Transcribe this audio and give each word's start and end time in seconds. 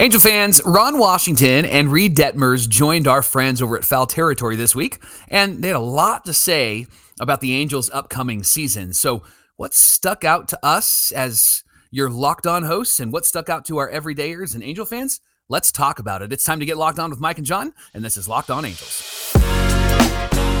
Angel 0.00 0.20
fans, 0.20 0.60
Ron 0.64 0.98
Washington 0.98 1.66
and 1.66 1.92
Reid 1.92 2.16
Detmers 2.16 2.66
joined 2.66 3.06
our 3.06 3.20
friends 3.20 3.60
over 3.60 3.76
at 3.76 3.84
Foul 3.84 4.06
Territory 4.06 4.56
this 4.56 4.74
week, 4.74 5.02
and 5.28 5.62
they 5.62 5.68
had 5.68 5.76
a 5.76 5.80
lot 5.80 6.24
to 6.24 6.32
say 6.32 6.86
about 7.20 7.42
the 7.42 7.54
Angels' 7.54 7.90
upcoming 7.90 8.42
season. 8.42 8.94
So, 8.94 9.22
what 9.56 9.74
stuck 9.74 10.24
out 10.24 10.48
to 10.48 10.58
us 10.64 11.12
as 11.12 11.62
your 11.90 12.08
locked 12.08 12.46
on 12.46 12.62
hosts, 12.62 13.00
and 13.00 13.12
what 13.12 13.26
stuck 13.26 13.50
out 13.50 13.66
to 13.66 13.76
our 13.76 13.90
everydayers 13.90 14.54
and 14.54 14.64
Angel 14.64 14.86
fans? 14.86 15.20
Let's 15.50 15.70
talk 15.70 15.98
about 15.98 16.22
it. 16.22 16.32
It's 16.32 16.44
time 16.44 16.60
to 16.60 16.66
get 16.66 16.78
locked 16.78 16.98
on 16.98 17.10
with 17.10 17.20
Mike 17.20 17.36
and 17.36 17.46
John, 17.46 17.74
and 17.92 18.02
this 18.02 18.16
is 18.16 18.26
Locked 18.26 18.50
On 18.50 18.64
Angels. 18.64 19.34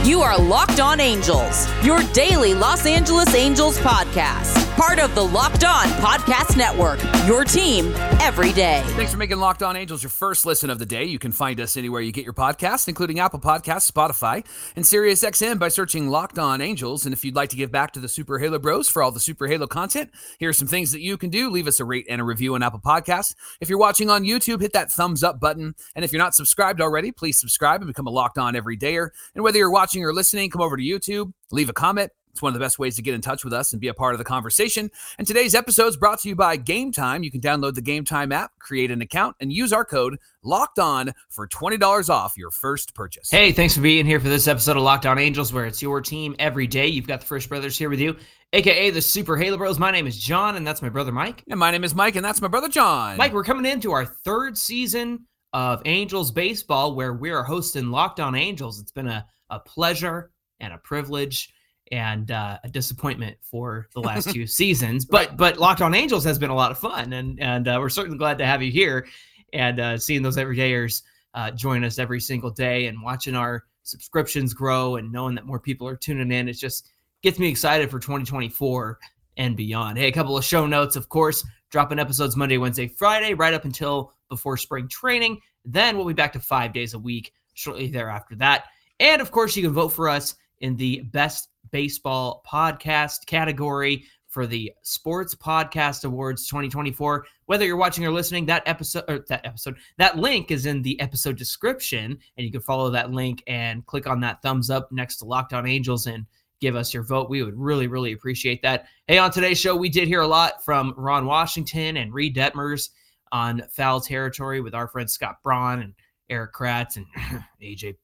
You 0.04 0.20
are 0.20 0.36
Locked 0.36 0.80
On 0.80 0.98
Angels, 0.98 1.68
your 1.84 2.02
daily 2.12 2.54
Los 2.54 2.86
Angeles 2.86 3.32
Angels 3.36 3.78
podcast. 3.78 4.58
Part 4.76 4.98
of 4.98 5.14
the 5.14 5.22
Locked 5.22 5.64
On 5.64 5.84
Podcast 6.00 6.56
Network, 6.56 6.98
your 7.28 7.44
team 7.44 7.92
every 8.20 8.52
day. 8.52 8.82
Thanks 8.96 9.12
for 9.12 9.18
making 9.18 9.36
Locked 9.36 9.62
On 9.62 9.76
Angels 9.76 10.02
your 10.02 10.10
first 10.10 10.46
listen 10.46 10.70
of 10.70 10.78
the 10.78 10.86
day. 10.86 11.04
You 11.04 11.18
can 11.18 11.30
find 11.30 11.60
us 11.60 11.76
anywhere 11.76 12.00
you 12.00 12.10
get 12.10 12.24
your 12.24 12.32
podcast, 12.32 12.88
including 12.88 13.20
Apple 13.20 13.38
Podcasts, 13.38 13.88
Spotify, 13.92 14.44
and 14.74 14.84
SiriusXM 14.84 15.58
by 15.58 15.68
searching 15.68 16.08
Locked 16.08 16.38
On 16.38 16.62
Angels. 16.62 17.04
And 17.04 17.12
if 17.12 17.22
you'd 17.22 17.36
like 17.36 17.50
to 17.50 17.56
give 17.56 17.70
back 17.70 17.92
to 17.92 18.00
the 18.00 18.08
Super 18.08 18.38
Halo 18.38 18.58
Bros 18.58 18.88
for 18.88 19.02
all 19.02 19.12
the 19.12 19.20
Super 19.20 19.46
Halo 19.46 19.66
content, 19.66 20.10
here 20.38 20.48
are 20.48 20.54
some 20.54 20.68
things 20.68 20.90
that 20.92 21.02
you 21.02 21.18
can 21.18 21.28
do. 21.28 21.50
Leave 21.50 21.68
us 21.68 21.78
a 21.78 21.84
rate 21.84 22.06
and 22.08 22.20
a 22.20 22.24
review 22.24 22.54
on 22.54 22.62
Apple 22.62 22.80
Podcasts. 22.80 23.34
If 23.60 23.68
you're 23.68 23.78
watching 23.78 24.08
on 24.08 24.24
YouTube, 24.24 24.62
hit 24.62 24.72
that 24.72 24.90
thumbs 24.90 25.22
up 25.22 25.38
button. 25.38 25.74
And 25.94 26.02
if 26.02 26.12
you're 26.12 26.22
not 26.22 26.34
subscribed 26.34 26.80
already, 26.80 27.12
please 27.12 27.38
subscribe 27.38 27.82
and 27.82 27.88
become 27.88 28.06
a 28.06 28.10
Locked 28.10 28.38
On 28.38 28.54
everydayer. 28.54 29.10
And 29.34 29.44
whether 29.44 29.58
you're 29.58 29.70
watching 29.70 29.91
or 30.00 30.14
listening, 30.14 30.48
come 30.48 30.62
over 30.62 30.76
to 30.76 30.82
YouTube, 30.82 31.32
leave 31.50 31.68
a 31.68 31.72
comment. 31.72 32.10
It's 32.30 32.40
one 32.40 32.48
of 32.48 32.54
the 32.54 32.64
best 32.64 32.78
ways 32.78 32.96
to 32.96 33.02
get 33.02 33.14
in 33.14 33.20
touch 33.20 33.44
with 33.44 33.52
us 33.52 33.72
and 33.72 33.80
be 33.80 33.88
a 33.88 33.94
part 33.94 34.14
of 34.14 34.18
the 34.18 34.24
conversation. 34.24 34.90
And 35.18 35.26
today's 35.26 35.54
episode 35.54 35.88
is 35.88 35.98
brought 35.98 36.20
to 36.20 36.30
you 36.30 36.34
by 36.34 36.56
Game 36.56 36.90
Time. 36.90 37.22
You 37.22 37.30
can 37.30 37.42
download 37.42 37.74
the 37.74 37.82
Game 37.82 38.06
Time 38.06 38.32
app, 38.32 38.52
create 38.58 38.90
an 38.90 39.02
account, 39.02 39.36
and 39.40 39.52
use 39.52 39.70
our 39.70 39.84
code 39.84 40.16
Locked 40.42 40.78
On 40.78 41.12
for 41.28 41.46
$20 41.46 42.08
off 42.08 42.38
your 42.38 42.50
first 42.50 42.94
purchase. 42.94 43.30
Hey, 43.30 43.52
thanks 43.52 43.74
for 43.74 43.82
being 43.82 44.06
here 44.06 44.18
for 44.18 44.28
this 44.28 44.48
episode 44.48 44.78
of 44.78 44.82
Locked 44.82 45.04
On 45.04 45.18
Angels, 45.18 45.52
where 45.52 45.66
it's 45.66 45.82
your 45.82 46.00
team 46.00 46.34
every 46.38 46.66
day. 46.66 46.86
You've 46.86 47.06
got 47.06 47.20
the 47.20 47.26
First 47.26 47.50
Brothers 47.50 47.76
here 47.76 47.90
with 47.90 48.00
you, 48.00 48.16
aka 48.54 48.88
the 48.88 49.02
Super 49.02 49.36
Halo 49.36 49.58
Bros. 49.58 49.78
My 49.78 49.90
name 49.90 50.06
is 50.06 50.18
John, 50.18 50.56
and 50.56 50.66
that's 50.66 50.80
my 50.80 50.88
brother 50.88 51.12
Mike. 51.12 51.44
And 51.50 51.60
my 51.60 51.70
name 51.70 51.84
is 51.84 51.94
Mike, 51.94 52.16
and 52.16 52.24
that's 52.24 52.40
my 52.40 52.48
brother 52.48 52.68
John. 52.68 53.18
Mike, 53.18 53.34
we're 53.34 53.44
coming 53.44 53.70
into 53.70 53.92
our 53.92 54.06
third 54.06 54.56
season 54.56 55.26
of 55.52 55.82
Angels 55.84 56.30
baseball, 56.30 56.94
where 56.94 57.12
we 57.12 57.30
are 57.30 57.42
hosting 57.42 57.90
Locked 57.90 58.20
On 58.20 58.34
Angels. 58.34 58.80
It's 58.80 58.90
been 58.90 59.08
a, 59.08 59.26
a 59.52 59.60
pleasure 59.60 60.32
and 60.60 60.72
a 60.72 60.78
privilege 60.78 61.52
and 61.92 62.30
uh, 62.30 62.58
a 62.64 62.68
disappointment 62.68 63.36
for 63.42 63.88
the 63.94 64.00
last 64.00 64.30
two 64.34 64.46
seasons. 64.46 65.04
But 65.04 65.28
Right. 65.28 65.36
but 65.36 65.58
Locked 65.58 65.82
On 65.82 65.94
Angels 65.94 66.24
has 66.24 66.38
been 66.38 66.50
a 66.50 66.54
lot 66.54 66.70
of 66.70 66.78
fun, 66.78 67.12
and 67.12 67.40
and 67.40 67.68
uh, 67.68 67.76
we're 67.80 67.88
certainly 67.88 68.18
glad 68.18 68.38
to 68.38 68.46
have 68.46 68.62
you 68.62 68.72
here 68.72 69.06
and 69.52 69.78
uh, 69.78 69.98
seeing 69.98 70.22
those 70.22 70.36
everydayers 70.36 71.02
uh, 71.34 71.50
join 71.50 71.84
us 71.84 71.98
every 71.98 72.20
single 72.20 72.50
day 72.50 72.86
and 72.86 73.00
watching 73.02 73.34
our 73.36 73.64
subscriptions 73.82 74.54
grow 74.54 74.96
and 74.96 75.12
knowing 75.12 75.34
that 75.34 75.44
more 75.46 75.60
people 75.60 75.86
are 75.86 75.96
tuning 75.96 76.32
in. 76.32 76.48
It 76.48 76.54
just 76.54 76.92
gets 77.22 77.38
me 77.38 77.48
excited 77.48 77.90
for 77.90 77.98
2024 77.98 78.98
and 79.36 79.56
beyond. 79.56 79.98
Hey, 79.98 80.08
a 80.08 80.12
couple 80.12 80.36
of 80.36 80.44
show 80.44 80.66
notes, 80.66 80.96
of 80.96 81.08
course, 81.08 81.44
dropping 81.70 81.98
episodes 81.98 82.36
Monday, 82.36 82.58
Wednesday, 82.58 82.88
Friday, 82.88 83.34
right 83.34 83.54
up 83.54 83.64
until 83.64 84.12
before 84.28 84.56
spring 84.56 84.88
training. 84.88 85.40
Then 85.64 85.96
we'll 85.96 86.06
be 86.06 86.12
back 86.14 86.32
to 86.34 86.40
five 86.40 86.72
days 86.72 86.94
a 86.94 86.98
week 86.98 87.32
shortly 87.54 87.88
thereafter 87.88 88.34
that. 88.36 88.64
And 89.00 89.20
of 89.20 89.30
course, 89.30 89.56
you 89.56 89.62
can 89.62 89.72
vote 89.72 89.88
for 89.88 90.08
us 90.08 90.34
in 90.60 90.76
the 90.76 91.00
best 91.12 91.48
baseball 91.70 92.42
podcast 92.46 93.26
category 93.26 94.04
for 94.28 94.46
the 94.46 94.72
Sports 94.82 95.34
Podcast 95.34 96.04
Awards 96.04 96.46
2024. 96.46 97.26
Whether 97.46 97.66
you're 97.66 97.76
watching 97.76 98.06
or 98.06 98.10
listening, 98.10 98.46
that 98.46 98.62
episode 98.64 99.04
or 99.06 99.24
that 99.28 99.44
episode, 99.44 99.76
that 99.98 100.16
link 100.16 100.50
is 100.50 100.64
in 100.64 100.80
the 100.80 100.98
episode 101.00 101.36
description, 101.36 102.18
and 102.36 102.46
you 102.46 102.50
can 102.50 102.62
follow 102.62 102.90
that 102.90 103.10
link 103.10 103.42
and 103.46 103.84
click 103.84 104.06
on 104.06 104.20
that 104.20 104.40
thumbs 104.40 104.70
up 104.70 104.90
next 104.90 105.16
to 105.18 105.26
Locked 105.26 105.52
On 105.52 105.66
Angels 105.66 106.06
and 106.06 106.24
give 106.62 106.76
us 106.76 106.94
your 106.94 107.02
vote. 107.02 107.28
We 107.28 107.42
would 107.42 107.58
really, 107.58 107.88
really 107.88 108.12
appreciate 108.12 108.62
that. 108.62 108.86
Hey, 109.06 109.18
on 109.18 109.30
today's 109.30 109.60
show, 109.60 109.76
we 109.76 109.90
did 109.90 110.08
hear 110.08 110.22
a 110.22 110.26
lot 110.26 110.64
from 110.64 110.94
Ron 110.96 111.26
Washington 111.26 111.98
and 111.98 112.14
Reid 112.14 112.34
Detmers 112.34 112.88
on 113.32 113.62
foul 113.70 114.00
territory 114.00 114.62
with 114.62 114.74
our 114.74 114.88
friend 114.88 115.10
Scott 115.10 115.42
Braun 115.42 115.80
and 115.80 115.94
Erik 116.30 116.54
Kratz 116.54 116.96
and 116.96 117.06
AJ 117.62 117.96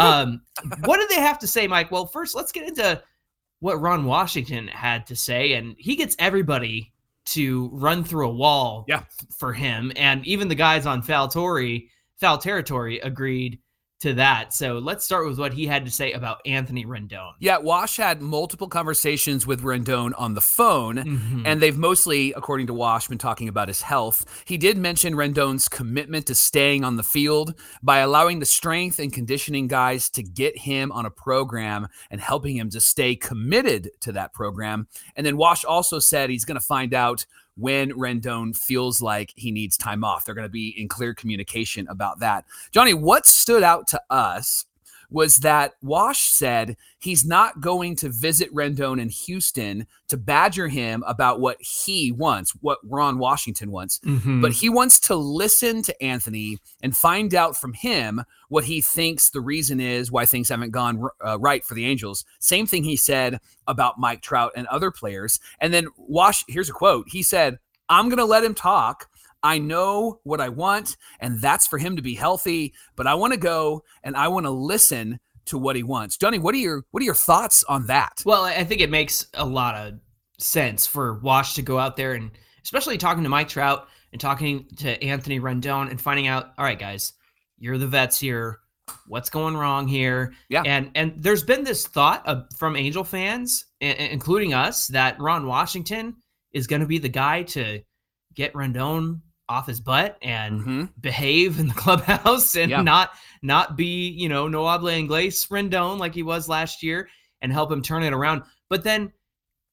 Um, 0.00 0.42
what 0.84 0.98
did 0.98 1.08
they 1.08 1.20
have 1.20 1.38
to 1.40 1.46
say, 1.46 1.66
Mike? 1.66 1.90
Well, 1.90 2.06
first, 2.06 2.34
let's 2.34 2.52
get 2.52 2.68
into 2.68 3.02
what 3.60 3.80
Ron 3.80 4.04
Washington 4.04 4.68
had 4.68 5.06
to 5.06 5.16
say, 5.16 5.54
and 5.54 5.74
he 5.78 5.96
gets 5.96 6.16
everybody 6.18 6.92
to 7.26 7.70
run 7.72 8.04
through 8.04 8.28
a 8.28 8.34
wall 8.34 8.84
Yeah. 8.88 9.04
for 9.38 9.52
him, 9.52 9.92
and 9.96 10.26
even 10.26 10.48
the 10.48 10.54
guys 10.54 10.84
on 10.86 11.00
foul 11.02 11.28
territory, 11.28 11.88
foul 12.20 12.36
territory 12.38 12.98
agreed 13.00 13.58
to 14.04 14.12
that. 14.12 14.52
So 14.52 14.74
let's 14.78 15.02
start 15.02 15.26
with 15.26 15.38
what 15.38 15.54
he 15.54 15.66
had 15.66 15.86
to 15.86 15.90
say 15.90 16.12
about 16.12 16.42
Anthony 16.44 16.84
Rendon. 16.84 17.32
Yeah, 17.40 17.56
Wash 17.56 17.96
had 17.96 18.20
multiple 18.20 18.68
conversations 18.68 19.46
with 19.46 19.62
Rendon 19.62 20.12
on 20.18 20.34
the 20.34 20.42
phone, 20.42 20.96
Mhm. 20.96 21.42
and 21.46 21.62
they've 21.62 21.76
mostly, 21.76 22.34
according 22.34 22.66
to 22.66 22.74
Wash, 22.74 23.08
been 23.08 23.16
talking 23.16 23.48
about 23.48 23.68
his 23.68 23.80
health. 23.80 24.26
He 24.44 24.58
did 24.58 24.76
mention 24.76 25.14
Rendon's 25.14 25.68
commitment 25.68 26.26
to 26.26 26.34
staying 26.34 26.84
on 26.84 26.96
the 26.96 27.02
field 27.02 27.54
by 27.82 27.98
allowing 28.00 28.40
the 28.40 28.46
strength 28.46 28.98
and 28.98 29.10
conditioning 29.10 29.68
guys 29.68 30.10
to 30.10 30.22
get 30.22 30.58
him 30.58 30.92
on 30.92 31.06
a 31.06 31.10
program 31.10 31.88
and 32.10 32.20
helping 32.20 32.58
him 32.58 32.68
to 32.70 32.82
stay 32.82 33.16
committed 33.16 33.90
to 34.00 34.12
that 34.12 34.34
program. 34.34 34.86
And 35.16 35.24
then 35.26 35.38
Wash 35.38 35.64
also 35.64 35.98
said 35.98 36.28
he's 36.28 36.44
going 36.44 36.60
to 36.60 36.66
find 36.66 36.92
out 36.92 37.24
when 37.56 37.92
Rendon 37.92 38.56
feels 38.56 39.00
like 39.00 39.32
he 39.36 39.52
needs 39.52 39.76
time 39.76 40.04
off. 40.04 40.24
They're 40.24 40.34
going 40.34 40.46
to 40.46 40.52
be 40.52 40.68
in 40.80 40.88
clear 40.88 41.14
communication 41.14 41.86
about 41.88 42.18
that. 42.20 42.44
Johnny, 42.72 42.94
what 42.94 43.26
stood 43.26 43.62
out 43.62 43.86
to 43.88 44.02
us 44.10 44.66
was 45.10 45.36
that 45.38 45.74
Wash 45.82 46.20
said 46.30 46.76
he's 46.98 47.24
not 47.24 47.60
going 47.60 47.96
to 47.96 48.08
visit 48.08 48.52
Rendon 48.54 49.00
in 49.00 49.08
Houston 49.08 49.86
to 50.08 50.16
badger 50.16 50.68
him 50.68 51.04
about 51.06 51.40
what 51.40 51.60
he 51.60 52.12
wants, 52.12 52.52
what 52.60 52.78
Ron 52.84 53.18
Washington 53.18 53.70
wants, 53.70 54.00
Mhm. 54.04 54.40
but 54.42 54.52
he 54.52 54.68
wants 54.68 54.98
to 55.00 55.16
listen 55.16 55.82
to 55.82 56.02
Anthony 56.02 56.58
and 56.82 56.96
find 56.96 57.34
out 57.34 57.56
from 57.56 57.72
him 57.72 58.22
what 58.48 58.64
he 58.64 58.80
thinks 58.80 59.30
the 59.30 59.40
reason 59.40 59.80
is 59.80 60.10
why 60.12 60.26
things 60.26 60.48
haven't 60.48 60.70
gone 60.70 61.08
uh, 61.24 61.38
right 61.38 61.64
for 61.64 61.74
the 61.74 61.86
Angels. 61.86 62.24
Same 62.38 62.66
thing 62.66 62.84
he 62.84 62.96
said 62.96 63.40
about 63.66 63.98
Mike 63.98 64.22
Trout 64.22 64.52
and 64.56 64.66
other 64.68 64.90
players. 64.90 65.40
And 65.60 65.72
then 65.72 65.88
Wash, 65.96 66.44
here's 66.48 66.68
a 66.70 66.72
quote. 66.72 67.08
He 67.08 67.22
said, 67.22 67.58
I'm 67.88 68.08
going 68.08 68.18
to 68.18 68.24
let 68.24 68.44
him 68.44 68.54
talk. 68.54 69.10
I 69.44 69.58
know 69.58 70.18
what 70.24 70.40
I 70.40 70.48
want, 70.48 70.96
and 71.20 71.40
that's 71.40 71.66
for 71.68 71.78
him 71.78 71.94
to 71.94 72.02
be 72.02 72.14
healthy. 72.14 72.74
But 72.96 73.06
I 73.06 73.14
want 73.14 73.32
to 73.34 73.38
go 73.38 73.84
and 74.02 74.16
I 74.16 74.26
want 74.26 74.46
to 74.46 74.50
listen 74.50 75.20
to 75.46 75.58
what 75.58 75.76
he 75.76 75.82
wants. 75.82 76.16
Johnny, 76.16 76.38
what 76.38 76.54
are 76.54 76.58
your 76.58 76.84
what 76.90 77.02
are 77.02 77.04
your 77.04 77.14
thoughts 77.14 77.62
on 77.64 77.86
that? 77.86 78.22
Well, 78.24 78.44
I 78.44 78.64
think 78.64 78.80
it 78.80 78.90
makes 78.90 79.26
a 79.34 79.44
lot 79.44 79.74
of 79.76 80.00
sense 80.38 80.86
for 80.86 81.20
Wash 81.20 81.54
to 81.54 81.62
go 81.62 81.78
out 81.78 81.96
there 81.96 82.14
and 82.14 82.30
especially 82.64 82.98
talking 82.98 83.22
to 83.22 83.28
Mike 83.28 83.48
Trout 83.48 83.86
and 84.12 84.20
talking 84.20 84.66
to 84.78 85.02
Anthony 85.04 85.38
Rendon 85.38 85.90
and 85.90 86.00
finding 86.00 86.26
out, 86.26 86.52
all 86.58 86.64
right, 86.64 86.78
guys, 86.78 87.12
you're 87.58 87.78
the 87.78 87.86
vets 87.86 88.18
here. 88.18 88.60
What's 89.06 89.30
going 89.30 89.56
wrong 89.56 89.86
here? 89.86 90.32
Yeah. 90.48 90.62
And 90.64 90.90
and 90.94 91.12
there's 91.16 91.42
been 91.42 91.64
this 91.64 91.86
thought 91.86 92.26
of, 92.26 92.46
from 92.58 92.76
Angel 92.76 93.04
fans, 93.04 93.66
i- 93.82 93.86
including 93.86 94.54
us, 94.54 94.86
that 94.88 95.20
Ron 95.20 95.46
Washington 95.46 96.16
is 96.52 96.66
going 96.66 96.80
to 96.80 96.86
be 96.86 96.98
the 96.98 97.08
guy 97.08 97.42
to 97.42 97.80
get 98.34 98.52
Rendon 98.54 99.20
off 99.48 99.66
his 99.66 99.80
butt 99.80 100.16
and 100.22 100.60
Mhm. 100.62 100.88
behave 101.00 101.58
in 101.60 101.68
the 101.68 101.74
clubhouse 101.84 102.56
and 102.56 102.70
Yeah. 102.70 102.82
not 102.82 103.10
not 103.42 103.76
be 103.76 104.08
you 104.08 104.28
know 104.28 104.48
no 104.48 104.66
habla 104.66 104.92
inglés 104.92 105.48
Rendon 105.48 105.98
like 105.98 106.14
he 106.14 106.22
was 106.22 106.48
last 106.48 106.82
year 106.82 107.08
and 107.42 107.52
help 107.52 107.70
him 107.70 107.82
turn 107.82 108.02
it 108.02 108.12
around. 108.14 108.42
But 108.70 108.84
then, 108.84 109.12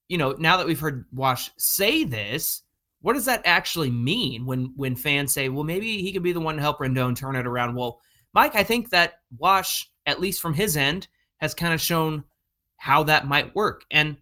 you 0.08 0.18
know, 0.18 0.32
now 0.38 0.58
that 0.58 0.66
we've 0.66 0.78
heard 0.78 1.06
Wash 1.12 1.50
say 1.56 2.04
this, 2.04 2.62
what 3.00 3.14
does 3.14 3.24
that 3.24 3.40
actually 3.46 3.90
mean 3.90 4.44
when 4.44 4.72
when 4.76 4.94
fans 4.94 5.32
say, 5.32 5.48
well, 5.48 5.64
maybe 5.64 6.02
he 6.02 6.12
could 6.12 6.22
be 6.22 6.32
the 6.32 6.40
one 6.40 6.56
to 6.56 6.60
help 6.62 6.78
Rendon 6.80 7.16
turn 7.16 7.34
it 7.36 7.46
around? 7.46 7.74
Well, 7.74 8.00
Mike, 8.34 8.54
I 8.54 8.62
think 8.64 8.90
that 8.90 9.20
Wash, 9.38 9.88
at 10.06 10.20
least 10.20 10.42
from 10.42 10.52
his 10.54 10.76
end, 10.76 11.08
has 11.38 11.54
kind 11.54 11.72
of 11.72 11.80
shown 11.80 12.24
how 12.76 13.02
that 13.04 13.26
might 13.26 13.54
work. 13.54 13.84
And 13.90 14.16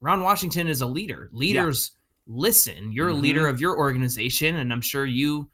Ron 0.00 0.22
Washington 0.22 0.66
is 0.66 0.80
a 0.80 0.86
leader. 0.86 1.28
Leaders 1.32 1.92
listen. 2.30 2.92
You're 2.92 3.08
a 3.08 3.14
leader 3.14 3.48
of 3.48 3.60
your 3.60 3.76
organization, 3.76 4.56
and 4.56 4.72
I'm 4.72 4.80
sure 4.80 5.04
you 5.04 5.50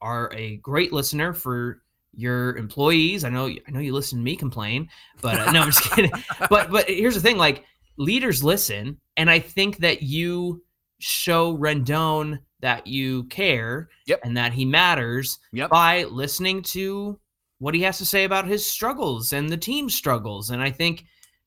are 0.00 0.32
a 0.34 0.56
great 0.58 0.92
listener 0.92 1.32
for 1.32 1.82
your 2.14 2.56
employees. 2.56 3.24
I 3.24 3.28
know 3.30 3.46
I 3.46 3.70
know 3.70 3.80
you 3.80 3.92
listen 3.92 4.18
to 4.18 4.24
me 4.24 4.36
complain, 4.36 4.88
but 5.20 5.38
uh, 5.38 5.50
no, 5.52 5.62
I'm 5.62 5.70
just 5.70 5.90
kidding. 5.90 6.12
But 6.50 6.70
but 6.70 6.88
here's 6.88 7.14
the 7.14 7.20
thing: 7.20 7.36
like 7.38 7.64
leaders 7.96 8.42
listen, 8.44 8.98
and 9.16 9.28
I 9.30 9.38
think 9.38 9.78
that 9.78 10.02
you 10.02 10.62
show 10.98 11.56
Rendon 11.56 12.38
that 12.60 12.86
you 12.86 13.24
care 13.24 13.88
Yep. 14.06 14.20
and 14.22 14.36
that 14.36 14.52
he 14.52 14.64
matters 14.64 15.40
Yep. 15.52 15.70
by 15.70 16.04
listening 16.04 16.62
to 16.62 17.18
what 17.58 17.74
he 17.74 17.82
has 17.82 17.98
to 17.98 18.06
say 18.06 18.24
about 18.24 18.46
his 18.46 18.64
struggles 18.64 19.32
and 19.32 19.48
the 19.48 19.56
team's 19.56 19.94
struggles. 19.94 20.50
And 20.50 20.62
I 20.62 20.70
think 20.70 21.04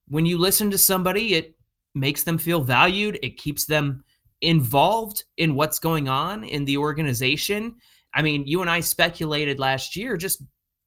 when 0.10 0.26
you 0.26 0.38
listen 0.38 0.70
to 0.72 0.78
somebody, 0.78 1.36
it 1.36 1.56
makes 1.94 2.24
them 2.24 2.38
feel 2.38 2.62
valued. 2.62 3.18
It 3.24 3.38
keeps 3.38 3.66
them 3.66 4.04
involved 4.42 5.24
in 5.38 5.56
what's 5.56 5.80
going 5.80 6.08
on 6.10 6.44
in 6.44 6.66
the 6.66 6.78
organization. 6.78 7.76
I 8.14 8.22
mean, 8.22 8.46
you 8.48 8.62
and 8.62 8.70
I 8.70 8.80
speculated 8.80 9.60
last 9.60 9.96
year 9.96 10.18
just 10.18 10.42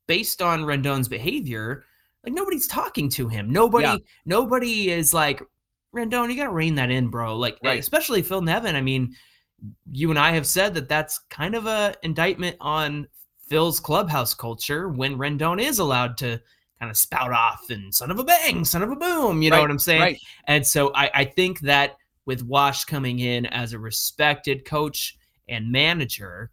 based 0.07 0.41
on 0.41 0.63
Rendon's 0.63 1.09
behavior, 1.09 1.85
like 2.25 2.33
nobody's 2.35 2.67
talking 2.67 3.09
to 3.11 3.29
him. 3.29 3.51
Nobody, 3.51 3.85
Yeah. 3.87 3.97
nobody 4.25 4.91
is 4.91 5.13
like, 5.13 5.43
Rendon, 5.95 6.31
you 6.31 6.37
got 6.37 6.45
to 6.45 6.53
rein 6.53 6.75
that 6.77 6.91
in, 6.91 7.09
bro. 7.09 7.37
Like, 7.37 7.55
eh, 7.65 7.69
Right. 7.69 7.79
especially 7.81 8.23
Phil 8.23 8.43
Nevin. 8.43 8.77
I 8.77 8.81
mean, 8.81 9.15
you 9.91 10.11
and 10.11 10.19
I 10.19 10.33
have 10.33 10.47
said 10.47 10.75
that 10.75 10.89
that's 10.89 11.19
kind 11.31 11.55
of 11.55 11.67
a 11.67 11.95
indictment 12.03 12.57
on 12.61 13.09
Phil's 13.49 13.81
clubhouse 13.81 14.35
culture 14.35 14.89
when 14.89 15.17
Rendon 15.19 15.61
is 15.61 15.79
allowed 15.79 16.17
to 16.19 16.41
kind 16.79 16.91
of 16.91 16.97
spout 16.97 17.33
off 17.33 17.71
and 17.71 17.93
son 17.95 18.11
of 18.11 18.19
a 18.19 18.25
bang, 18.25 18.65
son 18.65 18.83
of 18.83 18.91
a 18.91 18.97
boom. 18.97 19.43
You 19.43 19.51
know 19.51 19.57
Right, 19.57 19.63
what 19.63 19.71
I'm 19.71 19.79
saying? 19.79 20.01
Right. 20.01 20.19
And 20.47 20.67
so 20.67 20.93
I, 20.95 21.11
I 21.15 21.25
think 21.25 21.61
that 21.61 21.97
with 22.29 22.43
Wash 22.43 22.85
coming 22.85 23.21
in 23.21 23.47
as 23.47 23.73
a 23.73 23.79
respected 23.79 24.67
coach 24.67 25.17
and 25.49 25.73
manager 25.73 26.51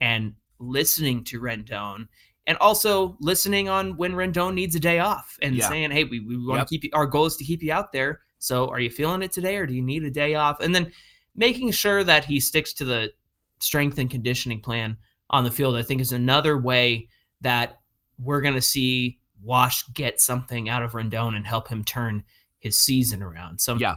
and 0.00 0.32
listening 0.60 1.24
to 1.24 1.40
Rendon 1.40 2.06
and 2.46 2.56
also 2.58 3.16
listening 3.20 3.68
on 3.68 3.96
when 3.96 4.12
Rendon 4.12 4.54
needs 4.54 4.76
a 4.76 4.80
day 4.80 5.00
off 5.00 5.36
and 5.42 5.56
Yeah. 5.56 5.68
saying, 5.68 5.90
hey, 5.90 6.04
we, 6.04 6.20
we 6.20 6.36
want 6.36 6.58
Yep. 6.60 6.66
to 6.68 6.70
keep 6.70 6.84
you, 6.84 6.90
our 6.92 7.04
goal 7.04 7.26
is 7.26 7.36
to 7.36 7.44
keep 7.44 7.64
you 7.64 7.72
out 7.72 7.90
there. 7.90 8.20
So 8.38 8.68
are 8.68 8.78
you 8.78 8.90
feeling 8.90 9.22
it 9.22 9.32
today 9.32 9.56
or 9.56 9.66
do 9.66 9.74
you 9.74 9.82
need 9.82 10.04
a 10.04 10.10
day 10.10 10.36
off? 10.36 10.60
And 10.60 10.72
then 10.72 10.92
making 11.34 11.72
sure 11.72 12.04
that 12.04 12.24
he 12.24 12.38
sticks 12.38 12.72
to 12.74 12.84
the 12.84 13.12
strength 13.58 13.98
and 13.98 14.08
conditioning 14.08 14.60
plan 14.60 14.96
on 15.30 15.42
the 15.42 15.50
field, 15.50 15.74
I 15.74 15.82
think 15.82 16.00
is 16.00 16.12
another 16.12 16.56
way 16.58 17.08
that 17.40 17.80
we're 18.20 18.40
going 18.40 18.54
to 18.54 18.62
see 18.62 19.18
Wash 19.42 19.84
get 19.94 20.20
something 20.20 20.68
out 20.68 20.84
of 20.84 20.92
Rendon 20.92 21.34
and 21.34 21.44
help 21.44 21.66
him 21.66 21.82
turn 21.82 22.22
his 22.60 22.78
season 22.78 23.20
around. 23.20 23.60
So 23.60 23.74
Yeah. 23.74 23.96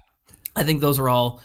I 0.55 0.63
think 0.63 0.81
those 0.81 0.99
are 0.99 1.09
all 1.09 1.41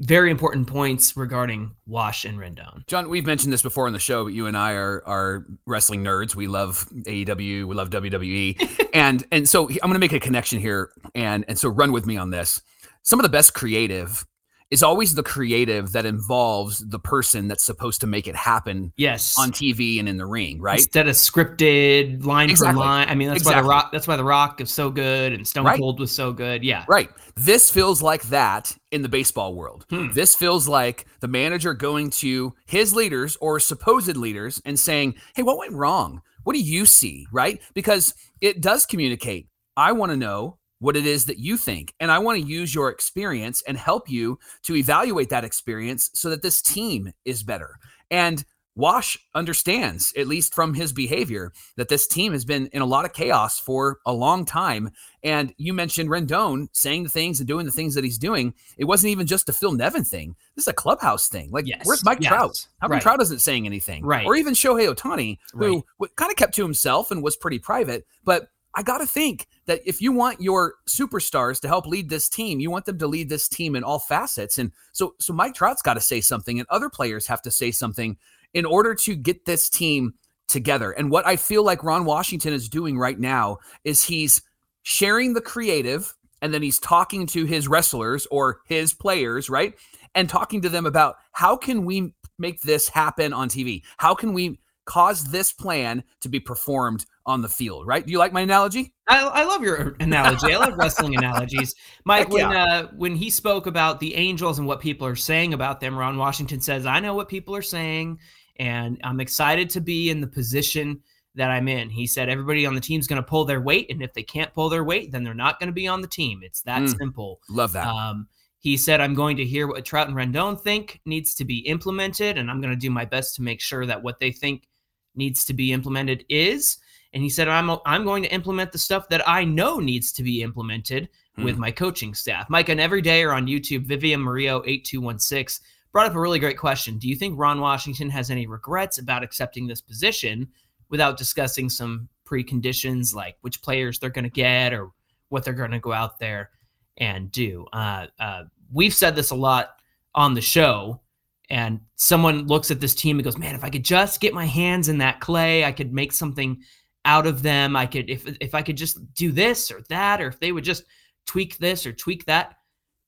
very 0.00 0.30
important 0.30 0.66
points 0.66 1.16
regarding 1.16 1.74
Wash 1.86 2.24
and 2.24 2.38
Rendon. 2.38 2.86
John, 2.86 3.08
we've 3.10 3.26
mentioned 3.26 3.52
this 3.52 3.62
before 3.62 3.86
on 3.86 3.92
the 3.92 3.98
show, 3.98 4.24
but 4.24 4.32
you 4.32 4.46
and 4.46 4.56
I 4.56 4.72
are 4.72 5.02
are 5.06 5.46
wrestling 5.66 6.02
nerds. 6.02 6.34
We 6.34 6.46
love 6.46 6.88
AEW, 6.90 7.66
we 7.66 7.74
love 7.74 7.90
WWE, 7.90 8.88
and 8.94 9.24
and 9.30 9.48
so 9.48 9.68
I'm 9.68 9.76
going 9.82 9.94
to 9.94 9.98
make 9.98 10.12
a 10.12 10.20
connection 10.20 10.58
here, 10.58 10.90
and 11.14 11.44
and 11.48 11.58
so 11.58 11.68
run 11.68 11.92
with 11.92 12.06
me 12.06 12.16
on 12.16 12.30
this. 12.30 12.60
Some 13.02 13.18
of 13.18 13.24
the 13.24 13.30
best 13.30 13.54
creative 13.54 14.24
is 14.70 14.82
always 14.84 15.14
the 15.14 15.22
creative 15.22 15.92
that 15.92 16.06
involves 16.06 16.78
the 16.78 16.98
person 16.98 17.48
that's 17.48 17.64
supposed 17.64 18.00
to 18.00 18.06
make 18.06 18.28
it 18.28 18.36
happen 18.36 18.92
Yes. 18.96 19.36
on 19.36 19.50
TV 19.50 19.98
and 19.98 20.08
in 20.08 20.16
the 20.16 20.26
ring, 20.26 20.60
right? 20.60 20.78
Instead 20.78 21.08
of 21.08 21.16
scripted 21.16 22.24
line 22.24 22.50
Exactly. 22.50 22.74
for 22.74 22.78
line. 22.80 23.08
I 23.08 23.14
mean, 23.14 23.28
that's 23.28 23.44
why 23.44 23.60
the 23.60 23.66
Rock. 23.66 23.90
That's 23.92 24.06
why 24.06 24.16
the 24.16 24.24
Rock 24.24 24.60
is 24.60 24.70
so 24.70 24.88
good 24.90 25.32
and 25.32 25.46
Stone 25.46 25.64
Right. 25.64 25.78
Cold 25.78 25.98
was 25.98 26.12
so 26.12 26.32
good. 26.32 26.62
Yeah. 26.62 26.84
Right. 26.88 27.10
This 27.36 27.70
feels 27.70 28.00
like 28.00 28.22
that 28.24 28.76
in 28.92 29.02
the 29.02 29.08
baseball 29.08 29.54
world. 29.54 29.86
Hmm. 29.90 30.08
This 30.12 30.34
feels 30.36 30.68
like 30.68 31.06
the 31.20 31.28
manager 31.28 31.74
going 31.74 32.10
to 32.10 32.54
his 32.66 32.94
leaders 32.94 33.36
or 33.40 33.58
supposed 33.58 34.16
leaders 34.16 34.60
and 34.64 34.78
saying, 34.78 35.14
Hey, 35.34 35.42
what 35.42 35.58
went 35.58 35.72
wrong? 35.72 36.22
What 36.44 36.54
do 36.54 36.60
you 36.60 36.86
see? 36.86 37.26
Right? 37.32 37.60
Because 37.74 38.14
it 38.40 38.60
does 38.60 38.86
communicate. 38.86 39.48
I 39.76 39.92
want 39.92 40.10
to 40.10 40.16
know 40.16 40.58
what 40.80 40.96
it 40.96 41.06
is 41.06 41.26
that 41.26 41.38
you 41.38 41.56
think. 41.56 41.94
And 42.00 42.10
I 42.10 42.18
want 42.18 42.40
to 42.40 42.46
use 42.46 42.74
your 42.74 42.88
experience 42.88 43.62
and 43.68 43.76
help 43.76 44.10
you 44.10 44.38
to 44.64 44.74
evaluate 44.74 45.28
that 45.30 45.44
experience 45.44 46.10
so 46.14 46.28
that 46.30 46.42
this 46.42 46.60
team 46.60 47.12
is 47.24 47.42
better. 47.42 47.78
And 48.10 48.44
Wash 48.76 49.18
understands, 49.34 50.12
at 50.16 50.26
least 50.28 50.54
from 50.54 50.72
his 50.72 50.92
behavior, 50.92 51.52
that 51.76 51.88
this 51.88 52.06
team 52.06 52.32
has 52.32 52.44
been 52.46 52.68
in 52.68 52.80
a 52.80 52.86
lot 52.86 53.04
of 53.04 53.12
chaos 53.12 53.58
for 53.58 53.98
a 54.06 54.12
long 54.12 54.44
time. 54.46 54.90
And 55.22 55.52
you 55.58 55.74
mentioned 55.74 56.08
Rendon 56.08 56.68
saying 56.72 57.02
the 57.02 57.10
things 57.10 57.40
and 57.40 57.48
doing 57.48 57.66
the 57.66 57.72
things 57.72 57.94
that 57.94 58.04
he's 58.04 58.16
doing. 58.16 58.54
It 58.78 58.84
wasn't 58.84 59.10
even 59.10 59.26
just 59.26 59.48
a 59.48 59.52
Phil 59.52 59.72
Nevin 59.72 60.04
thing. 60.04 60.34
This 60.54 60.62
is 60.64 60.68
a 60.68 60.72
clubhouse 60.72 61.28
thing. 61.28 61.50
Like, 61.50 61.66
Yes. 61.66 61.82
where's 61.84 62.04
Mike 62.04 62.18
Yes. 62.22 62.28
Trout? 62.30 62.66
How 62.78 62.86
come 62.86 62.92
Right. 62.92 63.02
Trout 63.02 63.20
isn't 63.20 63.40
saying 63.40 63.66
anything? 63.66 64.02
Right. 64.04 64.24
Or 64.24 64.34
even 64.36 64.54
Shohei 64.54 64.88
Ohtani, 64.94 65.38
who 65.52 65.84
Right. 65.98 66.16
kind 66.16 66.30
of 66.30 66.36
kept 66.38 66.54
to 66.54 66.62
himself 66.62 67.10
and 67.10 67.22
was 67.22 67.36
pretty 67.36 67.58
private. 67.58 68.06
But 68.24 68.48
I 68.74 68.82
got 68.82 68.98
to 68.98 69.06
think 69.06 69.48
that 69.66 69.80
if 69.84 70.00
you 70.00 70.12
want 70.12 70.40
your 70.40 70.74
superstars 70.88 71.60
to 71.60 71.68
help 71.68 71.86
lead 71.86 72.08
this 72.08 72.28
team, 72.28 72.60
you 72.60 72.70
want 72.70 72.84
them 72.84 72.98
to 72.98 73.06
lead 73.06 73.28
this 73.28 73.48
team 73.48 73.74
in 73.74 73.82
all 73.82 73.98
facets. 73.98 74.58
And 74.58 74.72
so, 74.92 75.14
so 75.18 75.32
Mike 75.32 75.54
Trout's 75.54 75.82
got 75.82 75.94
to 75.94 76.00
say 76.00 76.20
something, 76.20 76.58
and 76.58 76.68
other 76.70 76.88
players 76.88 77.26
have 77.26 77.42
to 77.42 77.50
say 77.50 77.70
something 77.70 78.16
in 78.54 78.64
order 78.64 78.94
to 78.94 79.16
get 79.16 79.44
this 79.44 79.68
team 79.68 80.14
together. 80.48 80.90
And 80.92 81.10
what 81.10 81.26
I 81.26 81.36
feel 81.36 81.64
like 81.64 81.84
Ron 81.84 82.04
Washington 82.04 82.52
is 82.52 82.68
doing 82.68 82.98
right 82.98 83.18
now 83.18 83.58
is 83.84 84.04
he's 84.04 84.42
sharing 84.82 85.34
the 85.34 85.40
creative 85.40 86.14
and 86.42 86.52
then 86.52 86.62
he's 86.62 86.78
talking 86.78 87.26
to 87.28 87.44
his 87.44 87.68
wrestlers 87.68 88.26
or 88.30 88.60
his 88.66 88.92
players, 88.92 89.48
right? 89.48 89.74
And 90.14 90.28
talking 90.28 90.60
to 90.62 90.68
them 90.68 90.86
about 90.86 91.16
how 91.32 91.56
can 91.56 91.84
we 91.84 92.12
make 92.38 92.62
this 92.62 92.88
happen 92.88 93.32
on 93.32 93.48
TV? 93.48 93.82
How 93.98 94.14
can 94.14 94.32
we 94.32 94.58
cause 94.84 95.30
this 95.30 95.52
plan 95.52 96.02
to 96.20 96.28
be 96.28 96.40
performed 96.40 97.06
on 97.26 97.42
the 97.42 97.48
field, 97.48 97.86
right? 97.86 98.04
Do 98.04 98.10
you 98.10 98.18
like 98.18 98.32
my 98.32 98.40
analogy? 98.40 98.92
I, 99.08 99.20
I 99.22 99.44
love 99.44 99.62
your 99.62 99.96
analogy. 100.00 100.52
I 100.52 100.56
love 100.58 100.74
wrestling 100.76 101.14
analogies, 101.14 101.74
Mike. 102.04 102.24
Heck 102.26 102.32
When 102.32 102.52
uh, 102.52 102.88
when 102.96 103.14
he 103.14 103.30
spoke 103.30 103.66
about 103.66 104.00
the 104.00 104.14
Angels 104.14 104.58
and 104.58 104.66
what 104.66 104.80
people 104.80 105.06
are 105.06 105.16
saying 105.16 105.54
about 105.54 105.80
them, 105.80 105.96
Ron 105.96 106.16
Washington 106.18 106.60
says, 106.60 106.86
"I 106.86 107.00
know 107.00 107.14
what 107.14 107.28
people 107.28 107.54
are 107.54 107.62
saying, 107.62 108.18
and 108.58 109.00
I'm 109.04 109.20
excited 109.20 109.70
to 109.70 109.80
be 109.80 110.10
in 110.10 110.20
the 110.20 110.26
position 110.26 111.00
that 111.36 111.50
I'm 111.50 111.68
in." 111.68 111.90
He 111.90 112.06
said, 112.06 112.28
"Everybody 112.28 112.66
on 112.66 112.74
the 112.74 112.80
team's 112.80 113.06
going 113.06 113.22
to 113.22 113.28
pull 113.28 113.44
their 113.44 113.60
weight, 113.60 113.90
and 113.90 114.02
if 114.02 114.12
they 114.14 114.22
can't 114.22 114.52
pull 114.52 114.68
their 114.68 114.84
weight, 114.84 115.12
then 115.12 115.22
they're 115.24 115.34
not 115.34 115.60
going 115.60 115.68
to 115.68 115.72
be 115.72 115.86
on 115.88 116.00
the 116.00 116.08
team. 116.08 116.40
It's 116.42 116.62
that 116.62 116.82
Mm. 116.82 116.98
simple." 116.98 117.40
Love 117.48 117.72
that. 117.72 117.86
Um, 117.86 118.28
he 118.62 118.76
said, 118.76 119.00
I'm 119.00 119.14
going 119.14 119.38
to 119.38 119.44
hear 119.44 119.66
what 119.66 119.86
Trout 119.86 120.08
and 120.08 120.14
Rendon 120.16 120.60
think 120.60 121.00
needs 121.06 121.34
to 121.36 121.46
be 121.46 121.60
implemented, 121.60 122.36
and 122.36 122.50
I'm 122.50 122.60
going 122.60 122.74
to 122.74 122.78
do 122.78 122.90
my 122.90 123.06
best 123.06 123.36
to 123.36 123.42
make 123.42 123.58
sure 123.62 123.86
that 123.86 124.02
what 124.02 124.20
they 124.20 124.32
think 124.32 124.68
needs 125.14 125.44
to 125.46 125.54
be 125.54 125.72
implemented 125.72 126.24
is. 126.28 126.78
And 127.12 127.22
he 127.22 127.28
said, 127.28 127.48
I'm, 127.48 127.70
I'm 127.86 128.04
going 128.04 128.22
to 128.22 128.32
implement 128.32 128.72
the 128.72 128.78
stuff 128.78 129.08
that 129.08 129.28
I 129.28 129.44
know 129.44 129.78
needs 129.80 130.12
to 130.12 130.22
be 130.22 130.42
implemented 130.42 131.08
with 131.38 131.58
my 131.58 131.70
coaching 131.70 132.14
staff. 132.14 132.48
Mike, 132.50 132.68
and 132.68 132.80
every 132.80 133.00
day 133.00 133.22
or 133.22 133.32
on 133.32 133.46
YouTube, 133.46 133.86
Vivian 133.86 134.20
Mario 134.20 134.62
8216 134.66 135.64
brought 135.92 136.06
up 136.06 136.14
a 136.14 136.20
really 136.20 136.38
great 136.38 136.58
question. 136.58 136.98
Do 136.98 137.08
you 137.08 137.16
think 137.16 137.38
Ron 137.38 137.60
Washington 137.60 138.10
has 138.10 138.30
any 138.30 138.46
regrets 138.46 138.98
about 138.98 139.22
accepting 139.22 139.66
this 139.66 139.80
position 139.80 140.48
without 140.88 141.16
discussing 141.16 141.68
some 141.68 142.08
preconditions 142.26 143.14
like 143.14 143.36
which 143.40 143.62
players 143.62 143.98
they're 143.98 144.10
going 144.10 144.24
to 144.24 144.30
get 144.30 144.72
or 144.72 144.90
what 145.28 145.44
they're 145.44 145.54
going 145.54 145.70
to 145.70 145.80
go 145.80 145.92
out 145.92 146.18
there 146.18 146.50
and 146.98 147.32
do. 147.32 147.66
Uh, 147.72 148.06
uh, 148.18 148.42
we've 148.72 148.94
said 148.94 149.16
this 149.16 149.30
a 149.30 149.34
lot 149.34 149.76
on 150.14 150.34
the 150.34 150.40
show, 150.40 151.00
and 151.50 151.80
someone 151.96 152.46
looks 152.46 152.70
at 152.70 152.80
this 152.80 152.94
team 152.94 153.18
and 153.18 153.24
goes, 153.24 153.38
"Man, 153.38 153.54
if 153.54 153.64
I 153.64 153.70
could 153.70 153.84
just 153.84 154.20
get 154.20 154.34
my 154.34 154.46
hands 154.46 154.88
in 154.88 154.98
that 154.98 155.20
clay, 155.20 155.64
I 155.64 155.72
could 155.72 155.92
make 155.92 156.12
something 156.12 156.62
out 157.04 157.26
of 157.26 157.42
them. 157.42 157.76
I 157.76 157.86
could, 157.86 158.08
if 158.08 158.26
if 158.40 158.54
I 158.54 158.62
could 158.62 158.76
just 158.76 158.98
do 159.14 159.32
this 159.32 159.70
or 159.70 159.82
that, 159.88 160.20
or 160.20 160.28
if 160.28 160.38
they 160.40 160.52
would 160.52 160.64
just 160.64 160.84
tweak 161.26 161.58
this 161.58 161.86
or 161.86 161.92
tweak 161.92 162.24
that." 162.26 162.56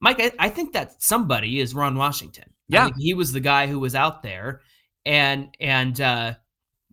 Mike, 0.01 0.21
I, 0.21 0.33
I 0.39 0.49
think 0.49 0.73
that 0.73 1.01
somebody 1.01 1.61
is 1.61 1.75
Ron 1.75 1.97
Washington. 1.97 2.45
I 2.73 2.75
Yeah. 2.75 2.89
he 2.99 3.15
was 3.15 3.33
the 3.33 3.41
guy 3.41 3.67
who 3.69 3.79
was 3.79 3.95
out 3.95 4.23
there 4.23 4.63
and 5.07 5.55
and 5.61 6.01
uh, 6.01 6.35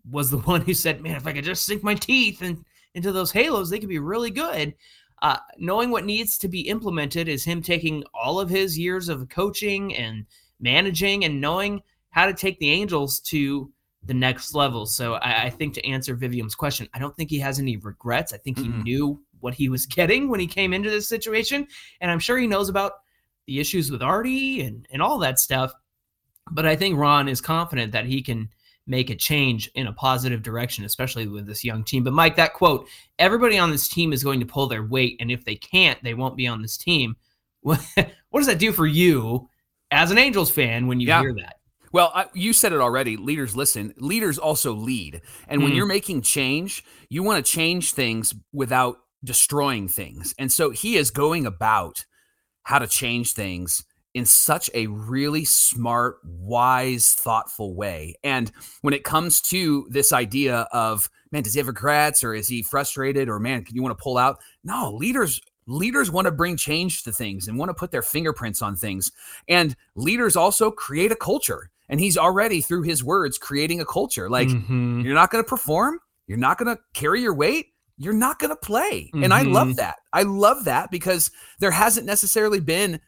was 0.09 0.29
the 0.29 0.38
one 0.53 0.62
who 0.62 0.74
said, 0.74 1.01
"Man, 1.01 1.15
if 1.15 1.27
I 1.27 1.33
could 1.33 1.45
just 1.45 1.65
sink 1.65 1.83
my 1.83 1.95
teeth 1.95 2.41
and 2.41 2.63
into 2.95 3.12
those 3.12 3.31
halos, 3.31 3.69
they 3.69 3.79
could 3.79 3.89
be 3.89 4.00
really 4.00 4.31
good." 4.31 4.75
uh, 5.21 5.38
knowing 5.57 5.89
what 5.89 6.05
needs 6.05 6.38
to 6.38 6.47
be 6.47 6.62
implemented 6.62 7.27
is 7.27 7.43
him 7.43 7.62
taking 7.62 8.03
all 8.13 8.39
of 8.39 8.50
his 8.50 8.77
years 8.77 9.09
of 9.09 9.27
coaching 9.29 9.95
and 9.95 10.25
managing 10.59 11.25
and 11.25 11.39
knowing 11.41 11.81
how 12.09 12.25
to 12.25 12.33
take 12.33 12.59
the 12.59 12.71
Angels 12.71 13.19
to 13.21 13.71
the 14.03 14.13
next 14.13 14.53
level. 14.53 14.85
So 14.85 15.15
I, 15.15 15.45
I 15.45 15.49
think 15.49 15.73
to 15.73 15.85
answer 15.85 16.15
Vivian's 16.15 16.55
question, 16.55 16.87
I 16.93 16.99
don't 16.99 17.15
think 17.15 17.29
he 17.29 17.39
has 17.39 17.59
any 17.59 17.77
regrets. 17.77 18.33
I 18.33 18.37
think 18.37 18.57
he 18.57 18.67
Mm-mm. 18.67 18.83
knew 18.83 19.21
what 19.39 19.53
he 19.53 19.69
was 19.69 19.85
getting 19.85 20.29
when 20.29 20.39
he 20.39 20.47
came 20.47 20.73
into 20.73 20.89
this 20.89 21.07
situation. 21.07 21.67
And 22.01 22.09
I'm 22.09 22.19
sure 22.19 22.37
he 22.37 22.47
knows 22.47 22.69
about 22.69 22.93
the 23.45 23.59
issues 23.59 23.91
with 23.91 24.01
Artie 24.01 24.61
and, 24.61 24.87
and 24.91 25.01
all 25.01 25.19
that 25.19 25.39
stuff. 25.39 25.73
But 26.51 26.65
I 26.65 26.75
think 26.75 26.97
Ron 26.97 27.27
is 27.27 27.41
confident 27.41 27.91
that 27.91 28.05
he 28.05 28.21
can 28.21 28.49
make 28.87 29.11
a 29.11 29.15
change 29.15 29.69
in 29.75 29.85
a 29.85 29.93
positive 29.93 30.41
direction, 30.41 30.83
especially 30.83 31.27
with 31.27 31.45
this 31.45 31.63
young 31.63 31.83
team. 31.83 32.03
But 32.03 32.13
Mike, 32.13 32.35
that 32.37 32.53
quote, 32.53 32.87
everybody 33.19 33.59
on 33.59 33.69
this 33.69 33.87
team 33.87 34.13
is 34.13 34.23
going 34.23 34.39
to 34.39 34.47
pull 34.47 34.67
their 34.67 34.83
weight, 34.83 35.17
and 35.19 35.29
if 35.29 35.45
they 35.45 35.55
can't, 35.55 36.03
they 36.03 36.15
won't 36.15 36.35
be 36.35 36.47
on 36.47 36.63
this 36.63 36.75
team. 36.75 37.15
What, 37.61 37.79
what 38.29 38.39
does 38.39 38.47
that 38.47 38.57
do 38.57 38.71
for 38.71 38.87
you 38.87 39.47
as 39.91 40.12
an 40.12 40.17
Angels 40.17 40.51
fan 40.51 40.88
when 40.88 41.00
you 41.00 41.08
Yeah. 41.08 41.22
hear 41.22 41.34
that? 41.36 41.58
Well, 41.91 42.12
I, 42.13 42.27
you 42.34 42.53
said 42.53 42.72
it 42.72 42.79
already. 42.79 43.17
Leaders 43.17 43.55
listen. 43.55 43.93
Leaders 43.98 44.38
also 44.38 44.74
lead. 44.74 45.22
And 45.48 45.63
when 45.63 45.72
Mm. 45.72 45.75
you're 45.75 45.86
making 45.88 46.22
change, 46.22 46.84
you 47.10 47.24
want 47.24 47.43
to 47.43 47.51
change 47.51 47.93
things 47.93 48.34
without 48.53 49.00
destroying 49.24 49.88
things. 49.88 50.36
And 50.38 50.51
so 50.51 50.69
he 50.69 50.98
is 50.98 51.10
going 51.10 51.46
about 51.48 52.05
how 52.63 52.77
to 52.77 52.88
change 52.88 53.34
things 53.34 53.84
in 54.13 54.25
such 54.25 54.69
a 54.74 54.88
really 54.88 55.46
smart, 55.46 56.17
wise, 56.24 57.13
thoughtful 57.13 57.75
way. 57.75 58.15
And 58.24 58.51
when 58.81 58.93
it 58.93 59.03
comes 59.03 59.41
to 59.41 59.88
this 59.89 60.13
idea 60.13 60.67
of, 60.72 61.10
man, 61.31 61.43
does 61.43 61.53
he 61.53 61.60
have 61.60 61.67
regrets 61.67 62.24
or 62.24 62.34
is 62.34 62.48
he 62.48 62.62
frustrated 62.62 63.29
or 63.29 63.39
man, 63.39 63.63
can 63.63 63.75
you 63.75 63.81
want 63.84 63.98
to 63.98 64.01
pull 64.01 64.17
out? 64.17 64.39
No, 64.63 64.91
leaders 64.93 65.41
leaders 65.69 66.11
want 66.11 66.25
to 66.25 66.31
bring 66.31 66.57
change 66.57 67.03
to 67.03 67.11
things 67.13 67.47
and 67.47 67.57
want 67.57 67.69
to 67.69 67.73
put 67.73 67.91
their 67.91 68.01
fingerprints 68.01 68.61
on 68.61 68.75
things. 68.75 69.11
And 69.47 69.75
leaders 69.95 70.35
also 70.35 70.71
create 70.71 71.11
a 71.11 71.15
culture. 71.15 71.69
and 71.91 71.99
he's 71.99 72.17
already 72.17 72.61
through 72.61 72.83
his 72.83 73.03
words 73.03 73.39
creating 73.39 73.81
a 73.81 73.85
culture. 73.85 74.29
Like 74.29 74.47
Mhm. 74.47 75.03
you're 75.03 75.15
not 75.15 75.31
going 75.31 75.43
to 75.43 75.49
perform, 75.49 75.99
you're 76.27 76.38
not 76.38 76.59
going 76.59 76.75
to 76.75 76.79
carry 76.93 77.19
your 77.19 77.33
weight, 77.33 77.73
you're 77.97 78.13
not 78.13 78.38
going 78.38 78.51
to 78.51 78.55
play. 78.55 79.09
And 79.15 79.33
I 79.33 79.41
love 79.41 79.69
Mhm. 79.69 79.75
that. 79.77 79.95
I 80.13 80.21
love 80.21 80.65
that 80.65 80.91
because 80.91 81.31
there 81.57 81.71
hasn't 81.71 82.05
necessarily 82.05 82.59
been 82.59 82.99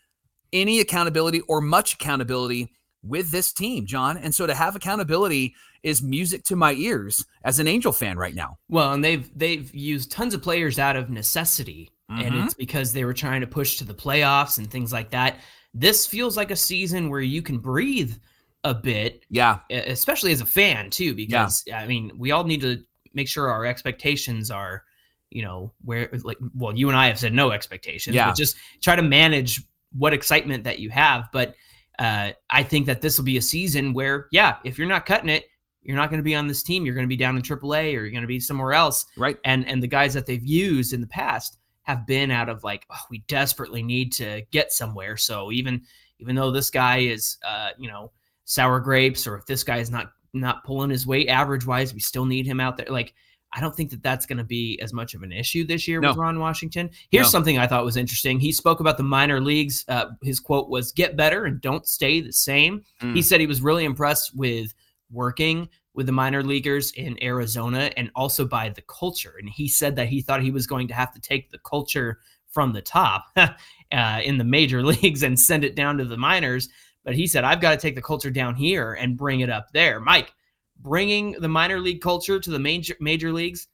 any 0.51 0.80
accountability 0.80 1.41
or 1.41 1.62
much 1.62 1.94
accountability 1.94 2.74
with 3.03 3.30
this 3.30 3.53
team, 3.53 3.86
John. 3.86 4.18
And 4.18 4.34
so 4.34 4.48
to 4.48 4.56
have 4.56 4.75
accountability 4.75 5.53
is 5.84 6.01
music 6.01 6.44
to 6.46 6.56
my 6.56 6.74
ears 6.74 7.24
as 7.44 7.60
an 7.60 7.68
Angel 7.68 7.91
fan 7.91 8.18
right 8.18 8.34
now. 8.34 8.58
Well, 8.68 8.94
and 8.94 9.03
they've 9.03 9.30
they've 9.38 9.72
used 9.75 10.12
tons 10.12 10.34
of 10.34 10.41
players 10.41 10.80
out 10.80 10.96
of 10.96 11.12
necessity, 11.12 11.91
and 12.20 12.34
Mhm. 12.36 12.46
it's 12.46 12.53
because 12.53 12.94
they 12.94 13.06
were 13.06 13.13
trying 13.13 13.41
to 13.41 13.48
push 13.48 13.77
to 13.77 13.84
the 13.84 13.94
playoffs 13.94 14.58
and 14.58 14.70
things 14.70 14.91
like 14.91 15.10
that. 15.12 15.39
This 15.74 16.06
feels 16.06 16.36
like 16.38 16.51
a 16.51 16.56
season 16.56 17.10
where 17.10 17.22
you 17.22 17.41
can 17.41 17.58
breathe 17.58 18.15
a 18.63 18.74
bit, 18.74 19.25
Yeah. 19.30 19.60
especially 19.70 20.32
as 20.32 20.41
a 20.41 20.46
fan 20.46 20.89
too, 20.89 21.13
because 21.15 21.63
I 21.74 21.88
mean, 21.88 22.12
we 22.18 22.32
all 22.32 22.44
need 22.44 22.62
to 22.62 22.84
make 23.13 23.27
sure 23.27 23.50
our 23.50 23.65
expectations 23.65 24.51
are, 24.51 24.84
you 25.30 25.41
know, 25.41 25.74
where 25.84 26.10
like 26.24 26.38
well, 26.56 26.75
you 26.77 26.89
and 26.89 26.98
I 26.98 27.08
have 27.08 27.18
said 27.20 27.34
no 27.34 27.51
expectations, 27.51 28.15
Yeah. 28.15 28.27
but 28.27 28.36
just 28.36 28.58
try 28.82 28.96
to 28.96 29.01
manage 29.01 29.62
what 29.94 30.13
excitement 30.13 30.63
that 30.65 30.80
you 30.80 30.89
have. 30.89 31.30
But 31.34 31.56
uh, 32.00 32.32
I 32.50 32.63
think 32.63 32.86
that 32.88 33.01
this 33.01 33.18
will 33.18 33.25
be 33.25 33.38
a 33.38 33.41
season 33.41 33.94
where, 33.94 34.27
yeah, 34.32 34.58
if 34.63 34.77
you're 34.77 34.88
not 34.88 35.06
cutting 35.06 35.30
it, 35.30 35.46
you're 35.84 35.98
not 35.98 36.10
going 36.10 36.20
to 36.20 36.24
be 36.24 36.36
on 36.36 36.48
this 36.48 36.63
team. 36.63 36.86
You're 36.86 36.96
going 36.96 37.06
to 37.06 37.10
be 37.10 37.18
down 37.18 37.36
in 37.36 37.41
AAA 37.41 37.96
or 37.96 38.01
you're 38.01 38.12
going 38.12 38.22
to 38.22 38.27
be 38.27 38.39
somewhere 38.39 38.74
else. 38.74 39.06
Right. 39.18 39.38
And 39.46 39.68
and 39.68 39.82
the 39.82 39.88
guys 39.88 40.13
that 40.13 40.25
they've 40.25 40.44
used 40.46 40.94
in 40.94 41.01
the 41.01 41.08
past 41.08 41.58
have 41.84 42.06
been 42.06 42.32
out 42.32 42.50
of 42.50 42.64
like, 42.64 42.86
oh, 42.90 43.02
we 43.10 43.20
desperately 43.28 43.82
need 43.84 44.14
to 44.14 44.44
get 44.52 44.72
somewhere. 44.72 45.18
So 45.18 45.52
even 45.52 45.82
even 46.20 46.36
though 46.36 46.52
this 46.52 46.70
guy 46.70 47.00
is, 47.00 47.38
uh, 47.48 47.70
you 47.80 47.88
know, 47.90 48.12
sour 48.46 48.80
grapes, 48.80 49.26
or 49.26 49.36
if 49.36 49.46
this 49.46 49.64
guy 49.64 49.78
is 49.78 49.90
not 49.90 50.12
not 50.34 50.64
pulling 50.64 50.90
his 50.90 51.06
weight 51.08 51.28
average 51.28 51.66
wise, 51.66 51.94
we 51.94 52.00
still 52.00 52.26
need 52.26 52.46
him 52.46 52.60
out 52.60 52.78
there. 52.78 52.86
Like, 52.90 53.14
I 53.54 53.60
don't 53.60 53.76
think 53.76 53.90
that 53.90 54.02
that's 54.02 54.26
going 54.26 54.38
to 54.38 54.46
be 54.46 54.80
as 54.82 54.94
much 54.94 55.14
of 55.14 55.24
an 55.24 55.32
issue 55.34 55.66
this 55.66 55.88
year 55.88 56.00
No. 56.00 56.10
with 56.10 56.18
Ron 56.18 56.40
Washington. 56.40 56.90
Here's 57.10 57.26
No. 57.26 57.30
something 57.32 57.58
I 57.58 57.68
thought 57.68 57.84
was 57.84 57.98
interesting. 57.98 58.40
He 58.40 58.54
spoke 58.54 58.80
about 58.80 58.96
the 58.96 59.04
minor 59.04 59.42
leagues. 59.42 59.84
Uh, 59.90 60.06
his 60.24 60.40
quote 60.40 60.70
was, 60.70 60.92
"Get 60.94 61.18
better 61.18 61.46
and 61.46 61.60
don't 61.60 61.86
stay 61.86 62.22
the 62.22 62.32
same." 62.32 62.84
Mm. 63.02 63.16
He 63.16 63.22
said 63.22 63.42
he 63.42 63.48
was 63.48 63.62
really 63.62 63.84
impressed 63.84 64.36
with 64.36 64.74
working 65.12 65.68
with 65.94 66.06
the 66.06 66.12
minor 66.12 66.44
leaguers 66.44 66.92
in 66.92 67.22
Arizona 67.22 67.92
and 67.98 68.10
also 68.16 68.46
by 68.46 68.70
the 68.70 68.82
culture. 68.84 69.36
And 69.40 69.50
he 69.50 69.68
said 69.68 69.96
that 69.98 70.08
he 70.08 70.22
thought 70.22 70.42
he 70.42 70.52
was 70.52 70.68
going 70.68 70.88
to 70.88 70.94
have 70.94 71.14
to 71.14 71.20
take 71.20 71.52
the 71.52 71.60
culture 71.60 72.20
from 72.50 72.74
the 72.74 72.82
top 72.82 73.26
uh, 73.36 74.22
in 74.24 74.38
the 74.38 74.44
major 74.44 74.84
leagues 74.86 75.24
and 75.24 75.40
send 75.40 75.64
it 75.64 75.76
down 75.76 75.98
to 75.98 76.06
the 76.06 76.18
minors. 76.18 76.70
But 77.04 77.16
he 77.16 77.28
said, 77.28 77.44
I've 77.44 77.62
got 77.62 77.72
to 77.72 77.78
take 77.78 77.96
the 77.96 78.02
culture 78.02 78.30
down 78.30 78.56
here 78.56 78.94
and 78.94 79.18
bring 79.18 79.42
it 79.42 79.50
up 79.50 79.68
there. 79.74 80.00
Mike, 80.00 80.34
bringing 80.80 81.34
the 81.34 81.48
minor 81.48 81.80
league 81.80 82.02
culture 82.02 82.40
to 82.40 82.50
the 82.50 82.60
major 82.60 82.96
major 83.00 83.32
leagues. 83.32 83.68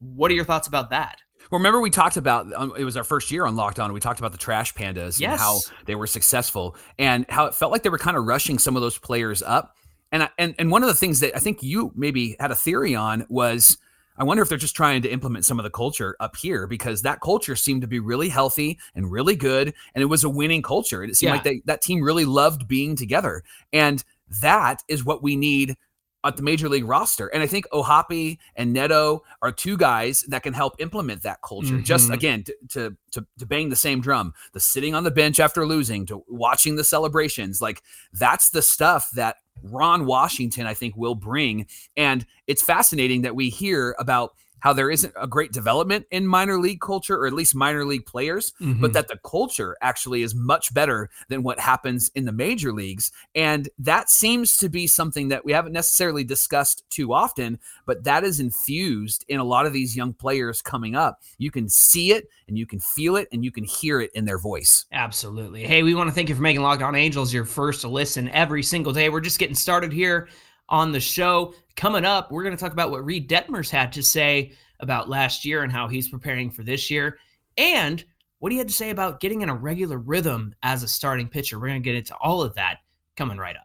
What 0.00 0.30
are 0.30 0.34
your 0.34 0.44
thoughts 0.44 0.68
about 0.68 0.90
that? 0.90 1.18
Well, 1.50 1.58
remember 1.58 1.80
we 1.80 1.90
talked 1.90 2.16
about 2.16 2.52
um, 2.54 2.72
it 2.76 2.84
was 2.84 2.96
our 2.96 3.04
first 3.04 3.30
year 3.30 3.46
on 3.46 3.56
Locked 3.56 3.80
On. 3.80 3.92
We 3.92 4.00
talked 4.00 4.20
about 4.20 4.32
the 4.32 4.38
Trash 4.38 4.74
Pandas 4.74 5.22
and 5.22 5.38
how 5.38 5.60
they 5.86 5.94
were 5.94 6.06
successful 6.06 6.76
and 6.98 7.24
how 7.28 7.46
it 7.46 7.54
felt 7.54 7.72
like 7.72 7.82
they 7.82 7.88
were 7.88 7.98
kind 7.98 8.16
of 8.16 8.26
rushing 8.26 8.58
some 8.58 8.76
of 8.76 8.82
those 8.82 8.98
players 8.98 9.42
up. 9.42 9.76
And 10.12 10.22
I, 10.24 10.28
and 10.38 10.54
and 10.58 10.70
one 10.70 10.82
of 10.82 10.88
the 10.88 10.94
things 10.94 11.20
that 11.20 11.36
I 11.36 11.38
think 11.38 11.62
you 11.62 11.92
maybe 11.94 12.36
had 12.40 12.50
a 12.50 12.54
theory 12.54 12.94
on 12.94 13.26
was 13.28 13.76
I 14.16 14.24
wonder 14.24 14.42
if 14.42 14.48
they're 14.48 14.58
just 14.58 14.74
trying 14.74 15.02
to 15.02 15.08
implement 15.08 15.44
some 15.44 15.60
of 15.60 15.62
the 15.62 15.70
culture 15.70 16.16
up 16.18 16.34
here 16.34 16.66
because 16.66 17.02
that 17.02 17.20
culture 17.20 17.54
seemed 17.54 17.82
to 17.82 17.86
be 17.86 18.00
really 18.00 18.28
healthy 18.28 18.78
and 18.96 19.12
really 19.12 19.36
good 19.36 19.72
and 19.94 20.02
it 20.02 20.06
was 20.06 20.24
a 20.24 20.28
winning 20.28 20.62
culture. 20.62 21.02
And 21.02 21.10
it 21.10 21.14
seemed 21.14 21.28
Yeah. 21.28 21.34
like 21.34 21.44
they, 21.44 21.62
that 21.66 21.82
team 21.82 22.02
really 22.02 22.24
loved 22.24 22.66
being 22.66 22.96
together. 22.96 23.44
And 23.72 24.02
that 24.40 24.82
is 24.88 25.04
what 25.04 25.22
we 25.22 25.36
need 25.36 25.76
at 26.24 26.36
the 26.36 26.42
major 26.42 26.68
league 26.68 26.84
roster. 26.84 27.28
And 27.28 27.44
I 27.44 27.46
think 27.46 27.66
O'Hoppe 27.72 28.38
and 28.56 28.72
Neto 28.72 29.22
are 29.40 29.52
two 29.52 29.76
guys 29.76 30.22
that 30.22 30.42
can 30.42 30.52
help 30.52 30.74
implement 30.80 31.22
that 31.22 31.38
culture. 31.46 31.80
Just 31.80 32.10
Mhm. 32.10 32.14
again, 32.14 32.42
to, 32.42 32.54
to 32.70 32.96
to 33.12 33.26
to 33.38 33.46
bang 33.46 33.68
the 33.68 33.76
same 33.76 34.00
drum, 34.00 34.34
the 34.52 34.58
sitting 34.58 34.96
on 34.96 35.04
the 35.04 35.12
bench 35.12 35.38
after 35.38 35.64
losing, 35.64 36.06
to 36.06 36.24
watching 36.28 36.74
the 36.74 36.82
celebrations, 36.82 37.62
like 37.62 37.84
that's 38.12 38.50
the 38.50 38.62
stuff 38.62 39.10
that 39.14 39.36
Ron 39.62 40.06
Washington, 40.06 40.66
I 40.66 40.74
think, 40.74 40.96
will 40.96 41.14
bring. 41.14 41.66
And 41.96 42.26
it's 42.46 42.62
fascinating 42.62 43.22
that 43.22 43.34
we 43.34 43.48
hear 43.48 43.94
about 43.98 44.34
how 44.60 44.72
there 44.72 44.90
isn't 44.90 45.12
a 45.20 45.26
great 45.26 45.52
development 45.52 46.06
in 46.10 46.26
minor 46.26 46.58
league 46.58 46.80
culture, 46.80 47.16
or 47.16 47.26
at 47.26 47.32
least 47.32 47.54
minor 47.54 47.84
league 47.84 48.06
players, 48.06 48.52
but 48.58 48.66
mm-hmm. 48.66 48.92
that 48.92 49.08
the 49.08 49.18
culture 49.24 49.76
actually 49.80 50.22
is 50.22 50.34
much 50.34 50.72
better 50.74 51.10
than 51.28 51.42
what 51.42 51.60
happens 51.60 52.10
in 52.14 52.24
the 52.24 52.32
major 52.32 52.72
leagues. 52.72 53.10
And 53.34 53.68
that 53.78 54.10
seems 54.10 54.56
to 54.58 54.68
be 54.68 54.86
something 54.86 55.28
that 55.28 55.44
we 55.44 55.52
haven't 55.52 55.72
necessarily 55.72 56.24
discussed 56.24 56.84
too 56.90 57.12
often, 57.12 57.58
but 57.86 58.04
that 58.04 58.24
is 58.24 58.40
infused 58.40 59.24
in 59.28 59.40
a 59.40 59.44
lot 59.44 59.66
of 59.66 59.72
these 59.72 59.96
young 59.96 60.12
players 60.12 60.62
coming 60.62 60.94
up. 60.94 61.22
You 61.38 61.50
can 61.50 61.68
see 61.68 62.12
it 62.12 62.28
and 62.48 62.58
you 62.58 62.66
can 62.66 62.80
feel 62.80 63.16
it 63.16 63.28
and 63.32 63.44
you 63.44 63.50
can 63.50 63.64
hear 63.64 64.00
it 64.00 64.10
in 64.14 64.24
their 64.24 64.38
voice. 64.38 64.86
Absolutely. 64.92 65.64
Hey, 65.64 65.82
we 65.82 65.94
want 65.94 66.08
to 66.08 66.14
thank 66.14 66.28
you 66.28 66.34
for 66.34 66.42
making 66.42 66.62
Locked 66.62 66.82
On 66.82 66.94
Angels 66.94 67.32
your 67.32 67.44
first 67.44 67.84
listen 67.84 68.28
every 68.30 68.62
single 68.62 68.92
day. 68.92 69.08
We're 69.08 69.20
just 69.20 69.38
getting 69.38 69.54
started 69.54 69.92
here 69.92 70.28
on 70.68 70.92
the 70.92 71.00
show. 71.00 71.54
Coming 71.76 72.04
up, 72.04 72.30
we're 72.30 72.42
going 72.42 72.56
to 72.56 72.60
talk 72.60 72.72
about 72.72 72.90
what 72.90 73.04
Reid 73.04 73.28
Detmers 73.28 73.70
had 73.70 73.92
to 73.92 74.02
say 74.02 74.52
about 74.80 75.08
last 75.08 75.44
year 75.44 75.62
and 75.62 75.72
how 75.72 75.88
he's 75.88 76.08
preparing 76.08 76.50
for 76.50 76.62
this 76.62 76.90
year, 76.90 77.18
and 77.56 78.04
what 78.38 78.52
he 78.52 78.58
had 78.58 78.68
to 78.68 78.74
say 78.74 78.90
about 78.90 79.20
getting 79.20 79.42
in 79.42 79.48
a 79.48 79.54
regular 79.54 79.98
rhythm 79.98 80.54
as 80.62 80.82
a 80.82 80.88
starting 80.88 81.28
pitcher. 81.28 81.58
We're 81.58 81.68
going 81.68 81.82
to 81.82 81.84
get 81.84 81.96
into 81.96 82.14
all 82.16 82.42
of 82.42 82.54
that 82.54 82.78
coming 83.16 83.38
right 83.38 83.56
up. 83.56 83.64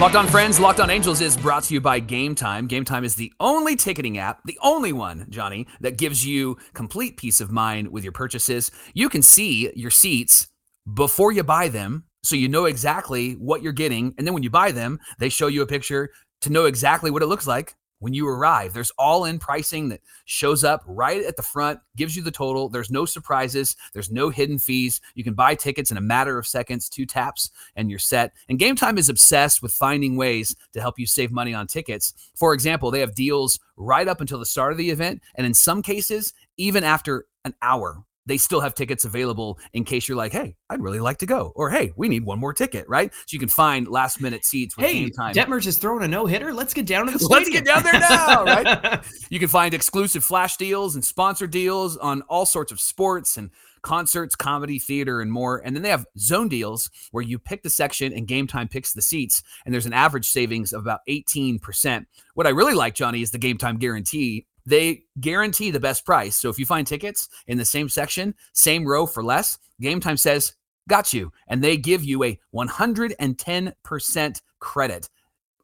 Locked 0.00 0.16
on 0.16 0.26
Friends, 0.26 0.58
Locked 0.58 0.80
on 0.80 0.90
Angels 0.90 1.20
is 1.20 1.36
brought 1.36 1.62
to 1.62 1.72
you 1.72 1.80
by 1.80 2.00
Game 2.00 2.34
Time. 2.34 2.66
Game 2.66 2.84
Time 2.84 3.04
is 3.04 3.14
the 3.14 3.32
only 3.38 3.76
ticketing 3.76 4.18
app, 4.18 4.42
the 4.44 4.58
only 4.60 4.92
one, 4.92 5.26
Johnny, 5.30 5.68
that 5.80 5.96
gives 5.96 6.26
you 6.26 6.58
complete 6.74 7.16
peace 7.16 7.40
of 7.40 7.52
mind 7.52 7.88
with 7.88 8.02
your 8.02 8.12
purchases. 8.12 8.72
You 8.92 9.08
can 9.08 9.22
see 9.22 9.72
your 9.76 9.92
seats 9.92 10.48
before 10.92 11.32
you 11.32 11.42
buy 11.42 11.68
them, 11.68 12.04
so 12.22 12.36
you 12.36 12.48
know 12.48 12.66
exactly 12.66 13.32
what 13.34 13.62
you're 13.62 13.72
getting. 13.72 14.14
And 14.18 14.26
then 14.26 14.34
when 14.34 14.42
you 14.42 14.50
buy 14.50 14.72
them, 14.72 14.98
they 15.18 15.28
show 15.28 15.46
you 15.46 15.62
a 15.62 15.66
picture 15.66 16.10
to 16.42 16.50
know 16.50 16.66
exactly 16.66 17.10
what 17.10 17.22
it 17.22 17.26
looks 17.26 17.46
like 17.46 17.74
when 18.00 18.12
you 18.12 18.28
arrive. 18.28 18.74
There's 18.74 18.92
all 18.98 19.24
in 19.24 19.38
pricing 19.38 19.88
that 19.88 20.02
shows 20.26 20.62
up 20.62 20.82
right 20.86 21.24
at 21.24 21.36
the 21.36 21.42
front, 21.42 21.80
gives 21.96 22.14
you 22.14 22.22
the 22.22 22.30
total. 22.30 22.68
There's 22.68 22.90
no 22.90 23.06
surprises, 23.06 23.76
there's 23.94 24.10
no 24.10 24.28
hidden 24.28 24.58
fees. 24.58 25.00
You 25.14 25.24
can 25.24 25.32
buy 25.32 25.54
tickets 25.54 25.90
in 25.90 25.96
a 25.96 26.02
matter 26.02 26.38
of 26.38 26.46
seconds, 26.46 26.88
two 26.88 27.06
taps, 27.06 27.50
and 27.76 27.88
you're 27.88 27.98
set. 27.98 28.32
And 28.48 28.58
Game 28.58 28.76
Time 28.76 28.98
is 28.98 29.08
obsessed 29.08 29.62
with 29.62 29.72
finding 29.72 30.16
ways 30.16 30.54
to 30.74 30.82
help 30.82 30.98
you 30.98 31.06
save 31.06 31.32
money 31.32 31.54
on 31.54 31.66
tickets. 31.66 32.12
For 32.34 32.52
example, 32.52 32.90
they 32.90 33.00
have 33.00 33.14
deals 33.14 33.58
right 33.76 34.06
up 34.06 34.20
until 34.20 34.38
the 34.38 34.46
start 34.46 34.72
of 34.72 34.78
the 34.78 34.90
event, 34.90 35.22
and 35.34 35.46
in 35.46 35.54
some 35.54 35.82
cases, 35.82 36.34
even 36.58 36.84
after 36.84 37.24
an 37.44 37.54
hour. 37.62 38.02
They 38.26 38.38
still 38.38 38.60
have 38.60 38.74
tickets 38.74 39.04
available 39.04 39.58
in 39.72 39.84
case 39.84 40.08
you're 40.08 40.16
like, 40.16 40.32
hey, 40.32 40.56
I'd 40.70 40.80
really 40.80 41.00
like 41.00 41.18
to 41.18 41.26
go. 41.26 41.52
Or 41.54 41.70
hey, 41.70 41.92
we 41.96 42.08
need 42.08 42.24
one 42.24 42.38
more 42.38 42.52
ticket, 42.52 42.88
right? 42.88 43.12
So 43.12 43.34
you 43.34 43.38
can 43.38 43.48
find 43.48 43.86
last 43.88 44.20
minute 44.20 44.44
seats 44.44 44.76
with 44.76 44.86
Hey, 44.86 45.00
game 45.00 45.10
time. 45.10 45.34
Detmers 45.34 45.66
is 45.66 45.78
throwing 45.78 46.02
a 46.04 46.08
no 46.08 46.26
hitter. 46.26 46.52
Let's 46.52 46.74
get 46.74 46.86
down 46.86 47.06
to 47.06 47.12
the 47.12 47.18
stadium. 47.18 47.38
Let's 47.38 47.50
get 47.50 47.64
down 47.64 47.82
there 47.82 48.00
now, 48.00 48.44
right? 48.44 49.04
You 49.30 49.38
can 49.38 49.48
find 49.48 49.74
exclusive 49.74 50.24
flash 50.24 50.56
deals 50.56 50.94
and 50.94 51.04
sponsor 51.04 51.46
deals 51.46 51.96
on 51.96 52.22
all 52.22 52.46
sorts 52.46 52.72
of 52.72 52.80
sports 52.80 53.36
and 53.36 53.50
concerts, 53.82 54.34
comedy, 54.34 54.78
theater, 54.78 55.20
and 55.20 55.30
more. 55.30 55.62
And 55.64 55.76
then 55.76 55.82
they 55.82 55.90
have 55.90 56.06
zone 56.18 56.48
deals 56.48 56.90
where 57.12 57.22
you 57.22 57.38
pick 57.38 57.62
the 57.62 57.70
section 57.70 58.12
and 58.12 58.26
game 58.26 58.46
time 58.46 58.66
picks 58.66 58.92
the 58.92 59.02
seats. 59.02 59.42
And 59.64 59.72
there's 59.72 59.86
an 59.86 59.92
average 59.92 60.26
savings 60.26 60.72
of 60.72 60.82
about 60.82 61.00
18%. 61.08 62.06
What 62.34 62.46
I 62.46 62.50
really 62.50 62.74
like, 62.74 62.94
Johnny, 62.94 63.22
is 63.22 63.30
the 63.30 63.38
game 63.38 63.58
time 63.58 63.78
guarantee. 63.78 64.46
They 64.66 65.04
guarantee 65.20 65.70
the 65.70 65.80
best 65.80 66.04
price. 66.06 66.36
So 66.36 66.48
if 66.48 66.58
you 66.58 66.66
find 66.66 66.86
tickets 66.86 67.28
in 67.46 67.58
the 67.58 67.64
same 67.64 67.88
section, 67.88 68.34
same 68.52 68.86
row 68.86 69.06
for 69.06 69.22
less, 69.22 69.58
game 69.80 70.00
time 70.00 70.16
says, 70.16 70.54
got 70.88 71.12
you. 71.12 71.32
And 71.48 71.62
they 71.62 71.76
give 71.76 72.02
you 72.04 72.24
a 72.24 72.40
110% 72.54 74.40
credit 74.60 75.10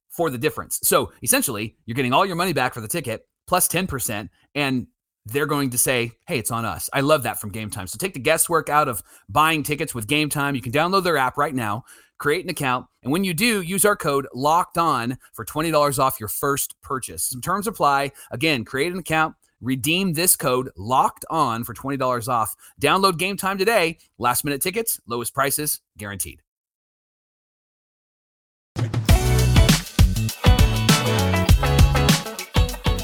for 0.09 0.30
the 0.30 0.38
difference. 0.38 0.80
So 0.83 1.12
essentially, 1.23 1.76
you're 1.87 1.95
getting 1.95 2.12
all 2.12 2.26
your 2.26 2.37
money 2.37 2.52
back 2.52 2.75
for 2.75 2.80
the 2.80 2.88
ticket 2.88 3.26
plus 3.47 3.69
10%, 3.69 4.28
and 4.54 4.87
they're 5.26 5.47
going 5.47 5.71
to 5.71 5.78
say, 5.78 6.12
hey, 6.26 6.38
it's 6.38 6.50
on 6.50 6.64
us. 6.64 6.88
I 6.92 7.00
love 7.00 7.23
that 7.25 7.40
from 7.40 7.50
Game 7.50 7.71
Time. 7.71 7.87
So 7.87 7.99
take 7.99 8.14
the 8.14 8.21
guesswork 8.21 8.69
out 8.69 8.88
of 8.88 9.02
buying 9.28 9.62
tickets 9.62 9.95
with 9.95 10.07
Game 10.07 10.28
Time. 10.28 10.54
You 10.54 10.62
can 10.62 10.73
download 10.73 11.04
their 11.04 11.16
app 11.16 11.37
right 11.37 11.54
now, 11.54 11.85
create 12.21 12.45
an 12.45 12.50
account, 12.50 12.87
and 13.03 13.11
when 13.11 13.25
you 13.25 13.35
do, 13.35 13.62
use 13.62 13.85
our 13.85 13.97
code 13.97 14.29
locked 14.33 14.79
on 14.79 15.19
for 15.33 15.45
$20 15.45 15.99
off 15.99 16.21
your 16.21 16.29
first 16.29 16.81
purchase. 16.83 17.25
Some 17.25 17.41
terms 17.41 17.67
apply. 17.67 18.12
Again, 18.31 18.65
create 18.65 18.93
an 18.93 18.99
account. 19.00 19.35
Redeem 19.61 20.12
this 20.12 20.37
code 20.37 20.71
locked 20.77 21.25
on 21.29 21.65
for 21.65 21.75
$20 21.75 22.29
off. 22.29 22.55
Download 22.81 23.19
Game 23.19 23.37
Time 23.37 23.59
today. 23.59 23.99
Last 24.19 24.45
minute 24.45 24.62
tickets, 24.62 25.00
lowest 25.07 25.35
prices 25.35 25.81
guaranteed. 25.99 26.43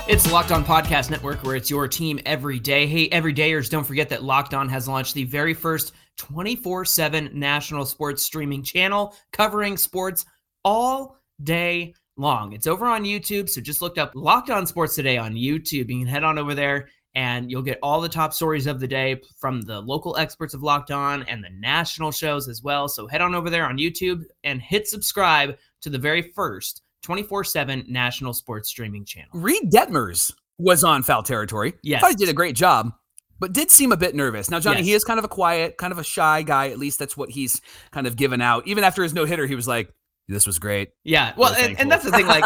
It's 0.09 0.31
Locked 0.31 0.53
On 0.53 0.65
Podcast 0.65 1.11
Network, 1.11 1.43
where 1.43 1.57
it's 1.57 1.69
your 1.69 1.89
team 1.89 2.21
every 2.25 2.61
day. 2.61 2.87
Hey, 2.87 3.09
everydayers, 3.09 3.69
don't 3.69 3.83
forget 3.83 4.09
that 4.11 4.23
Locked 4.23 4.55
On 4.55 4.69
has 4.69 4.87
launched 4.87 5.15
the 5.15 5.25
very 5.25 5.53
first 5.53 5.93
24 6.17 6.85
7 6.85 7.31
national 7.33 7.87
sports 7.87 8.23
streaming 8.23 8.63
channel 8.63 9.15
covering 9.33 9.77
sports 9.77 10.27
all 10.65 11.19
day 11.43 11.95
long. 12.17 12.53
It's 12.53 12.67
over 12.67 12.87
on 12.87 13.05
YouTube. 13.05 13.49
So 13.49 13.61
just 13.61 13.83
look 13.83 13.99
up 13.99 14.13
Locked 14.15 14.51
On 14.51 14.67
Sports 14.67 14.95
Today 14.95 15.19
on 15.19 15.35
YouTube. 15.35 15.89
You 15.89 15.99
can 15.99 16.07
head 16.07 16.25
on 16.25 16.39
over 16.39 16.55
there 16.55 16.89
and 17.15 17.51
you'll 17.51 17.63
get 17.63 17.79
all 17.83 18.01
the 18.01 18.09
top 18.09 18.35
stories 18.35 18.67
of 18.67 18.79
the 18.79 18.87
day 18.87 19.21
from 19.39 19.63
the 19.63 19.81
local 19.81 20.17
experts 20.19 20.53
of 20.55 20.63
Locked 20.63 20.91
On 20.91 21.23
and 21.25 21.43
the 21.43 21.51
national 21.51 22.13
shows 22.13 22.47
as 22.49 22.63
well. 22.63 22.89
So 22.89 23.07
head 23.07 23.23
on 23.23 23.35
over 23.35 23.49
there 23.51 23.67
on 23.67 23.79
YouTube 23.79 24.25
and 24.45 24.61
hit 24.61 24.87
subscribe 24.87 25.57
to 25.81 25.91
the 25.91 25.99
very 25.99 26.23
first 26.35 26.83
24 27.03 27.45
7 27.45 27.85
national 27.89 28.33
sports 28.33 28.69
streaming 28.69 29.05
channel. 29.05 29.31
Reid 29.33 29.71
Detmers 29.71 30.33
was 30.59 30.85
on 30.85 31.03
foul 31.03 31.23
territory. 31.23 31.75
Yes. 31.83 32.01
Thought 32.01 32.11
he 32.11 32.17
did 32.17 32.29
a 32.29 32.35
great 32.35 32.57
job, 32.57 32.93
but 33.39 33.53
did 33.53 33.71
seem 33.71 33.93
a 33.93 33.97
bit 33.97 34.15
nervous. 34.15 34.51
Now, 34.51 34.61
Johnny, 34.61 34.83
he 34.83 34.93
is 34.93 35.05
kind 35.05 35.19
of 35.19 35.25
a 35.25 35.29
quiet, 35.29 35.77
kind 35.77 35.93
of 35.93 35.99
a 35.99 36.05
shy 36.05 36.43
guy. 36.43 36.69
At 36.69 36.79
least 36.79 36.99
that's 36.99 37.17
what 37.17 37.31
he's 37.31 37.61
kind 37.91 38.07
of 38.07 38.17
given 38.17 38.41
out. 38.41 38.67
Even 38.67 38.85
after 38.85 39.03
his 39.03 39.15
no 39.15 39.25
hitter, 39.25 39.47
he 39.47 39.55
was 39.55 39.69
like, 39.69 39.93
this 40.29 40.47
was 40.47 40.59
great. 40.59 40.91
Yeah. 41.05 41.35
Well, 41.37 41.53
Really 41.55 41.67
and, 41.67 41.81
and 41.81 41.93
that's 41.93 42.05
the 42.05 42.11
thing. 42.11 42.27
Like, 42.27 42.45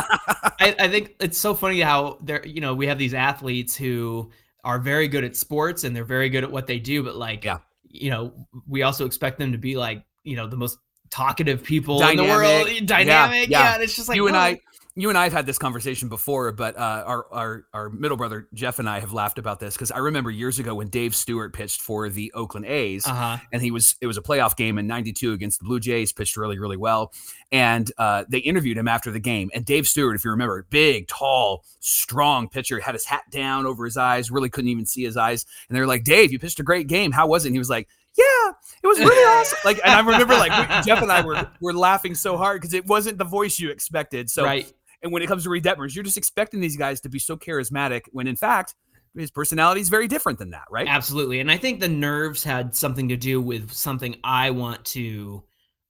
I, 0.61 0.77
I 0.79 0.89
think 0.89 1.15
it's 1.21 1.39
so 1.39 1.55
funny 1.55 1.81
how 1.81 2.19
there, 2.23 2.45
you 2.47 2.61
know, 2.61 2.75
we 2.75 2.87
have 2.89 2.99
these 2.99 3.15
athletes 3.15 3.75
who 3.75 4.31
are 4.65 4.79
very 4.79 5.09
good 5.09 5.25
at 5.25 5.37
sports 5.37 5.85
and 5.85 5.97
they're 5.97 6.05
very 6.05 6.29
good 6.29 6.45
at 6.45 6.51
what 6.51 6.67
they 6.67 6.79
do, 6.79 7.03
but 7.03 7.17
like, 7.17 7.45
Yeah. 7.45 7.59
you 7.85 8.11
know, 8.11 8.33
we 8.69 8.83
also 8.83 9.07
expect 9.07 9.39
them 9.39 9.53
to 9.53 9.59
be 9.59 9.77
like, 9.77 10.05
you 10.25 10.37
know, 10.37 10.47
the 10.47 10.57
most 10.57 10.79
talkative 11.11 11.63
people 11.63 12.03
in 12.07 12.17
the 12.17 12.25
world, 12.25 12.69
dynamic. 12.85 13.49
Yeah, 13.49 13.63
yeah. 13.63 13.75
and 13.75 13.83
it's 13.83 13.97
just 13.97 14.09
like 14.09 14.17
you 14.17 14.29
and 14.29 14.37
I, 14.37 14.61
you 14.97 15.09
and 15.09 15.17
I 15.17 15.25
have 15.25 15.33
had 15.33 15.47
this 15.47 15.59
conversation 15.59 16.09
before, 16.09 16.51
but 16.53 16.77
uh, 16.77 17.05
our 17.07 17.27
our 17.33 17.65
our 17.73 17.91
middle 17.91 18.17
brother 18.17 18.49
Jeff 18.55 18.79
and 18.79 18.89
I 18.89 18.99
have 19.01 19.13
laughed 19.13 19.39
about 19.39 19.61
this 19.61 19.75
because 19.75 19.91
I 19.91 19.99
remember 19.99 20.31
years 20.31 20.59
ago 20.59 20.75
when 20.75 20.89
Dave 20.89 21.15
Stewart 21.15 21.53
pitched 21.53 21.81
for 21.81 22.09
the 22.09 22.33
Oakland 22.35 22.67
A's, 22.67 23.07
Uh-huh. 23.07 23.39
and 23.53 23.63
he 23.63 23.71
was 23.71 23.95
it 24.01 24.07
was 24.07 24.17
a 24.17 24.23
playoff 24.23 24.57
game 24.57 24.79
in 24.79 24.87
'92 24.87 25.33
against 25.33 25.61
the 25.61 25.65
Blue 25.65 25.79
Jays, 25.81 26.13
pitched 26.13 26.37
really 26.37 26.59
really 26.59 26.77
well, 26.77 27.13
and 27.53 27.91
uh, 27.99 28.25
they 28.29 28.39
interviewed 28.39 28.77
him 28.77 28.89
after 28.89 29.11
the 29.11 29.21
game, 29.21 29.51
and 29.55 29.65
Dave 29.65 29.87
Stewart, 29.87 30.17
if 30.17 30.25
you 30.25 30.31
remember, 30.33 30.67
big, 30.71 31.07
tall, 31.09 31.65
strong 31.79 32.49
pitcher, 32.49 32.81
had 32.81 32.95
his 32.95 33.05
hat 33.07 33.23
down 33.31 33.67
over 33.67 33.85
his 33.85 33.97
eyes, 33.97 34.31
really 34.31 34.49
couldn't 34.51 34.71
even 34.71 34.87
see 34.87 35.05
his 35.05 35.17
eyes, 35.17 35.47
and 35.69 35.77
they 35.77 35.81
were 35.81 35.87
like, 35.87 36.05
Dave, 36.05 36.33
you 36.33 36.39
pitched 36.39 36.59
a 36.61 36.65
great 36.65 36.89
game, 36.89 37.13
how 37.13 37.27
was 37.29 37.45
it? 37.45 37.49
And 37.49 37.55
he 37.55 37.61
was 37.61 37.71
like. 37.71 37.89
Yeah, 38.21 38.53
it 38.83 38.87
was 38.87 38.99
really 38.99 39.25
awesome. 39.41 39.59
Like, 39.65 39.81
and 39.85 39.93
I 39.93 40.01
remember, 40.01 40.35
like 40.35 40.53
Jeff 40.85 41.03
and 41.03 41.11
I 41.13 41.25
were 41.25 41.49
were 41.61 41.73
laughing 41.73 42.15
so 42.15 42.37
hard 42.37 42.61
because 42.61 42.75
it 42.75 42.87
wasn't 42.87 43.19
the 43.19 43.25
voice 43.25 43.59
you 43.59 43.71
expected. 43.71 44.29
So, 44.31 44.45
right. 44.45 44.71
and 45.03 45.13
when 45.13 45.23
it 45.23 45.27
comes 45.27 45.45
to 45.45 45.51
Reid 45.51 45.65
Detmers, 45.65 45.95
you're 45.95 46.05
just 46.05 46.17
expecting 46.17 46.61
these 46.61 46.77
guys 46.77 47.01
to 47.03 47.09
be 47.09 47.19
so 47.19 47.37
charismatic 47.37 48.03
when 48.13 48.27
in 48.27 48.37
fact 48.37 48.75
his 49.17 49.31
personality 49.31 49.81
is 49.81 49.89
very 49.89 50.07
different 50.07 50.39
than 50.39 50.51
that, 50.51 50.65
right? 50.71 50.87
Absolutely. 50.89 51.41
And 51.41 51.51
I 51.51 51.57
think 51.57 51.81
the 51.81 51.89
nerves 51.89 52.45
had 52.45 52.75
something 52.77 53.09
to 53.09 53.17
do 53.17 53.41
with 53.41 53.73
something 53.73 54.17
I 54.23 54.51
want 54.51 54.85
to 54.87 55.43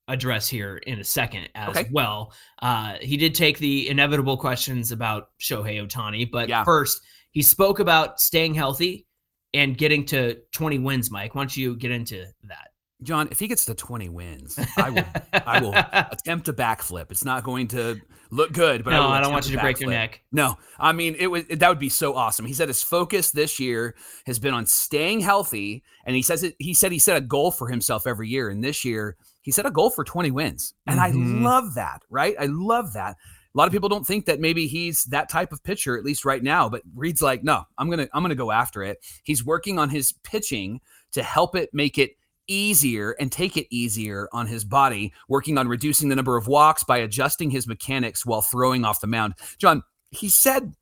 address 0.08 0.48
here 0.48 0.78
in 0.78 0.98
a 1.00 1.04
second 1.04 1.48
as 1.54 1.76
Okay. 1.76 1.88
well. 1.92 2.32
Uh, 2.62 2.94
he 3.00 3.16
did 3.16 3.34
take 3.34 3.58
the 3.58 3.88
inevitable 3.88 4.36
questions 4.36 4.90
about 4.90 5.28
Shohei 5.40 5.86
Ohtani, 5.86 6.30
but 6.30 6.48
Yeah. 6.48 6.64
first, 6.64 7.02
he 7.30 7.42
spoke 7.42 7.78
about 7.78 8.20
staying 8.20 8.54
healthy 8.54 9.06
and 9.54 9.76
getting 9.76 10.04
to 10.06 10.36
20 10.52 10.78
wins, 10.78 11.10
Mike. 11.10 11.34
Why 11.34 11.42
don't 11.42 11.56
you 11.56 11.76
get 11.76 11.90
into 11.90 12.26
that? 12.44 12.68
John, 13.02 13.28
if 13.30 13.38
he 13.38 13.48
gets 13.48 13.64
to 13.64 13.74
20 13.74 14.10
wins, 14.10 14.58
I 14.76 14.90
will 14.90 15.04
I 15.32 15.60
will 15.60 15.72
attempt 16.12 16.48
a 16.48 16.52
backflip. 16.52 17.10
It's 17.10 17.24
not 17.24 17.44
going 17.44 17.68
to 17.68 17.98
look 18.30 18.52
good, 18.52 18.84
but 18.84 18.92
I, 18.92 18.96
no, 18.96 19.02
will 19.04 19.12
I, 19.12 19.20
don't 19.22 19.32
want 19.32 19.48
you 19.48 19.56
to 19.56 19.62
break 19.62 19.80
your 19.80 19.88
neck. 19.88 20.22
No, 20.32 20.58
I 20.78 20.92
mean 20.92 21.16
it 21.18 21.28
was 21.28 21.44
that 21.46 21.66
would 21.66 21.78
be 21.78 21.88
so 21.88 22.14
awesome. 22.14 22.44
He 22.44 22.52
said 22.52 22.68
his 22.68 22.82
focus 22.82 23.30
this 23.30 23.58
year 23.58 23.94
has 24.26 24.38
been 24.38 24.52
on 24.52 24.66
staying 24.66 25.20
healthy, 25.20 25.82
and 26.04 26.14
he 26.14 26.20
says 26.20 26.42
it. 26.42 26.56
He 26.58 26.74
said 26.74 26.92
he 26.92 26.98
set 26.98 27.16
a 27.16 27.22
goal 27.22 27.50
for 27.50 27.68
himself 27.68 28.06
every 28.06 28.28
year, 28.28 28.50
and 28.50 28.62
this 28.62 28.84
year 28.84 29.16
he 29.40 29.50
set 29.50 29.64
a 29.64 29.70
goal 29.70 29.88
for 29.88 30.04
20 30.04 30.30
wins, 30.30 30.74
and 30.86 31.00
Mhm. 31.00 31.02
I 31.02 31.10
love 31.42 31.74
that. 31.76 32.02
Right, 32.10 32.34
I 32.38 32.46
love 32.46 32.92
that. 32.92 33.16
A 33.54 33.58
lot 33.58 33.66
of 33.66 33.72
people 33.72 33.88
don't 33.88 34.06
think 34.06 34.26
that 34.26 34.38
maybe 34.38 34.66
he's 34.68 35.04
that 35.06 35.28
type 35.28 35.52
of 35.52 35.62
pitcher, 35.64 35.98
at 35.98 36.04
least 36.04 36.24
right 36.24 36.42
now. 36.42 36.68
But 36.68 36.82
Reid's 36.94 37.22
like, 37.22 37.42
no, 37.42 37.64
I'm 37.78 37.90
gonna 37.90 38.08
I'm 38.14 38.22
gonna 38.22 38.34
go 38.34 38.52
after 38.52 38.82
it. 38.82 38.98
He's 39.24 39.44
working 39.44 39.78
on 39.78 39.88
his 39.88 40.12
pitching 40.22 40.80
to 41.12 41.22
help 41.22 41.56
it 41.56 41.70
make 41.72 41.98
it 41.98 42.12
easier 42.46 43.12
and 43.12 43.30
take 43.30 43.56
it 43.56 43.66
easier 43.70 44.28
on 44.32 44.46
his 44.46 44.64
body, 44.64 45.12
working 45.28 45.58
on 45.58 45.68
reducing 45.68 46.08
the 46.08 46.16
number 46.16 46.36
of 46.36 46.46
walks 46.46 46.84
by 46.84 46.98
adjusting 46.98 47.50
his 47.50 47.66
mechanics 47.66 48.24
while 48.24 48.42
throwing 48.42 48.84
off 48.84 49.00
the 49.00 49.06
mound. 49.06 49.34
John, 49.58 49.82
he 50.10 50.28
said 50.28 50.74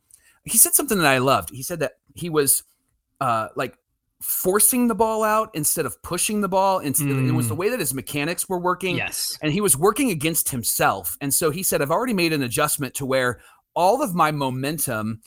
he 0.45 0.59
said 0.59 0.75
something 0.75 0.99
that 0.99 1.07
I 1.07 1.19
loved. 1.19 1.51
He 1.51 1.63
said 1.63 1.81
that 1.81 1.93
he 2.15 2.29
was 2.29 2.63
uh 3.21 3.49
like 3.57 3.79
forcing 4.21 4.89
the 4.89 4.95
ball 4.95 5.23
out 5.23 5.51
instead 5.55 5.87
of 5.87 6.01
pushing 6.03 6.41
the 6.41 6.49
ball. 6.49 6.79
And 6.79 6.95
it 6.99 7.33
was 7.33 7.49
the 7.49 7.55
hmm. 7.55 7.61
way 7.61 7.69
that 7.71 7.81
his 7.81 7.95
mechanics 7.95 8.49
were 8.49 8.59
working 8.59 8.97
Yes. 8.97 9.39
and 9.43 9.53
he 9.53 9.61
was 9.61 9.77
working 9.77 10.11
against 10.11 10.49
himself. 10.49 11.17
And 11.21 11.33
so 11.33 11.51
he 11.51 11.63
said, 11.63 11.81
I've 11.81 11.91
already 11.91 12.15
made 12.15 12.33
an 12.33 12.43
adjustment 12.43 12.95
to 12.95 13.07
where 13.07 13.41
all 13.75 14.03
of 14.03 14.15
my 14.15 14.33
momentum 14.33 15.21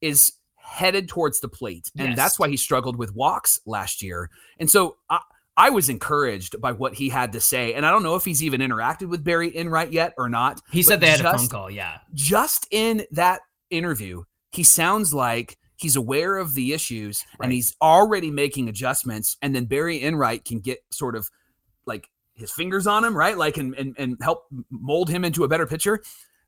is 0.00 0.32
headed 0.56 1.08
towards 1.08 1.40
the 1.40 1.48
plate. 1.48 1.90
And 1.98 2.08
Yes. 2.08 2.16
that's 2.16 2.38
why 2.38 2.48
he 2.48 2.56
struggled 2.56 2.96
with 2.96 3.14
walks 3.14 3.60
last 3.64 4.02
year. 4.02 4.30
And 4.58 4.70
so 4.70 4.96
I, 5.08 5.20
I 5.56 5.70
was 5.70 5.88
encouraged 5.88 6.60
by 6.60 6.72
what 6.72 6.94
he 6.94 7.08
had 7.08 7.32
to 7.32 7.40
say. 7.40 7.74
And 7.74 7.86
I 7.86 7.90
don't 7.90 8.02
know 8.02 8.16
if 8.16 8.24
he's 8.24 8.42
even 8.42 8.60
interacted 8.60 9.08
with 9.08 9.24
Barry 9.24 9.56
Enright 9.56 9.92
yet 9.92 10.12
or 10.18 10.28
not. 10.28 10.60
He 10.70 10.82
said 10.82 11.00
they 11.00 11.08
had 11.08 11.20
a 11.20 11.38
phone 11.38 11.48
call. 11.48 11.70
Yeah. 11.70 11.98
Just 12.12 12.66
in 12.70 13.06
that 13.12 13.40
interview, 13.70 14.24
he 14.50 14.64
sounds 14.64 15.14
like 15.14 15.56
he's 15.76 15.96
aware 15.96 16.36
of 16.36 16.54
the 16.54 16.72
issues 16.72 17.24
Right. 17.38 17.46
and 17.46 17.52
he's 17.52 17.74
already 17.82 18.30
making 18.30 18.68
adjustments. 18.68 19.36
And 19.42 19.54
then 19.54 19.64
Barry 19.66 20.02
Enright 20.02 20.44
can 20.44 20.60
get 20.60 20.78
sort 20.90 21.16
of 21.16 21.28
like 21.86 22.08
his 22.34 22.50
fingers 22.52 22.86
on 22.86 23.04
him, 23.04 23.16
right? 23.16 23.36
Like 23.36 23.56
and 23.56 23.74
and, 23.74 23.94
and 23.98 24.16
help 24.22 24.44
mold 24.70 25.08
him 25.08 25.24
into 25.24 25.44
a 25.44 25.48
better 25.48 25.66
pitcher. 25.66 26.00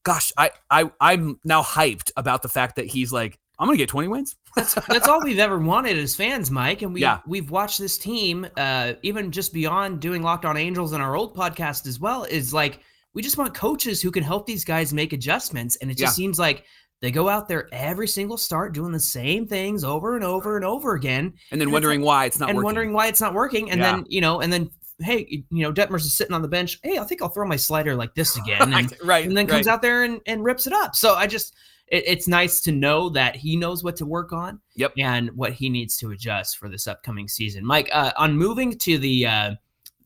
Gosh, 0.05 0.33
I 0.37 0.51
I 0.71 0.91
I'm 1.01 1.41
now 1.45 1.63
hyped 1.63 2.11
about 2.17 2.43
the 2.43 2.49
fact 2.49 2.77
that 2.77 2.87
he's 2.87 3.13
like, 3.13 3.39
I'm 3.59 3.67
gonna 3.67 3.77
get 3.79 3.89
20 3.89 4.09
wins. 4.09 4.37
That's 4.57 4.75
that's 4.75 5.09
all 5.09 5.23
we've 5.23 5.39
ever 5.39 5.59
wanted 5.59 5.99
as 5.99 6.15
fans, 6.17 6.51
Mike. 6.51 6.83
And 6.83 6.95
we 6.95 7.01
Yeah. 7.03 7.21
we've 7.27 7.51
watched 7.51 7.79
this 7.79 7.99
team, 7.99 8.47
uh, 8.57 8.95
even 9.03 9.31
just 9.33 9.53
beyond 9.53 10.01
doing 10.01 10.23
Locked 10.23 10.45
On 10.45 10.57
Angels 10.57 10.93
in 10.93 11.01
our 11.01 11.15
old 11.17 11.35
podcast 11.37 11.87
as 11.87 11.99
well. 12.01 12.25
Is 12.25 12.55
like 12.55 12.81
we 13.17 13.23
just 13.23 13.39
want 13.39 13.55
coaches 13.55 14.03
who 14.03 14.11
can 14.11 14.23
help 14.23 14.47
these 14.47 14.63
guys 14.63 14.93
make 14.93 15.15
adjustments. 15.15 15.77
And 15.77 15.91
it 15.91 15.97
just 15.97 16.13
Yeah. 16.13 16.25
seems 16.25 16.39
like 16.39 16.65
they 17.01 17.11
go 17.11 17.31
out 17.31 17.49
there 17.49 17.67
every 17.73 18.07
single 18.07 18.37
start 18.37 18.75
doing 18.75 18.93
the 18.93 19.01
same 19.01 19.47
things 19.47 19.85
over 19.85 20.17
and 20.17 20.25
over 20.25 20.57
and 20.57 20.65
over 20.67 20.95
again, 20.95 21.33
And 21.51 21.59
then 21.59 21.69
And 21.69 21.73
wondering 21.73 22.03
why 22.03 22.27
it's 22.27 22.39
not 22.39 22.51
and 22.51 22.57
working. 22.57 22.65
wondering 22.67 22.93
why 22.93 23.07
it's 23.07 23.21
not 23.23 23.33
working. 23.33 23.71
And 23.71 23.81
Yeah. 23.81 23.93
then 23.97 24.05
you 24.09 24.21
know, 24.21 24.41
and 24.43 24.53
then 24.53 24.71
hey, 25.01 25.27
you 25.51 25.63
know, 25.63 25.73
Detmers 25.73 26.03
is 26.03 26.15
sitting 26.15 26.35
on 26.35 26.43
the 26.43 26.49
bench. 26.49 26.79
Hey, 26.83 26.99
I 26.99 27.05
think 27.05 27.23
I'll 27.23 27.31
throw 27.31 27.47
my 27.47 27.57
slider 27.57 27.97
like 27.97 28.15
this 28.15 28.37
again. 28.43 28.75
And 28.75 28.91
right, 28.93 29.05
right, 29.05 29.27
and 29.27 29.35
then 29.37 29.47
comes 29.47 29.67
right. 29.67 29.73
out 29.73 29.81
there 29.83 30.05
and, 30.05 30.21
and 30.27 30.45
rips 30.45 30.67
it 30.67 30.75
up. 30.75 30.95
So 30.95 31.15
I 31.15 31.27
just, 31.27 31.55
it, 31.89 32.05
it's 32.07 32.29
nice 32.29 32.61
to 32.63 32.73
know 32.73 33.09
that 33.11 33.35
he 33.37 33.57
knows 33.57 33.83
what 33.83 33.97
to 33.97 34.05
work 34.07 34.33
on. 34.35 34.61
Yep. 34.75 34.93
And 34.99 35.31
what 35.31 35.53
he 35.55 35.71
needs 35.71 35.97
to 35.99 36.11
adjust 36.11 36.59
for 36.59 36.69
this 36.69 36.87
upcoming 36.87 37.29
season. 37.29 37.65
Mike, 37.65 37.89
uh, 37.93 38.13
on 38.19 38.37
moving 38.37 38.77
to 38.79 38.99
the 38.99 39.27
uh, 39.27 39.51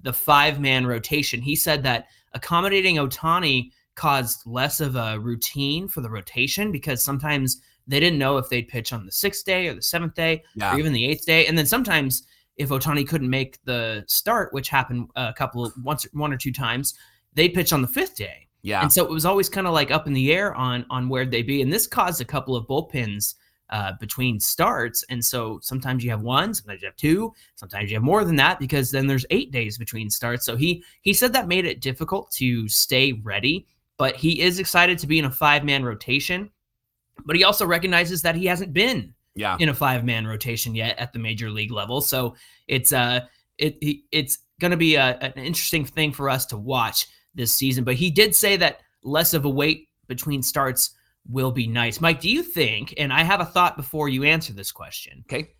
the 0.03 0.13
five 0.13 0.61
man 0.61 0.87
rotation, 0.87 1.41
he 1.43 1.55
said 1.57 1.83
that 1.85 2.07
accommodating 2.33 2.97
Ohtani 2.97 3.71
caused 3.95 4.47
less 4.47 4.81
of 4.81 4.97
a 4.97 5.19
routine 5.19 5.89
for 5.89 6.01
the 6.01 6.11
rotation 6.11 6.73
because 6.73 7.03
sometimes 7.03 7.61
they 7.87 8.01
didn't 8.01 8.19
know 8.19 8.39
if 8.39 8.49
they'd 8.49 8.69
pitch 8.69 8.93
on 8.93 9.05
the 9.05 9.13
sixth 9.13 9.45
day 9.45 9.69
or 9.69 9.75
the 9.75 9.83
seventh 9.83 10.15
day 10.15 10.43
Yeah. 10.55 10.75
or 10.75 10.79
even 10.79 10.93
the 10.93 11.05
eighth 11.07 11.27
day. 11.27 11.47
And 11.47 11.59
then 11.59 11.67
sometimes 11.67 12.23
if 12.57 12.69
Ohtani 12.69 13.07
couldn't 13.07 13.29
make 13.31 13.59
the 13.65 14.05
start, 14.07 14.53
which 14.53 14.69
happened 14.69 15.09
a 15.17 15.33
couple 15.33 15.65
of 15.65 15.73
once 15.83 16.07
one 16.13 16.33
or 16.33 16.37
two 16.37 16.53
times, 16.53 16.95
they'd 17.35 17.55
pitch 17.55 17.73
on 17.73 17.83
the 17.83 17.89
fifth 17.89 18.17
day. 18.17 18.47
Yeah. 18.63 18.83
And 18.83 18.93
so 18.93 19.05
it 19.05 19.11
was 19.11 19.25
always 19.25 19.49
kind 19.49 19.67
of 19.67 19.73
like 19.73 19.91
up 19.91 20.07
in 20.07 20.13
the 20.13 20.33
air 20.33 20.55
on 20.55 20.85
on 20.91 21.09
where 21.09 21.25
they'd 21.27 21.47
be. 21.47 21.63
And 21.63 21.73
this 21.73 21.87
caused 21.87 22.21
a 22.21 22.25
couple 22.25 22.55
of 22.55 22.67
bullpens 22.67 23.35
uh, 23.71 23.93
between 24.01 24.41
starts. 24.41 25.05
And 25.09 25.25
so 25.25 25.61
sometimes 25.63 26.05
you 26.05 26.11
have 26.11 26.23
one, 26.23 26.55
sometimes 26.55 26.83
you 26.83 26.87
have 26.87 26.97
two, 26.97 27.33
sometimes 27.55 27.91
you 27.91 27.97
have 27.97 28.03
more 28.03 28.25
than 28.25 28.37
that 28.37 28.59
because 28.59 28.91
then 28.91 29.07
there's 29.07 29.27
eight 29.31 29.53
days 29.53 29.79
between 29.79 30.11
starts. 30.11 30.45
So 30.45 30.57
he 30.57 30.85
he 31.03 31.13
said 31.13 31.33
that 31.33 31.49
made 31.49 31.65
it 31.65 31.81
difficult 31.81 32.31
to 32.33 32.69
stay 32.69 33.13
ready, 33.13 33.67
but 33.97 34.17
he 34.17 34.41
is 34.41 34.59
excited 34.59 34.99
to 34.99 35.07
be 35.07 35.19
in 35.19 35.25
a 35.25 35.31
five 35.31 35.65
man 35.65 35.85
rotation. 35.85 36.51
But 37.25 37.37
he 37.37 37.45
also 37.45 37.67
recognizes 37.67 38.23
that 38.23 38.35
he 38.35 38.47
hasn't 38.47 38.73
been 38.73 39.15
yeah. 39.35 39.57
in 39.61 39.69
a 39.69 39.75
five 39.75 40.05
man 40.05 40.27
rotation 40.27 40.75
yet 40.75 40.99
at 40.99 41.13
the 41.13 41.19
major 41.19 41.51
league 41.51 41.73
level. 41.73 42.01
So 42.01 42.35
it's 42.67 42.93
uh 42.93 43.21
it 43.59 43.77
it's 44.11 44.39
going 44.61 44.71
to 44.71 44.77
be 44.77 44.95
a, 44.97 45.19
an 45.21 45.33
interesting 45.37 45.85
thing 45.85 46.13
for 46.13 46.29
us 46.29 46.47
to 46.47 46.57
watch 46.57 47.07
this 47.35 47.55
season. 47.55 47.85
But 47.85 47.95
he 47.95 48.11
did 48.11 48.35
say 48.35 48.57
that 48.57 48.81
less 49.03 49.33
of 49.33 49.45
a 49.45 49.51
wait 49.51 49.89
between 50.07 50.43
starts 50.43 50.91
will 51.29 51.53
be 51.53 51.67
nice. 51.67 52.01
Mike, 52.01 52.21
do 52.21 52.31
you 52.31 52.43
think? 52.43 52.95
And 52.99 53.13
I 53.13 53.23
have 53.23 53.41
a 53.41 53.45
thought 53.45 53.77
before 53.77 54.09
you 54.09 54.25
answer 54.25 54.53
this 54.53 54.73
question. 54.73 55.25
Okay. 55.31 55.51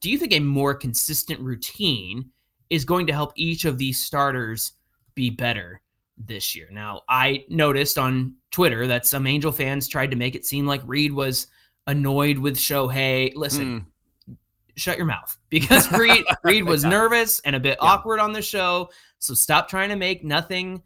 Do 0.00 0.10
you 0.10 0.18
think 0.18 0.32
a 0.32 0.38
more 0.40 0.74
consistent 0.74 1.40
routine 1.40 2.30
is 2.70 2.84
going 2.84 3.06
to 3.08 3.12
help 3.12 3.32
each 3.36 3.64
of 3.64 3.78
these 3.78 4.00
starters 4.00 4.72
be 5.14 5.28
better 5.30 5.80
this 6.16 6.54
year? 6.54 6.68
Now, 6.70 7.02
I 7.08 7.44
noticed 7.48 7.98
on 7.98 8.34
Twitter 8.50 8.86
that 8.86 9.06
some 9.06 9.26
Angel 9.26 9.50
fans 9.52 9.88
tried 9.88 10.10
to 10.12 10.16
make 10.16 10.34
it 10.36 10.46
seem 10.46 10.66
like 10.66 10.82
Reid 10.86 11.12
was 11.12 11.48
annoyed 11.88 12.38
with 12.38 12.56
Shohei. 12.56 13.32
Listen, 13.34 13.84
Mm, 14.28 14.36
shut 14.76 14.96
your 14.96 15.06
mouth 15.06 15.36
because 15.48 15.90
Reid 15.90 16.24
Reid 16.44 16.64
was 16.64 16.84
nervous 16.84 17.40
and 17.40 17.56
a 17.56 17.60
bit 17.60 17.78
Yeah. 17.82 17.88
awkward 17.88 18.20
on 18.20 18.32
the 18.32 18.42
show. 18.42 18.90
So 19.18 19.34
stop 19.34 19.68
trying 19.68 19.88
to 19.88 19.96
make 19.96 20.22
nothing 20.22 20.82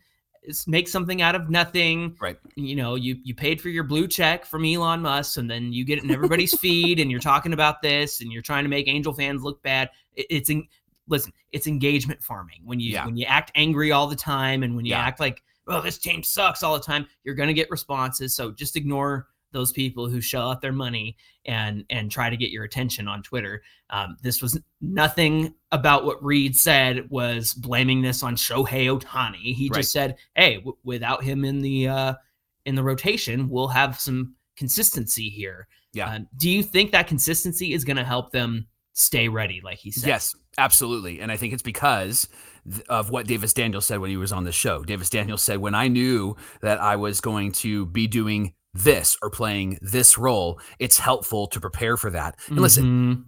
make 0.66 0.88
something 0.88 1.22
out 1.22 1.34
of 1.34 1.50
nothing. 1.50 2.16
Right. 2.20 2.36
You 2.56 2.74
know, 2.76 2.94
you 2.96 3.16
you 3.22 3.34
paid 3.34 3.60
for 3.60 3.68
your 3.68 3.84
blue 3.84 4.08
check 4.08 4.44
from 4.44 4.64
Elon 4.64 5.00
Musk 5.02 5.36
and 5.38 5.50
then 5.50 5.72
you 5.72 5.84
get 5.84 5.98
it 5.98 6.04
in 6.04 6.10
everybody's 6.10 6.58
feed 6.58 6.98
and 7.00 7.10
you're 7.10 7.20
talking 7.20 7.52
about 7.52 7.80
this 7.82 8.20
and 8.20 8.32
you're 8.32 8.42
trying 8.42 8.64
to 8.64 8.70
make 8.70 8.88
Angel 8.88 9.12
fans 9.12 9.42
look 9.42 9.62
bad. 9.62 9.90
It- 10.14 10.26
it's 10.30 10.50
in, 10.50 10.66
listen, 11.08 11.32
it's 11.52 11.66
engagement 11.66 12.22
farming. 12.22 12.60
When 12.64 12.80
you 12.80 12.92
Yeah. 12.92 13.06
when 13.06 13.16
you 13.16 13.24
act 13.26 13.52
angry 13.54 13.92
all 13.92 14.06
the 14.06 14.16
time 14.16 14.62
and 14.62 14.74
when 14.74 14.84
you 14.84 14.90
Yeah. 14.90 15.00
act 15.00 15.20
like, 15.20 15.42
oh, 15.68 15.80
this 15.80 15.98
team 15.98 16.22
sucks 16.22 16.62
all 16.62 16.74
the 16.74 16.84
time, 16.84 17.06
you're 17.24 17.34
gonna 17.36 17.52
get 17.52 17.70
responses. 17.70 18.34
So 18.34 18.50
just 18.50 18.74
ignore 18.76 19.28
those 19.52 19.72
people 19.72 20.08
who 20.08 20.20
shell 20.20 20.50
out 20.50 20.60
their 20.60 20.72
money 20.72 21.16
and 21.44 21.84
and 21.90 22.10
try 22.10 22.30
to 22.30 22.36
get 22.36 22.50
your 22.50 22.64
attention 22.64 23.08
on 23.08 23.22
Twitter. 23.22 23.62
Um, 23.90 24.16
this 24.22 24.40
was 24.42 24.58
nothing 24.80 25.54
about 25.70 26.04
what 26.04 26.22
Reid 26.24 26.56
said 26.56 27.08
was 27.10 27.52
blaming 27.54 28.02
this 28.02 28.22
on 28.22 28.36
Shohei 28.36 28.86
Ohtani. 28.98 29.54
He 29.54 29.68
Right. 29.68 29.78
just 29.80 29.92
said, 29.92 30.16
"Hey, 30.34 30.56
w- 30.56 30.76
without 30.84 31.22
him 31.22 31.44
in 31.44 31.60
the 31.60 31.88
uh, 31.88 32.14
in 32.64 32.74
the 32.74 32.82
rotation, 32.82 33.48
we'll 33.48 33.68
have 33.68 33.98
some 34.00 34.34
consistency 34.56 35.28
here." 35.28 35.68
Yeah. 35.92 36.08
Uh, 36.08 36.18
do 36.38 36.48
you 36.48 36.62
think 36.62 36.92
that 36.92 37.06
consistency 37.06 37.74
is 37.74 37.84
going 37.84 37.98
to 37.98 38.04
help 38.04 38.32
them 38.32 38.66
stay 38.94 39.28
ready, 39.28 39.60
like 39.62 39.78
he 39.78 39.90
said? 39.90 40.08
Yes, 40.08 40.34
absolutely. 40.56 41.20
And 41.20 41.30
I 41.30 41.36
think 41.36 41.52
it's 41.52 41.62
because 41.62 42.28
of 42.88 43.10
what 43.10 43.26
Davis 43.26 43.52
Daniels 43.52 43.84
said 43.86 43.98
when 43.98 44.08
he 44.10 44.16
was 44.16 44.32
on 44.32 44.44
the 44.44 44.52
show. 44.52 44.84
Davis 44.84 45.10
Daniels 45.10 45.42
said, 45.42 45.58
When 45.58 45.74
I 45.74 45.88
knew 45.88 46.36
that 46.62 46.80
I 46.80 46.96
was 46.96 47.20
going 47.20 47.52
to 47.52 47.86
be 47.86 48.06
doing 48.06 48.54
this 48.74 49.16
or 49.22 49.30
playing 49.30 49.78
this 49.82 50.16
role, 50.18 50.60
it's 50.78 50.98
helpful 50.98 51.46
to 51.48 51.60
prepare 51.60 51.96
for 51.96 52.10
that. 52.10 52.38
And 52.48 52.60
listen, 52.60 52.84
Mhm. 52.84 53.24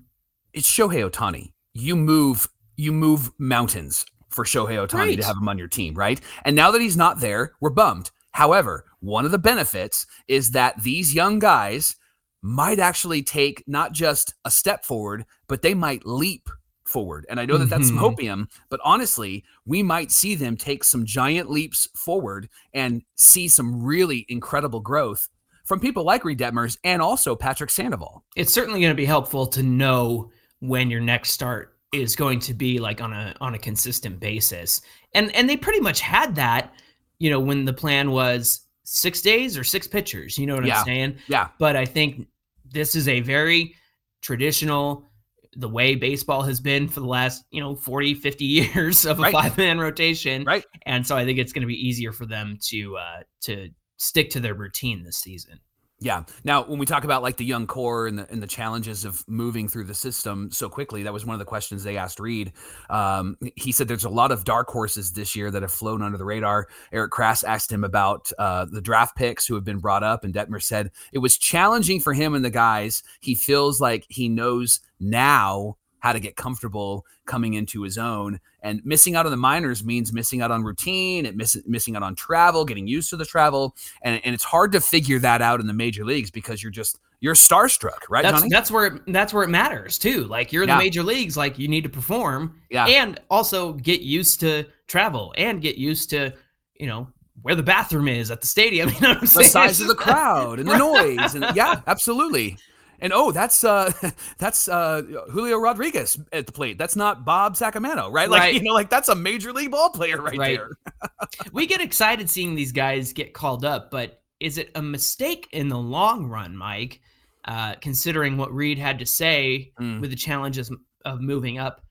it's 0.52 0.70
Shohei 0.70 1.08
Ohtani. 1.08 1.52
You 1.72 1.96
move, 1.96 2.48
you 2.76 2.92
move 2.92 3.30
mountains 3.38 4.06
for 4.30 4.44
Shohei 4.44 4.84
Ohtani 4.86 4.94
Right. 4.98 5.18
to 5.20 5.24
have 5.26 5.36
him 5.36 5.48
on 5.48 5.58
your 5.58 5.68
team, 5.68 5.94
right? 5.94 6.20
And 6.44 6.56
now 6.56 6.70
that 6.70 6.80
he's 6.80 6.96
not 6.96 7.20
there, 7.20 7.52
we're 7.60 7.70
bummed. 7.70 8.10
However, 8.32 8.86
one 9.00 9.24
of 9.24 9.30
the 9.30 9.38
benefits 9.38 10.06
is 10.28 10.50
that 10.52 10.82
these 10.82 11.14
young 11.14 11.38
guys 11.38 11.94
might 12.42 12.78
actually 12.78 13.22
take 13.22 13.62
not 13.66 13.92
just 13.92 14.34
a 14.44 14.50
step 14.50 14.84
forward, 14.84 15.24
but 15.46 15.62
they 15.62 15.72
might 15.74 16.04
leap 16.04 16.48
forward. 16.84 17.24
And 17.30 17.40
I 17.40 17.46
know 17.46 17.56
that 17.56 17.70
that's 17.70 17.88
some 17.88 17.96
Mhm. 17.96 18.16
hopium, 18.16 18.46
but 18.68 18.80
honestly, 18.84 19.44
we 19.64 19.82
might 19.82 20.12
see 20.12 20.34
them 20.34 20.56
take 20.56 20.84
some 20.84 21.06
giant 21.06 21.50
leaps 21.50 21.88
forward 21.96 22.48
and 22.74 23.02
see 23.14 23.48
some 23.48 23.82
really 23.82 24.26
incredible 24.28 24.80
growth 24.80 25.28
from 25.64 25.80
people 25.80 26.04
like 26.04 26.24
Reid 26.24 26.38
Detmers 26.38 26.76
and 26.84 27.00
also 27.02 27.34
Patrick 27.34 27.70
Sandoval. 27.70 28.24
it's 28.36 28.52
certainly 28.52 28.80
going 28.80 28.90
to 28.92 28.96
be 28.96 29.04
helpful 29.06 29.46
to 29.48 29.62
know 29.62 30.30
when 30.60 30.90
your 30.90 31.00
next 31.00 31.30
start 31.30 31.76
is 31.92 32.16
going 32.16 32.40
to 32.40 32.54
be 32.54 32.78
like 32.78 33.00
on 33.00 33.12
a 33.12 33.34
on 33.40 33.54
a 33.54 33.58
consistent 33.58 34.18
basis. 34.20 34.80
And 35.14 35.34
and 35.36 35.48
they 35.48 35.56
pretty 35.56 35.80
much 35.80 36.00
had 36.00 36.34
that, 36.34 36.74
you 37.18 37.30
know, 37.30 37.38
when 37.40 37.64
the 37.64 37.72
plan 37.72 38.10
was 38.10 38.60
6 38.84 39.22
days 39.22 39.56
or 39.56 39.64
6 39.64 39.86
pitchers, 39.88 40.36
you 40.36 40.46
know 40.46 40.56
what 40.56 40.64
Yeah. 40.66 40.80
I'm 40.80 40.84
saying? 40.84 41.18
Yeah. 41.28 41.48
But 41.58 41.76
I 41.76 41.84
think 41.86 42.26
this 42.64 42.94
is 42.94 43.08
a 43.08 43.20
very 43.20 43.74
traditional 44.22 45.10
the 45.56 45.68
way 45.68 45.94
baseball 45.94 46.42
has 46.42 46.60
been 46.60 46.88
for 46.88 46.98
the 46.98 47.06
last, 47.06 47.44
you 47.52 47.60
know, 47.60 47.76
40, 47.76 48.14
50 48.14 48.44
years 48.74 49.04
of 49.06 49.20
a 49.20 49.22
Right. 49.22 49.32
five-man 49.32 49.78
rotation. 49.78 50.42
Right. 50.44 50.64
And 50.84 51.06
so 51.06 51.16
I 51.16 51.24
think 51.24 51.38
it's 51.38 51.52
going 51.52 51.62
to 51.62 51.68
be 51.68 51.86
easier 51.88 52.10
for 52.12 52.26
them 52.26 52.58
to 52.70 52.96
uh 52.96 53.22
to 53.42 53.68
stick 54.04 54.30
to 54.30 54.40
their 54.40 54.54
routine 54.54 55.02
this 55.02 55.18
season. 55.18 55.60
Yeah. 56.00 56.24
Now, 56.42 56.64
when 56.64 56.78
we 56.78 56.86
talk 56.86 57.04
about 57.04 57.22
like 57.22 57.36
the 57.36 57.44
young 57.44 57.66
core 57.66 58.06
and 58.06 58.18
the 58.18 58.30
and 58.30 58.42
the 58.42 58.46
challenges 58.46 59.04
of 59.04 59.24
moving 59.28 59.68
through 59.68 59.84
the 59.84 59.94
system 59.94 60.50
so 60.50 60.68
quickly, 60.68 61.04
that 61.04 61.12
was 61.12 61.24
one 61.24 61.34
of 61.34 61.38
the 61.38 61.44
questions 61.44 61.82
they 61.82 61.96
asked 61.96 62.18
Reid. 62.18 62.52
Um, 62.90 63.38
he 63.56 63.72
said 63.72 63.86
there's 63.86 64.04
a 64.04 64.10
lot 64.10 64.32
of 64.32 64.44
dark 64.44 64.68
horses 64.68 65.12
this 65.12 65.34
year 65.34 65.50
that 65.50 65.62
have 65.62 65.72
flown 65.72 66.02
under 66.02 66.18
the 66.18 66.24
radar. 66.24 66.68
Erik 66.92 67.12
Kratz 67.12 67.44
asked 67.44 67.70
him 67.70 67.84
about 67.84 68.30
uh, 68.38 68.66
the 68.70 68.82
draft 68.82 69.16
picks 69.16 69.46
who 69.46 69.54
have 69.54 69.64
been 69.64 69.78
brought 69.78 70.02
up, 70.02 70.24
and 70.24 70.34
Detmer 70.34 70.62
said 70.62 70.90
it 71.12 71.20
was 71.20 71.38
challenging 71.38 72.00
for 72.00 72.12
him 72.12 72.34
and 72.34 72.44
the 72.44 72.50
guys. 72.50 73.02
He 73.20 73.34
feels 73.34 73.80
like 73.80 74.04
he 74.08 74.28
knows 74.28 74.80
now 74.98 75.76
how 76.04 76.12
to 76.12 76.20
get 76.20 76.36
comfortable 76.36 77.06
coming 77.24 77.54
into 77.54 77.80
his 77.80 77.96
own. 77.96 78.38
And 78.60 78.84
missing 78.84 79.16
out 79.16 79.24
on 79.24 79.30
the 79.32 79.38
minors 79.38 79.82
means 79.82 80.12
missing 80.12 80.42
out 80.42 80.50
on 80.50 80.62
routine, 80.62 81.24
it 81.24 81.34
miss, 81.34 81.56
missing 81.66 81.96
out 81.96 82.02
on 82.02 82.14
travel, 82.14 82.66
getting 82.66 82.86
used 82.86 83.08
to 83.08 83.16
the 83.16 83.24
travel 83.24 83.74
and, 84.02 84.20
and 84.22 84.34
it's 84.34 84.44
hard 84.44 84.70
to 84.72 84.82
figure 84.82 85.18
that 85.20 85.40
out 85.40 85.60
in 85.60 85.66
the 85.66 85.72
major 85.72 86.04
leagues 86.04 86.30
because 86.30 86.62
you're 86.62 86.70
just 86.70 86.98
you're 87.20 87.32
starstruck, 87.34 88.00
right, 88.10 88.22
that's 88.22 88.40
Johnny? 88.40 88.50
that's 88.50 88.70
where 88.70 88.86
it, 88.86 89.02
that's 89.06 89.32
where 89.32 89.44
it 89.44 89.48
matters 89.48 89.96
too. 89.98 90.24
Like 90.24 90.52
you're 90.52 90.62
in 90.64 90.68
Yeah. 90.68 90.76
the 90.76 90.84
major 90.84 91.02
leagues, 91.02 91.38
like 91.38 91.58
you 91.58 91.68
need 91.68 91.84
to 91.84 91.88
perform 91.88 92.60
Yeah. 92.68 92.84
and 92.84 93.18
also 93.30 93.72
get 93.72 94.02
used 94.02 94.40
to 94.40 94.66
travel 94.88 95.32
and 95.38 95.62
get 95.62 95.76
used 95.76 96.10
to 96.10 96.34
you 96.78 96.86
know 96.86 97.08
where 97.40 97.54
the 97.54 97.62
bathroom 97.62 98.08
is 98.08 98.30
at 98.30 98.42
the 98.42 98.46
stadium. 98.46 98.90
You 98.94 99.00
know 99.00 99.08
what 99.08 99.16
I'm 99.16 99.20
the 99.22 99.44
size 99.44 99.80
of 99.80 99.86
the 99.86 99.94
It's 99.94 100.04
just 100.04 100.06
like- 100.06 100.16
crowd 100.16 100.58
and 100.58 100.68
the 100.68 100.76
noise, 100.90 101.34
and 101.34 101.56
yeah, 101.56 101.80
absolutely. 101.86 102.58
And 103.04 103.12
oh, 103.12 103.30
that's 103.32 103.62
uh 103.62 103.92
that's 104.38 104.66
uh 104.66 105.02
Julio 105.30 105.58
Rodriguez 105.58 106.18
at 106.32 106.46
the 106.46 106.52
plate. 106.52 106.78
That's 106.78 106.96
not 106.96 107.24
Bob 107.24 107.54
Sacramento, 107.56 108.10
right? 108.10 108.28
Like 108.30 108.40
Right. 108.40 108.54
you 108.54 108.62
know, 108.62 108.72
like 108.72 108.88
that's 108.90 109.10
a 109.10 109.14
major 109.14 109.52
league 109.52 109.70
ball 109.70 109.90
player 109.90 110.20
right, 110.20 110.38
Right. 110.38 110.58
there. 110.58 110.70
we 111.52 111.66
get 111.66 111.80
excited 111.82 112.28
seeing 112.30 112.54
these 112.54 112.72
guys 112.72 113.12
get 113.12 113.34
called 113.34 113.64
up, 113.64 113.90
but 113.90 114.22
is 114.40 114.56
it 114.58 114.70
a 114.74 114.82
mistake 114.82 115.48
in 115.52 115.68
the 115.68 115.78
long 115.78 116.26
run, 116.26 116.56
Mike? 116.56 117.00
Uh, 117.46 117.74
considering 117.82 118.38
what 118.38 118.52
Reid 118.54 118.78
had 118.78 118.98
to 118.98 119.06
say 119.06 119.70
Mm. 119.78 120.00
with 120.00 120.08
the 120.10 120.16
challenges 120.16 120.72
of 121.04 121.20
moving 121.20 121.58
up 121.58 121.82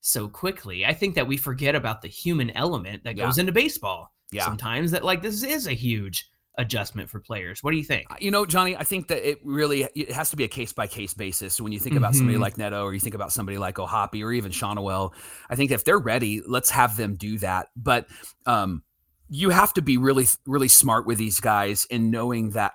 so 0.00 0.26
quickly, 0.28 0.84
I 0.84 0.92
think 0.92 1.14
that 1.14 1.28
we 1.28 1.36
forget 1.36 1.76
about 1.76 2.02
the 2.02 2.08
human 2.08 2.50
element 2.50 3.04
that 3.04 3.16
Yeah. 3.16 3.26
goes 3.26 3.38
into 3.38 3.52
baseball. 3.52 4.12
Yeah. 4.32 4.44
Sometimes 4.44 4.90
that 4.90 5.04
like 5.04 5.22
this 5.22 5.44
is 5.44 5.68
a 5.68 5.72
huge 5.72 6.28
adjustment 6.58 7.10
for 7.10 7.20
players. 7.20 7.62
What 7.62 7.72
do 7.72 7.76
you 7.76 7.84
think? 7.84 8.06
You 8.20 8.30
know, 8.30 8.46
Johnny, 8.46 8.76
I 8.76 8.84
think 8.84 9.08
that 9.08 9.28
it 9.28 9.40
really 9.44 9.88
it 9.94 10.10
has 10.12 10.30
to 10.30 10.36
be 10.36 10.44
a 10.44 10.48
case 10.48 10.72
by 10.72 10.86
case 10.86 11.14
basis. 11.14 11.54
So 11.54 11.64
when 11.64 11.72
you 11.72 11.78
think 11.80 11.96
about 11.96 12.14
somebody 12.14 12.38
Mhm. 12.38 12.42
like 12.42 12.56
Neto 12.58 12.82
or 12.84 12.94
you 12.94 13.00
think 13.00 13.14
about 13.14 13.32
somebody 13.32 13.58
like 13.58 13.78
O'Hoppe 13.78 14.22
or 14.22 14.32
even 14.32 14.52
Schanuel, 14.52 15.12
I 15.50 15.56
think 15.56 15.70
if 15.70 15.84
they're 15.84 15.98
ready, 15.98 16.42
let's 16.46 16.70
have 16.70 16.96
them 16.96 17.16
do 17.16 17.38
that. 17.38 17.68
But 17.76 18.06
um, 18.46 18.82
you 19.28 19.50
have 19.50 19.74
to 19.74 19.82
be 19.82 19.98
really, 19.98 20.26
really 20.46 20.68
smart 20.68 21.06
with 21.06 21.18
these 21.18 21.40
guys 21.40 21.84
in 21.90 22.10
knowing 22.10 22.50
that 22.50 22.72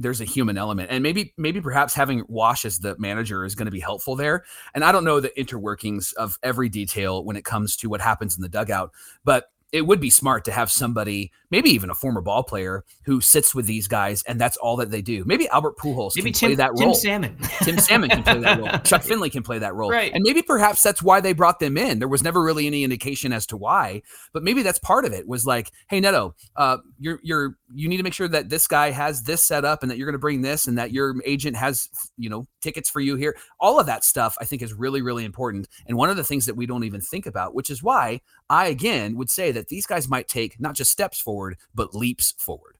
there's 0.00 0.20
a 0.20 0.24
human 0.24 0.56
element 0.56 0.88
and 0.92 1.02
maybe 1.02 1.34
maybe 1.36 1.60
perhaps 1.60 1.92
having 1.92 2.22
wash 2.28 2.64
as 2.64 2.78
the 2.78 2.96
manager 3.00 3.44
is 3.44 3.56
going 3.56 3.66
to 3.66 3.72
be 3.72 3.80
helpful 3.80 4.14
there 4.14 4.44
and 4.72 4.84
i 4.84 4.92
don't 4.92 5.02
know 5.02 5.18
the 5.18 5.30
interworkings 5.36 6.14
of 6.14 6.38
every 6.44 6.68
detail 6.68 7.24
when 7.24 7.34
it 7.34 7.44
comes 7.44 7.74
to 7.74 7.88
what 7.88 8.00
happens 8.00 8.36
in 8.36 8.42
the 8.42 8.48
dugout 8.48 8.92
but 9.24 9.50
it 9.72 9.82
would 9.82 10.00
be 10.00 10.08
smart 10.08 10.46
to 10.46 10.50
have 10.50 10.70
somebody, 10.70 11.30
maybe 11.50 11.70
even 11.70 11.90
a 11.90 11.94
former 11.94 12.20
ball 12.20 12.42
player, 12.42 12.84
who 13.04 13.20
sits 13.20 13.54
with 13.54 13.66
these 13.66 13.88
guys 13.88 14.22
and 14.24 14.40
that's 14.40 14.56
all 14.58 14.76
that 14.76 14.90
they 14.90 15.02
do. 15.02 15.24
Maybe 15.24 15.48
Albert 15.48 15.78
Pujols 15.78 16.12
Maybe 16.16 16.30
can 16.30 16.38
Tim, 16.38 16.48
play 16.48 16.54
that 16.56 16.76
Tim 16.76 16.86
role. 16.86 16.94
Tim 16.94 17.00
Salmon. 17.00 17.38
Tim 17.62 17.78
Salmon 17.78 18.10
can 18.10 18.22
play 18.22 18.38
that 18.40 18.60
role. 18.60 18.78
Chuck 18.84 19.02
Finley 19.02 19.30
can 19.30 19.42
play 19.42 19.58
that 19.58 19.74
role. 19.74 19.90
Right. 19.90 20.12
And 20.12 20.22
maybe 20.22 20.42
perhaps 20.42 20.82
that's 20.82 21.02
why 21.02 21.20
they 21.20 21.32
brought 21.32 21.58
them 21.58 21.76
in. 21.76 21.98
There 21.98 22.08
was 22.08 22.22
never 22.22 22.42
really 22.42 22.66
any 22.66 22.84
indication 22.84 23.32
as 23.32 23.46
to 23.46 23.56
why, 23.56 24.02
but 24.32 24.42
maybe 24.42 24.62
that's 24.62 24.78
part 24.78 25.04
of 25.04 25.12
it 25.12 25.26
was 25.26 25.46
like, 25.46 25.72
hey 25.88 26.00
Neto, 26.00 26.34
uh, 26.56 26.78
you're 26.98 27.20
you're 27.22 27.56
you 27.74 27.88
need 27.88 27.98
to 27.98 28.02
make 28.02 28.14
sure 28.14 28.28
that 28.28 28.48
this 28.48 28.66
guy 28.66 28.90
has 28.90 29.22
this 29.22 29.42
set 29.42 29.64
up 29.64 29.82
and 29.82 29.90
that 29.90 29.98
you're 29.98 30.06
going 30.06 30.12
to 30.12 30.18
bring 30.18 30.42
this 30.42 30.66
and 30.66 30.78
that 30.78 30.92
your 30.92 31.14
agent 31.24 31.56
has 31.56 31.88
you 32.16 32.28
know 32.28 32.46
tickets 32.60 32.90
for 32.90 33.00
you 33.00 33.16
here. 33.16 33.36
All 33.60 33.80
of 33.80 33.86
that 33.86 34.04
stuff 34.04 34.36
I 34.40 34.44
think 34.44 34.62
is 34.62 34.74
really 34.74 35.02
really 35.02 35.24
important. 35.24 35.68
And 35.86 35.96
one 35.96 36.10
of 36.10 36.16
the 36.16 36.24
things 36.24 36.46
that 36.46 36.56
we 36.56 36.66
don't 36.66 36.84
even 36.84 37.00
think 37.00 37.26
about, 37.26 37.54
which 37.54 37.70
is 37.70 37.82
why 37.82 38.20
I 38.50 38.66
again 38.68 39.16
would 39.16 39.30
say 39.30 39.52
that 39.52 39.68
these 39.68 39.86
guys 39.86 40.08
might 40.08 40.28
take 40.28 40.60
not 40.60 40.74
just 40.74 40.90
steps 40.90 41.20
forward, 41.20 41.37
but 41.74 41.94
leaps 41.94 42.34
forward. 42.38 42.76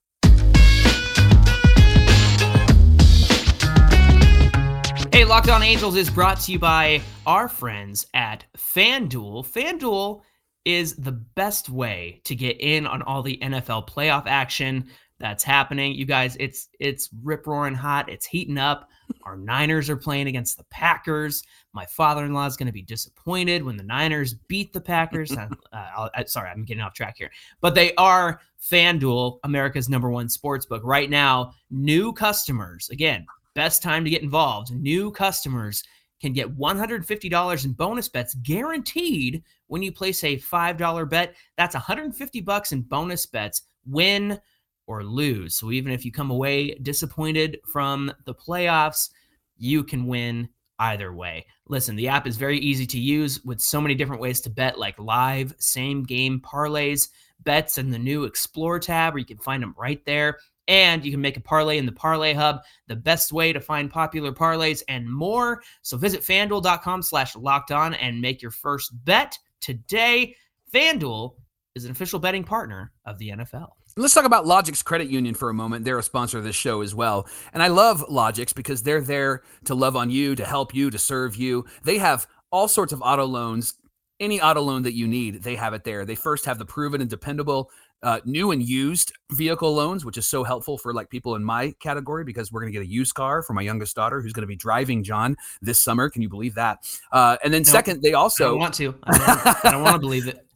Hey, 5.12 5.24
Locked 5.24 5.48
On 5.48 5.62
Angels 5.62 5.96
is 5.96 6.10
brought 6.10 6.38
to 6.40 6.52
you 6.52 6.58
by 6.58 7.00
our 7.26 7.48
friends 7.48 8.06
at 8.14 8.44
FanDuel. 8.56 9.46
FanDuel 9.46 10.22
is 10.64 10.94
the 10.96 11.12
best 11.12 11.68
way 11.68 12.20
to 12.24 12.36
get 12.36 12.60
in 12.60 12.86
on 12.86 13.02
all 13.02 13.22
the 13.22 13.38
NFL 13.42 13.88
playoff 13.88 14.24
action 14.26 14.88
that's 15.20 15.42
happening. 15.42 15.94
You 15.94 16.04
guys, 16.04 16.36
it's 16.38 16.68
it's 16.78 17.08
rip 17.22 17.46
roaring 17.46 17.74
hot. 17.74 18.08
It's 18.08 18.26
heating 18.26 18.58
up. 18.58 18.88
Our 19.24 19.36
Niners 19.36 19.90
are 19.90 19.96
playing 19.96 20.28
against 20.28 20.56
the 20.56 20.64
Packers. 20.64 21.42
My 21.72 21.86
father-in-law 21.86 22.46
is 22.46 22.56
going 22.56 22.66
to 22.66 22.72
be 22.72 22.82
disappointed 22.82 23.62
when 23.62 23.76
the 23.76 23.82
Niners 23.82 24.34
beat 24.34 24.72
the 24.72 24.80
Packers. 24.80 25.32
uh, 25.36 25.48
I'll, 25.72 26.10
I, 26.14 26.24
sorry, 26.24 26.50
I'm 26.50 26.64
getting 26.64 26.82
off 26.82 26.94
track 26.94 27.16
here, 27.18 27.30
but 27.60 27.74
they 27.74 27.94
are 27.94 28.40
FanDuel, 28.62 29.38
America's 29.44 29.88
number 29.88 30.10
one 30.10 30.28
sports 30.28 30.66
book 30.66 30.82
right 30.84 31.10
now. 31.10 31.52
New 31.70 32.12
customers, 32.12 32.88
again, 32.90 33.26
best 33.54 33.82
time 33.82 34.04
to 34.04 34.10
get 34.10 34.22
involved. 34.22 34.70
New 34.72 35.10
customers 35.10 35.82
can 36.20 36.32
get 36.32 36.56
$150 36.56 37.64
in 37.64 37.72
bonus 37.72 38.08
bets 38.08 38.34
guaranteed 38.34 39.42
when 39.68 39.82
you 39.82 39.92
place 39.92 40.22
a 40.24 40.38
$5 40.38 41.08
bet. 41.08 41.34
That's 41.56 41.74
150 41.74 42.40
bucks 42.40 42.72
in 42.72 42.82
bonus 42.82 43.26
bets, 43.26 43.62
win 43.86 44.40
or 44.88 45.04
lose. 45.04 45.54
So 45.54 45.70
even 45.70 45.92
if 45.92 46.04
you 46.04 46.10
come 46.10 46.30
away 46.30 46.74
disappointed 46.82 47.60
from 47.64 48.10
the 48.24 48.34
playoffs, 48.34 49.10
you 49.56 49.84
can 49.84 50.06
win 50.06 50.48
either 50.78 51.12
way. 51.12 51.46
Listen, 51.68 51.94
the 51.94 52.08
app 52.08 52.26
is 52.26 52.36
very 52.36 52.58
easy 52.58 52.86
to 52.86 52.98
use 52.98 53.44
with 53.44 53.60
so 53.60 53.80
many 53.80 53.94
different 53.94 54.22
ways 54.22 54.40
to 54.40 54.50
bet, 54.50 54.78
like 54.78 54.98
live, 54.98 55.54
same 55.58 56.02
game 56.02 56.40
parlays, 56.40 57.08
bets 57.40 57.78
in 57.78 57.90
the 57.90 57.98
new 57.98 58.24
Explore 58.24 58.78
tab, 58.78 59.12
where 59.12 59.18
you 59.18 59.26
can 59.26 59.38
find 59.38 59.62
them 59.62 59.74
right 59.76 60.04
there. 60.06 60.38
And 60.68 61.04
you 61.04 61.10
can 61.10 61.20
make 61.20 61.36
a 61.36 61.40
parlay 61.40 61.78
in 61.78 61.86
the 61.86 61.92
Parlay 61.92 62.34
Hub, 62.34 62.60
the 62.88 62.96
best 62.96 63.32
way 63.32 63.52
to 63.54 63.60
find 63.60 63.90
popular 63.90 64.32
parlays 64.32 64.82
and 64.88 65.10
more. 65.10 65.62
So 65.82 65.96
visit 65.96 66.20
fanduel.com 66.20 67.02
slash 67.02 67.34
locked 67.36 67.72
on 67.72 67.94
and 67.94 68.20
make 68.20 68.42
your 68.42 68.50
first 68.50 68.92
bet 69.04 69.38
today. 69.60 70.36
FanDuel 70.72 71.34
is 71.74 71.86
an 71.86 71.90
official 71.90 72.18
betting 72.18 72.44
partner 72.44 72.92
of 73.06 73.18
the 73.18 73.30
NFL. 73.30 73.77
Let's 73.98 74.14
talk 74.14 74.24
about 74.24 74.44
Logix 74.44 74.84
Credit 74.84 75.10
Union 75.10 75.34
for 75.34 75.50
a 75.50 75.54
moment. 75.54 75.84
They're 75.84 75.98
a 75.98 76.04
sponsor 76.04 76.38
of 76.38 76.44
this 76.44 76.54
show 76.54 76.82
as 76.82 76.94
well. 76.94 77.26
And 77.52 77.60
I 77.60 77.66
love 77.66 78.04
Logix 78.08 78.54
because 78.54 78.80
they're 78.80 79.00
there 79.00 79.42
to 79.64 79.74
love 79.74 79.96
on 79.96 80.08
you, 80.08 80.36
to 80.36 80.44
help 80.44 80.72
you, 80.72 80.88
to 80.90 80.98
serve 80.98 81.34
you. 81.34 81.64
They 81.82 81.98
have 81.98 82.28
all 82.52 82.68
sorts 82.68 82.92
of 82.92 83.02
auto 83.02 83.24
loans. 83.24 83.74
Any 84.20 84.40
auto 84.40 84.60
loan 84.60 84.82
that 84.82 84.94
you 84.94 85.08
need, 85.08 85.42
they 85.42 85.56
have 85.56 85.74
it 85.74 85.82
there. 85.82 86.04
They 86.04 86.14
first 86.14 86.44
have 86.44 86.58
the 86.58 86.64
proven 86.64 87.00
and 87.00 87.10
dependable 87.10 87.70
uh, 88.02 88.20
new 88.24 88.52
and 88.52 88.62
used 88.62 89.12
vehicle 89.32 89.74
loans, 89.74 90.04
which 90.04 90.16
is 90.16 90.28
so 90.28 90.44
helpful 90.44 90.78
for 90.78 90.92
like 90.92 91.10
people 91.10 91.34
in 91.34 91.42
my 91.42 91.74
category 91.80 92.24
because 92.24 92.52
we're 92.52 92.60
going 92.60 92.72
to 92.72 92.78
get 92.78 92.86
a 92.86 92.90
used 92.90 93.14
car 93.14 93.42
for 93.42 93.52
my 93.52 93.62
youngest 93.62 93.96
daughter 93.96 94.20
who's 94.20 94.32
going 94.32 94.42
to 94.42 94.48
be 94.48 94.56
driving 94.56 95.02
John 95.02 95.36
this 95.60 95.80
summer. 95.80 96.08
Can 96.08 96.22
you 96.22 96.28
believe 96.28 96.54
that? 96.54 96.78
Uh, 97.10 97.36
and 97.42 97.52
then 97.52 97.64
second, 97.64 98.02
they 98.02 98.12
also 98.12 98.54
I 98.54 98.58
want 98.58 98.74
to. 98.74 98.94
I 99.04 99.18
don't, 99.18 99.64
I 99.66 99.70
don't 99.72 99.82
want 99.82 99.94
to 99.94 100.00
believe 100.00 100.28
it. 100.28 100.47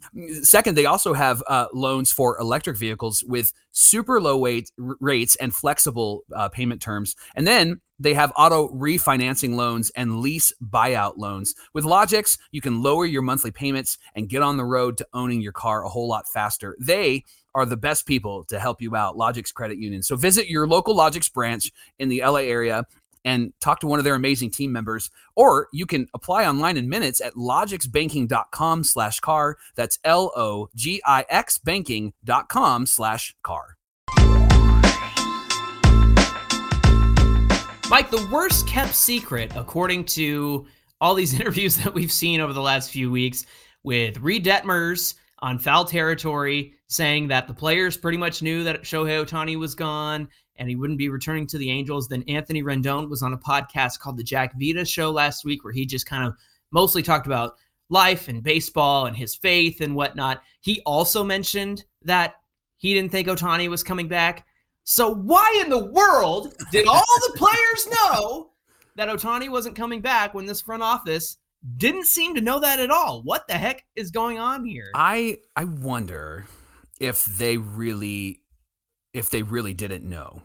Second, 0.43 0.77
they 0.77 0.87
also 0.87 1.12
have 1.12 1.43
uh, 1.47 1.67
loans 1.73 2.12
for 2.12 2.38
electric 2.38 2.77
vehicles 2.77 3.23
with 3.27 3.53
super 3.73 4.21
low 4.21 4.37
weight 4.37 4.71
r- 4.83 4.97
rates 5.01 5.37
and 5.37 5.55
flexible 5.55 6.23
uh, 6.35 6.49
payment 6.49 6.81
terms. 6.81 7.17
And 7.35 7.47
then 7.47 7.81
they 7.99 8.15
have 8.15 8.33
auto 8.37 8.69
refinancing 8.71 9.55
loans 9.55 9.91
and 9.95 10.21
lease 10.21 10.53
buyout 10.62 11.19
loans. 11.19 11.55
With 11.73 11.85
Logix, 11.85 12.38
you 12.51 12.61
can 12.61 12.83
lower 12.83 13.07
your 13.07 13.23
monthly 13.23 13.53
payments 13.53 13.99
and 14.15 14.29
get 14.29 14.43
on 14.43 14.57
the 14.57 14.65
road 14.65 14.99
to 14.99 15.07
owning 15.12 15.41
your 15.41 15.53
car 15.53 15.85
a 15.85 15.88
whole 15.88 16.09
lot 16.09 16.29
faster. 16.29 16.77
They 16.81 17.25
are 17.55 17.67
the 17.67 17.77
best 17.77 18.07
people 18.07 18.45
to 18.45 18.59
help 18.59 18.81
you 18.81 18.97
out, 18.97 19.17
Logix 19.17 19.53
Credit 19.53 19.79
Union. 19.79 20.03
So 20.03 20.17
visit 20.17 20.49
your 20.49 20.67
local 20.67 20.97
Logix 20.97 21.33
branch 21.33 21.71
in 21.99 22.09
the 22.09 22.23
LA 22.25 22.41
area 22.41 22.87
and 23.25 23.53
talk 23.61 23.81
to 23.81 23.87
one 23.87 23.99
of 23.99 24.05
their 24.05 24.15
amazing 24.15 24.51
team 24.51 24.73
members 24.73 25.11
or 25.37 25.69
you 25.73 25.87
can 25.87 26.09
apply 26.15 26.47
online 26.47 26.77
in 26.77 26.89
minutes 26.89 27.21
at 27.21 27.35
logixbanking.com 27.35 28.85
slash 28.85 29.21
car. 29.21 29.57
That's 29.75 29.99
l-o-g-i-x 30.05 31.59
banking.com 31.59 32.87
slash 32.87 33.35
car. 33.43 33.77
Mike, 37.89 38.11
the 38.11 38.27
worst 38.33 38.67
kept 38.67 38.95
secret, 38.95 39.53
according 39.55 40.05
to 40.07 40.67
all 41.01 41.15
these 41.15 41.35
interviews 41.41 41.77
that 41.77 41.93
we've 41.93 42.13
seen 42.13 42.41
over 42.41 42.53
the 42.53 42.63
last 42.63 42.91
few 42.91 43.11
weeks 43.11 43.45
with 43.83 44.19
Reid 44.19 44.45
Detmers 44.45 45.15
on 45.41 45.59
foul 45.59 45.85
territory, 45.85 46.75
saying 46.93 47.29
that 47.29 47.49
the 47.49 47.55
players 47.55 47.97
pretty 47.97 48.19
much 48.19 48.43
knew 48.43 48.63
that 48.65 48.83
Shohei 48.83 49.25
Ohtani 49.25 49.59
was 49.59 49.75
gone 49.75 50.29
and 50.57 50.69
he 50.69 50.77
wouldn't 50.77 50.99
be 50.99 51.09
returning 51.09 51.47
to 51.49 51.59
the 51.59 51.71
Angels. 51.71 52.07
Then 52.07 52.23
Anthony 52.29 52.63
Rendon 52.63 53.09
was 53.09 53.23
on 53.23 53.33
a 53.33 53.39
podcast 53.39 53.99
called 53.99 54.19
The 54.19 54.23
Jack 54.23 54.53
Vita 54.59 54.85
Show 54.85 55.11
last 55.11 55.45
week, 55.45 55.65
where 55.65 55.73
he 55.73 55.87
just 55.87 56.07
kind 56.07 56.25
of 56.25 56.35
mostly 56.71 57.03
talked 57.03 57.27
about 57.27 57.57
life 57.89 58.29
and 58.29 58.43
baseball 58.43 59.07
and 59.07 59.17
his 59.17 59.35
faith 59.35 59.81
and 59.81 59.95
whatnot. 59.95 60.43
He 60.61 60.83
also 60.85 61.25
mentioned 61.25 61.85
that 62.03 62.35
he 62.77 62.93
didn't 62.95 63.11
think 63.11 63.29
Ohtani 63.29 63.69
was 63.69 63.83
coming 63.83 64.09
back. 64.09 64.47
So 64.85 65.15
why 65.15 65.61
in 65.63 65.71
the 65.71 65.87
world 65.87 66.55
did 66.71 66.87
all 66.87 67.05
the 67.29 67.39
players 67.39 67.89
know 67.89 68.51
that 68.97 69.09
Ohtani 69.09 69.49
wasn't 69.49 69.77
coming 69.77 70.01
back 70.01 70.35
when 70.35 70.45
this 70.45 70.61
front 70.61 70.83
office 70.83 71.39
didn't 71.77 72.07
seem 72.07 72.35
to 72.35 72.41
know 72.41 72.61
that 72.61 72.81
at 72.81 72.91
all? 72.91 73.23
What 73.23 73.47
the 73.47 73.55
heck 73.55 73.85
is 73.95 74.11
going 74.11 74.39
on 74.39 74.65
here? 74.65 74.91
i 74.95 75.39
i 75.57 75.65
wonder 75.65 76.45
if 77.03 77.25
they 77.27 77.57
really 77.59 78.41
if 79.12 79.29
they 79.29 79.43
really 79.43 79.75
didn't 79.75 80.05
know 80.09 80.41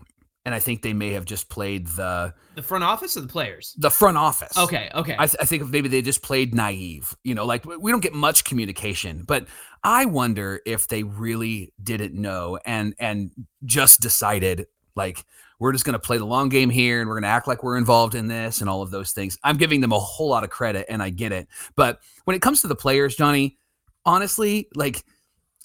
and 0.45 0.53
i 0.55 0.59
think 0.59 0.81
they 0.81 0.93
may 0.93 1.11
have 1.11 1.23
just 1.25 1.49
played 1.49 1.87
the 1.87 2.33
The 2.55 2.61
front 2.63 2.83
office 2.83 3.15
or 3.15 3.21
the 3.21 3.27
players? 3.27 3.73
the 3.77 3.89
front 3.91 4.17
office 4.17 4.57
Okay, 4.57 4.89
okay. 4.93 5.15
I, 5.17 5.27
th- 5.27 5.37
I 5.39 5.45
think 5.45 5.69
maybe 5.69 5.87
they 5.87 6.01
just 6.01 6.21
played 6.21 6.53
naive, 6.55 7.15
you 7.23 7.35
know, 7.35 7.45
like 7.45 7.63
we 7.65 7.91
don't 7.91 8.01
get 8.03 8.13
much 8.13 8.43
communication, 8.43 9.23
but 9.27 9.47
I 9.83 10.05
wonder 10.05 10.59
if 10.65 10.87
they 10.87 11.03
really 11.03 11.71
didn't 11.81 12.13
know 12.15 12.57
and 12.65 12.93
and 12.99 13.31
just 13.65 14.01
decided 14.01 14.65
like 14.95 15.23
we're 15.59 15.71
just 15.71 15.85
going 15.85 15.93
to 15.93 15.99
play 15.99 16.17
the 16.17 16.25
long 16.25 16.49
game 16.49 16.69
here 16.69 16.99
and 16.99 17.07
we're 17.09 17.15
going 17.15 17.23
to 17.31 17.35
act 17.37 17.47
like 17.47 17.63
we're 17.63 17.77
involved 17.77 18.15
in 18.15 18.27
this 18.27 18.61
and 18.61 18.69
all 18.69 18.81
of 18.81 18.89
those 18.91 19.11
things. 19.11 19.37
I'm 19.43 19.57
giving 19.57 19.81
them 19.81 19.91
a 19.91 19.99
whole 19.99 20.29
lot 20.29 20.43
of 20.43 20.49
credit 20.51 20.85
and 20.89 21.01
I 21.01 21.09
get 21.09 21.31
it. 21.31 21.47
But 21.75 21.99
when 22.25 22.35
it 22.35 22.41
comes 22.41 22.61
to 22.61 22.67
the 22.67 22.75
players, 22.75 23.15
Johnny, 23.15 23.57
honestly, 24.05 24.67
like 24.75 25.03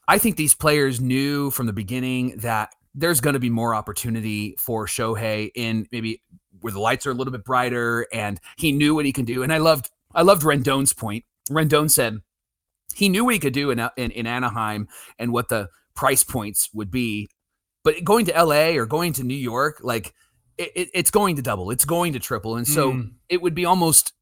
I 0.09 0.19
think 0.19 0.37
these 0.37 0.55
players 0.55 1.01
knew 1.01 1.51
from 1.51 1.67
the 1.67 1.73
beginning 1.73 2.37
that 2.39 2.75
there's 2.95 3.21
going 3.21 3.35
to 3.35 3.41
be 3.41 3.51
more 3.51 3.75
opportunity 3.75 4.55
for 4.59 4.87
Shohei 4.87 5.51
in 5.55 5.87
maybe 5.93 6.23
where 6.61 6.73
the 6.73 6.81
lights 6.81 7.07
are 7.07 7.11
a 7.11 7.15
little 7.15 7.33
bit 7.33 7.45
brighter 7.45 8.07
and 8.13 8.39
he 8.59 8.73
knew 8.73 8.95
what 8.95 9.05
he 9.07 9.13
can 9.13 9.25
do. 9.25 9.43
And 9.43 9.53
I 9.53 9.59
loved 9.59 9.91
I 10.15 10.23
loved 10.23 10.43
Rendon's 10.43 10.93
point. 10.93 11.25
Rendon 11.51 11.91
said 11.91 12.19
he 12.95 13.09
knew 13.09 13.25
what 13.25 13.35
he 13.35 13.41
could 13.41 13.55
do 13.55 13.71
in, 13.71 13.79
in 13.97 14.11
in 14.11 14.27
Anaheim 14.27 14.89
and 15.19 15.33
what 15.33 15.49
the 15.49 15.69
price 15.95 16.23
points 16.23 16.69
would 16.75 16.91
be, 16.91 17.29
but 17.85 18.05
going 18.05 18.27
to 18.27 18.33
LA 18.45 18.77
or 18.77 18.85
going 18.87 19.13
to 19.15 19.25
New 19.25 19.35
York, 19.35 19.79
like 19.83 20.13
it, 20.59 20.71
it- 20.75 20.91
it's 20.93 21.11
going 21.11 21.37
to 21.37 21.43
double, 21.43 21.71
it's 21.71 21.85
going 21.87 22.13
to 22.13 22.19
triple, 22.19 22.57
and 22.57 22.69
so 22.69 22.93
Mm. 22.93 23.13
it 23.31 23.41
would 23.41 23.55
be 23.55 23.65
almost 23.65 24.13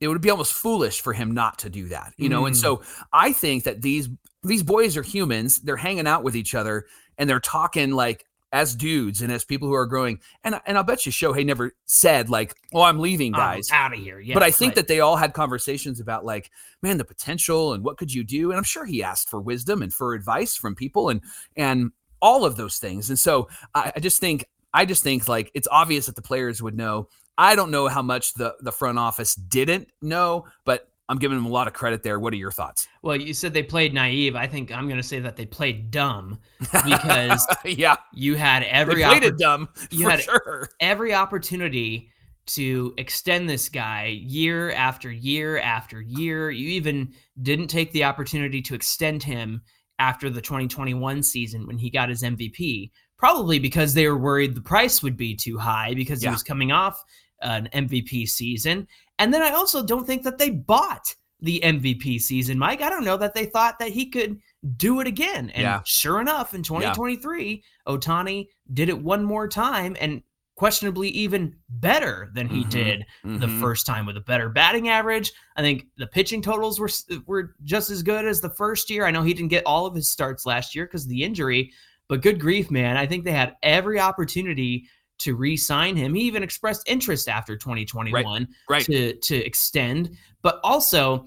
it 0.00 0.08
would 0.08 0.22
be 0.22 0.30
almost 0.30 0.54
foolish 0.54 1.02
for 1.02 1.12
him 1.12 1.32
not 1.32 1.58
to 1.58 1.68
do 1.68 1.88
that, 1.88 2.14
you 2.16 2.30
know. 2.30 2.46
And 2.46 2.56
Mm. 2.56 2.60
so 2.60 2.82
I 3.12 3.34
think 3.34 3.64
that 3.64 3.82
these 3.82 4.08
these 4.42 4.62
boys 4.62 4.96
are 4.96 5.02
humans; 5.02 5.60
they're 5.60 5.76
hanging 5.76 6.06
out 6.06 6.22
with 6.22 6.36
each 6.36 6.54
other 6.54 6.86
and 7.20 7.28
they're 7.28 7.38
talking 7.38 7.92
like 7.92 8.24
as 8.52 8.74
dudes 8.74 9.22
and 9.22 9.30
as 9.30 9.44
people 9.44 9.68
who 9.68 9.74
are 9.74 9.86
growing. 9.86 10.18
And 10.42 10.60
and 10.66 10.76
I'll 10.76 10.82
bet 10.82 11.06
you 11.06 11.12
Shohei 11.12 11.44
never 11.44 11.76
said 11.86 12.28
like, 12.28 12.54
"Oh, 12.74 12.82
I'm 12.82 12.98
leaving, 12.98 13.32
guys." 13.32 13.68
out 13.72 13.92
of 13.92 14.00
here. 14.00 14.18
Yeah, 14.18 14.34
but 14.34 14.42
I 14.42 14.50
think 14.50 14.74
that 14.74 14.88
they 14.88 15.00
all 15.00 15.16
had 15.16 15.34
conversations 15.34 16.00
about 16.00 16.24
like, 16.24 16.50
man, 16.82 16.98
the 16.98 17.04
potential 17.04 17.74
and 17.74 17.84
what 17.84 17.96
could 17.96 18.12
you 18.12 18.24
do? 18.24 18.50
And 18.50 18.58
I'm 18.58 18.64
sure 18.64 18.84
he 18.84 19.02
asked 19.02 19.30
for 19.30 19.40
wisdom 19.40 19.82
and 19.82 19.92
for 19.94 20.14
advice 20.14 20.56
from 20.56 20.74
people 20.74 21.10
and 21.10 21.22
and 21.56 21.92
all 22.20 22.44
of 22.44 22.56
those 22.56 22.78
things. 22.78 23.08
And 23.08 23.18
so 23.18 23.48
I, 23.74 23.92
I 23.94 24.00
just 24.00 24.20
think 24.20 24.46
I 24.74 24.84
just 24.84 25.02
think 25.02 25.28
like 25.28 25.50
it's 25.54 25.68
obvious 25.70 26.06
that 26.06 26.16
the 26.16 26.22
players 26.22 26.60
would 26.60 26.76
know. 26.76 27.08
I 27.38 27.54
don't 27.54 27.70
know 27.70 27.88
how 27.88 28.02
much 28.02 28.34
the 28.34 28.56
the 28.60 28.72
front 28.72 28.98
office 28.98 29.34
didn't 29.34 29.88
know, 30.02 30.46
but 30.64 30.89
I'm 31.10 31.18
giving 31.18 31.36
them 31.36 31.46
a 31.46 31.50
lot 31.50 31.66
of 31.66 31.72
credit 31.72 32.02
there. 32.02 32.20
What 32.20 32.32
are 32.32 32.36
your 32.36 32.52
thoughts? 32.52 32.86
Well, 33.02 33.16
you 33.16 33.34
said 33.34 33.52
they 33.52 33.62
played 33.64 33.92
naive. 33.92 34.36
I 34.36 34.46
think 34.46 34.70
I'm 34.72 34.86
going 34.86 35.00
to 35.00 35.06
say 35.06 35.18
that 35.20 35.36
they 35.36 35.44
played 35.44 35.90
dumb 35.90 36.38
because 36.60 37.46
yeah, 37.64 37.96
you 38.14 38.36
had 38.36 38.62
they 38.62 38.68
every 38.68 39.02
oppor- 39.02 39.22
it 39.22 39.36
dumb 39.38 39.68
you 39.90 40.08
had- 40.08 40.22
sure. 40.22 40.68
every 40.80 41.12
opportunity 41.12 42.10
to 42.46 42.94
extend 42.96 43.48
this 43.48 43.68
guy 43.68 44.06
year 44.24 44.70
after 44.72 45.10
year 45.10 45.58
after 45.58 46.00
year. 46.00 46.50
You 46.50 46.68
even 46.70 47.12
didn't 47.42 47.68
take 47.68 47.92
the 47.92 48.04
opportunity 48.04 48.62
to 48.62 48.74
extend 48.74 49.22
him 49.22 49.62
after 49.98 50.30
the 50.30 50.40
2021 50.40 51.22
season 51.22 51.66
when 51.66 51.76
he 51.78 51.90
got 51.90 52.08
his 52.08 52.22
MVP, 52.22 52.90
probably 53.18 53.58
because 53.58 53.94
they 53.94 54.08
were 54.08 54.16
worried 54.18 54.54
the 54.54 54.60
price 54.62 55.02
would 55.02 55.16
be 55.16 55.34
too 55.36 55.58
high 55.58 55.92
because 55.94 56.22
Yeah. 56.22 56.30
he 56.30 56.34
was 56.34 56.42
coming 56.42 56.72
off 56.72 57.02
an 57.42 57.68
MVP 57.72 58.28
season. 58.28 58.86
And 59.20 59.32
then 59.32 59.42
I 59.42 59.50
also 59.50 59.84
don't 59.84 60.06
think 60.06 60.24
that 60.24 60.38
they 60.38 60.50
bought 60.50 61.14
the 61.40 61.60
MVP 61.62 62.20
season, 62.20 62.58
Mike. 62.58 62.82
I 62.82 62.90
don't 62.90 63.04
know 63.04 63.16
that 63.18 63.34
they 63.34 63.46
thought 63.46 63.78
that 63.78 63.90
he 63.90 64.06
could 64.10 64.38
do 64.76 65.00
it 65.00 65.06
again. 65.06 65.50
And 65.50 65.62
Yeah. 65.62 65.80
sure 65.84 66.20
enough, 66.20 66.54
in 66.54 66.62
2023, 66.62 67.62
Ohtani 67.86 68.48
did 68.74 68.88
it 68.88 68.98
one 69.00 69.24
more 69.24 69.46
time 69.46 69.96
and 70.00 70.22
questionably 70.56 71.08
even 71.08 71.54
better 71.68 72.30
than 72.34 72.46
he 72.46 72.64
Mhm. 72.64 72.70
did 72.70 73.06
the 73.24 73.46
Mhm. 73.46 73.60
first 73.60 73.86
time 73.86 74.04
with 74.04 74.16
a 74.18 74.20
better 74.20 74.50
batting 74.50 74.88
average. 74.88 75.32
I 75.56 75.62
think 75.62 75.86
the 75.96 76.06
pitching 76.06 76.42
totals 76.42 76.78
were 76.78 76.90
were 77.26 77.54
just 77.64 77.88
as 77.88 78.02
good 78.02 78.26
as 78.26 78.40
the 78.42 78.50
first 78.50 78.90
year. 78.90 79.06
I 79.06 79.10
know 79.10 79.22
he 79.22 79.32
didn't 79.32 79.48
get 79.48 79.64
all 79.64 79.86
of 79.86 79.94
his 79.94 80.10
starts 80.10 80.44
last 80.44 80.74
year 80.74 80.84
because 80.84 81.04
of 81.04 81.08
the 81.10 81.24
injury, 81.24 81.72
but 82.08 82.20
good 82.20 82.38
grief, 82.38 82.70
man. 82.70 82.98
I 82.98 83.06
think 83.06 83.24
they 83.24 83.32
had 83.32 83.56
every 83.62 83.98
opportunity 83.98 84.86
to 85.20 85.34
re-sign 85.34 85.96
him. 85.96 86.14
He 86.14 86.22
even 86.22 86.42
expressed 86.42 86.88
interest 86.88 87.28
after 87.28 87.56
2021 87.56 88.48
right. 88.68 88.84
to 88.84 89.14
to 89.14 89.36
extend, 89.36 90.16
but 90.42 90.60
also 90.64 91.26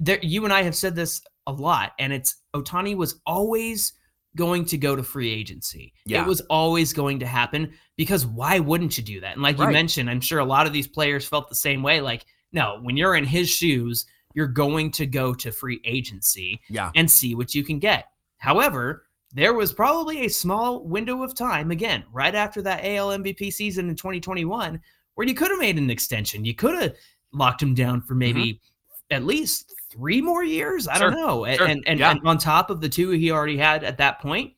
there 0.00 0.18
you 0.22 0.44
and 0.44 0.52
I 0.52 0.62
have 0.62 0.76
said 0.76 0.94
this 0.94 1.20
a 1.46 1.52
lot 1.52 1.92
and 1.98 2.12
it's 2.12 2.36
Ohtani 2.54 2.96
was 2.96 3.20
always 3.26 3.92
going 4.36 4.64
to 4.64 4.76
go 4.76 4.96
to 4.96 5.02
free 5.02 5.30
agency. 5.30 5.92
Yeah. 6.06 6.22
It 6.22 6.26
was 6.26 6.40
always 6.50 6.92
going 6.92 7.20
to 7.20 7.26
happen 7.26 7.72
because 7.96 8.26
why 8.26 8.58
wouldn't 8.58 8.98
you 8.98 9.04
do 9.04 9.20
that? 9.20 9.34
And 9.34 9.42
like 9.42 9.58
you 9.58 9.70
mentioned, 9.70 10.10
I'm 10.10 10.20
sure 10.20 10.40
a 10.40 10.44
lot 10.44 10.66
of 10.66 10.72
these 10.72 10.88
players 10.88 11.26
felt 11.26 11.48
the 11.48 11.54
same 11.54 11.82
way 11.82 12.00
like 12.00 12.24
no, 12.52 12.78
when 12.82 12.96
you're 12.96 13.16
in 13.16 13.24
his 13.24 13.50
shoes, 13.50 14.06
you're 14.34 14.46
going 14.46 14.90
to 14.92 15.06
go 15.06 15.34
to 15.34 15.50
free 15.50 15.80
agency 15.84 16.60
Yeah. 16.68 16.90
and 16.94 17.10
see 17.10 17.34
what 17.34 17.54
you 17.54 17.64
can 17.64 17.78
get. 17.78 18.06
However, 18.38 19.03
there 19.34 19.52
was 19.52 19.72
probably 19.72 20.24
a 20.24 20.30
small 20.30 20.84
window 20.84 21.22
of 21.22 21.34
time, 21.34 21.70
again, 21.70 22.04
right 22.12 22.34
after 22.34 22.62
that 22.62 22.84
AL 22.84 23.08
MVP 23.08 23.52
season 23.52 23.88
in 23.88 23.96
2021, 23.96 24.80
where 25.14 25.26
you 25.26 25.34
could 25.34 25.50
have 25.50 25.58
made 25.60 25.76
an 25.76 25.90
extension. 25.90 26.44
You 26.44 26.54
could 26.54 26.80
have 26.80 26.94
locked 27.32 27.62
him 27.62 27.74
down 27.74 28.00
for 28.00 28.14
maybe 28.14 28.54
Mm-hmm. 28.54 29.16
at 29.16 29.24
least 29.24 29.74
three 29.90 30.22
more 30.22 30.44
years. 30.44 30.88
I 30.88 30.98
Sure, 30.98 31.10
don't 31.10 31.20
know. 31.20 31.52
Sure, 31.54 31.66
And 31.66 31.82
and, 31.86 31.98
yeah. 32.00 32.12
and 32.12 32.20
on 32.26 32.38
top 32.38 32.70
of 32.70 32.80
the 32.80 32.88
two 32.88 33.10
he 33.10 33.30
already 33.30 33.56
had 33.56 33.84
at 33.84 33.98
that 33.98 34.20
point. 34.20 34.52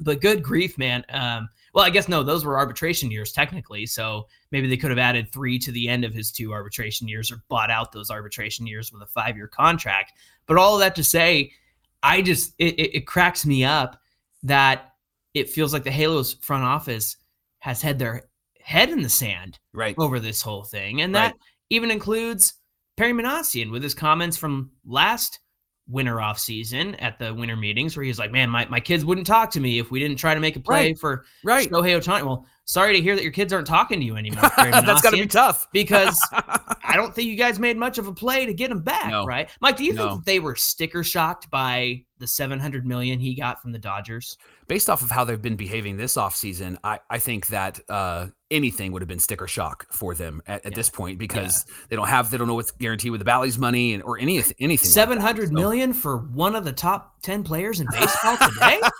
But 0.00 0.20
good 0.20 0.42
grief, 0.42 0.76
man. 0.78 1.04
Um, 1.10 1.48
well, 1.74 1.84
I 1.84 1.90
guess 1.90 2.08
no, 2.08 2.22
those 2.22 2.44
were 2.44 2.58
arbitration 2.58 3.10
years 3.10 3.32
technically. 3.32 3.86
So 3.86 4.26
maybe 4.50 4.66
they 4.68 4.76
could 4.76 4.90
have 4.90 4.98
added 4.98 5.30
three 5.30 5.58
to 5.60 5.70
the 5.70 5.88
end 5.88 6.04
of 6.04 6.12
his 6.14 6.32
two 6.32 6.52
arbitration 6.52 7.06
years 7.06 7.30
or 7.30 7.42
bought 7.48 7.70
out 7.70 7.92
those 7.92 8.10
arbitration 8.10 8.66
years 8.66 8.92
with 8.92 9.02
a 9.02 9.06
five 9.06 9.36
year 9.36 9.46
contract. 9.46 10.14
But 10.46 10.56
all 10.56 10.74
of 10.74 10.80
that 10.80 10.94
to 10.96 11.04
say, 11.04 11.52
I 12.02 12.22
just 12.22 12.54
it, 12.58 12.74
it, 12.78 12.96
it 12.98 13.06
cracks 13.06 13.44
me 13.44 13.64
up 13.64 14.00
that 14.42 14.92
it 15.34 15.50
feels 15.50 15.72
like 15.72 15.84
the 15.84 15.90
Halos 15.90 16.34
front 16.34 16.64
office 16.64 17.16
has 17.60 17.82
had 17.82 17.98
their 17.98 18.24
head 18.60 18.88
in 18.90 19.02
the 19.02 19.08
sand 19.08 19.58
Right. 19.72 19.94
over 19.98 20.18
this 20.20 20.42
whole 20.42 20.64
thing. 20.64 21.02
And 21.02 21.14
that 21.14 21.32
Right. 21.32 21.34
even 21.70 21.90
includes 21.90 22.54
Perry 22.96 23.12
Minasian 23.12 23.70
with 23.70 23.82
his 23.82 23.94
comments 23.94 24.36
from 24.36 24.70
last 24.84 25.40
winter 25.90 26.20
off 26.20 26.38
season 26.38 26.94
at 26.96 27.18
the 27.18 27.34
winter 27.34 27.56
meetings 27.56 27.96
where 27.96 28.04
he's 28.04 28.18
like, 28.18 28.30
man, 28.30 28.48
my, 28.48 28.64
my 28.66 28.80
kids 28.80 29.04
wouldn't 29.04 29.26
talk 29.26 29.50
to 29.50 29.60
me 29.60 29.78
if 29.78 29.90
we 29.90 29.98
didn't 29.98 30.16
try 30.16 30.34
to 30.34 30.40
make 30.40 30.56
a 30.56 30.60
play 30.60 30.88
Right. 30.88 30.98
for 30.98 31.24
Right. 31.44 31.68
Shohei 31.70 31.98
Ohtani. 31.98 32.24
Well, 32.24 32.46
sorry 32.64 32.94
to 32.96 33.02
hear 33.02 33.16
that 33.16 33.22
your 33.22 33.32
kids 33.32 33.52
aren't 33.52 33.66
talking 33.66 33.98
to 34.00 34.06
you 34.06 34.16
anymore. 34.16 34.42
That's 34.56 35.02
got 35.02 35.10
to 35.10 35.16
be 35.16 35.26
tough. 35.26 35.66
because 35.72 36.20
I 36.32 36.94
don't 36.94 37.14
think 37.14 37.28
you 37.28 37.36
guys 37.36 37.58
made 37.58 37.76
much 37.76 37.98
of 37.98 38.06
a 38.06 38.12
play 38.14 38.46
to 38.46 38.54
get 38.54 38.70
him 38.70 38.80
back, 38.82 39.10
No. 39.10 39.24
right? 39.26 39.50
Mike, 39.60 39.76
do 39.76 39.84
you 39.84 39.92
No. 39.94 40.02
think 40.08 40.18
that 40.20 40.26
they 40.26 40.38
were 40.38 40.54
sticker 40.56 41.02
shocked 41.02 41.50
by 41.50 42.04
the 42.18 42.26
700 42.26 42.86
million 42.86 43.18
he 43.18 43.34
got 43.34 43.60
from 43.60 43.72
the 43.72 43.78
Dodgers? 43.78 44.38
Based 44.68 44.88
off 44.88 45.02
of 45.02 45.10
how 45.10 45.24
they've 45.24 45.42
been 45.42 45.56
behaving 45.56 45.96
this 45.96 46.14
offseason, 46.16 46.76
I, 46.84 47.00
I 47.10 47.18
think 47.18 47.48
that 47.48 47.80
uh, 47.88 48.28
anything 48.50 48.92
would 48.92 49.02
have 49.02 49.08
been 49.08 49.18
sticker 49.20 49.46
shock 49.46 49.86
for 49.92 50.14
them 50.14 50.42
at, 50.46 50.64
at 50.66 50.72
Yeah. 50.72 50.76
this 50.76 50.88
point 50.90 51.18
because 51.18 51.64
they 51.88 51.96
don't 51.96 52.08
have 52.08 52.30
they 52.30 52.36
don't 52.38 52.48
know 52.48 52.54
what's 52.54 52.70
guaranteed 52.72 53.12
with 53.12 53.20
the 53.20 53.24
Bally's 53.24 53.58
money 53.58 53.94
and 53.94 54.02
or 54.02 54.18
any 54.18 54.36
anything. 54.36 54.56
like 54.60 54.80
that. 54.80 55.48
So- 55.48 55.52
million 55.52 55.92
for 55.92 56.18
one 56.18 56.54
of 56.56 56.64
the 56.64 56.72
top 56.72 57.20
ten 57.22 57.42
players 57.44 57.80
in 57.80 57.86
baseball 57.90 58.36
today. 58.36 58.80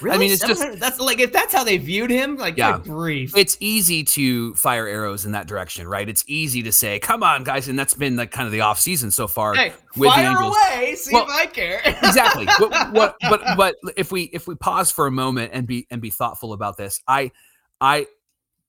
Really? 0.00 0.14
I 0.16 0.18
mean, 0.18 0.30
it's 0.30 0.46
just 0.46 0.78
that's 0.78 0.98
like 1.00 1.18
if 1.18 1.30
that's 1.32 1.52
how 1.52 1.62
they 1.64 1.76
viewed 1.76 2.10
him. 2.10 2.36
Like, 2.36 2.56
Yeah. 2.56 2.78
grief. 2.78 3.36
it's 3.36 3.56
easy 3.60 4.02
to 4.04 4.54
fire 4.54 4.86
arrows 4.86 5.26
in 5.26 5.32
that 5.32 5.46
direction, 5.48 5.86
right? 5.86 6.08
It's 6.08 6.24
easy 6.28 6.62
to 6.62 6.72
say, 6.72 7.00
"Come 7.00 7.22
on, 7.24 7.42
guys," 7.44 7.68
and 7.68 7.76
that's 7.78 7.92
been 7.92 8.16
like 8.16 8.30
kind 8.30 8.46
of 8.46 8.52
the 8.52 8.60
off 8.62 8.78
season 8.78 9.10
so 9.10 9.26
far. 9.26 9.52
Hey, 9.54 9.72
with 9.96 10.08
the 10.08 10.14
fire 10.14 10.28
Angels. 10.28 10.56
away. 10.56 10.94
See 10.94 11.12
Well, 11.12 11.24
if 11.24 11.30
I 11.30 11.44
care. 11.46 11.80
exactly. 11.84 12.46
what, 12.46 12.92
what, 12.92 13.16
but 13.20 13.42
but 13.56 13.74
if 13.96 14.10
we 14.12 14.22
if 14.32 14.46
we 14.46 14.54
pause 14.54 14.90
for 14.92 15.06
a 15.06 15.10
moment 15.10 15.50
and 15.52 15.66
be 15.66 15.86
and 15.90 16.00
be 16.00 16.10
thoughtful 16.10 16.52
about 16.54 16.76
this, 16.78 17.02
I 17.06 17.32
I 17.80 18.06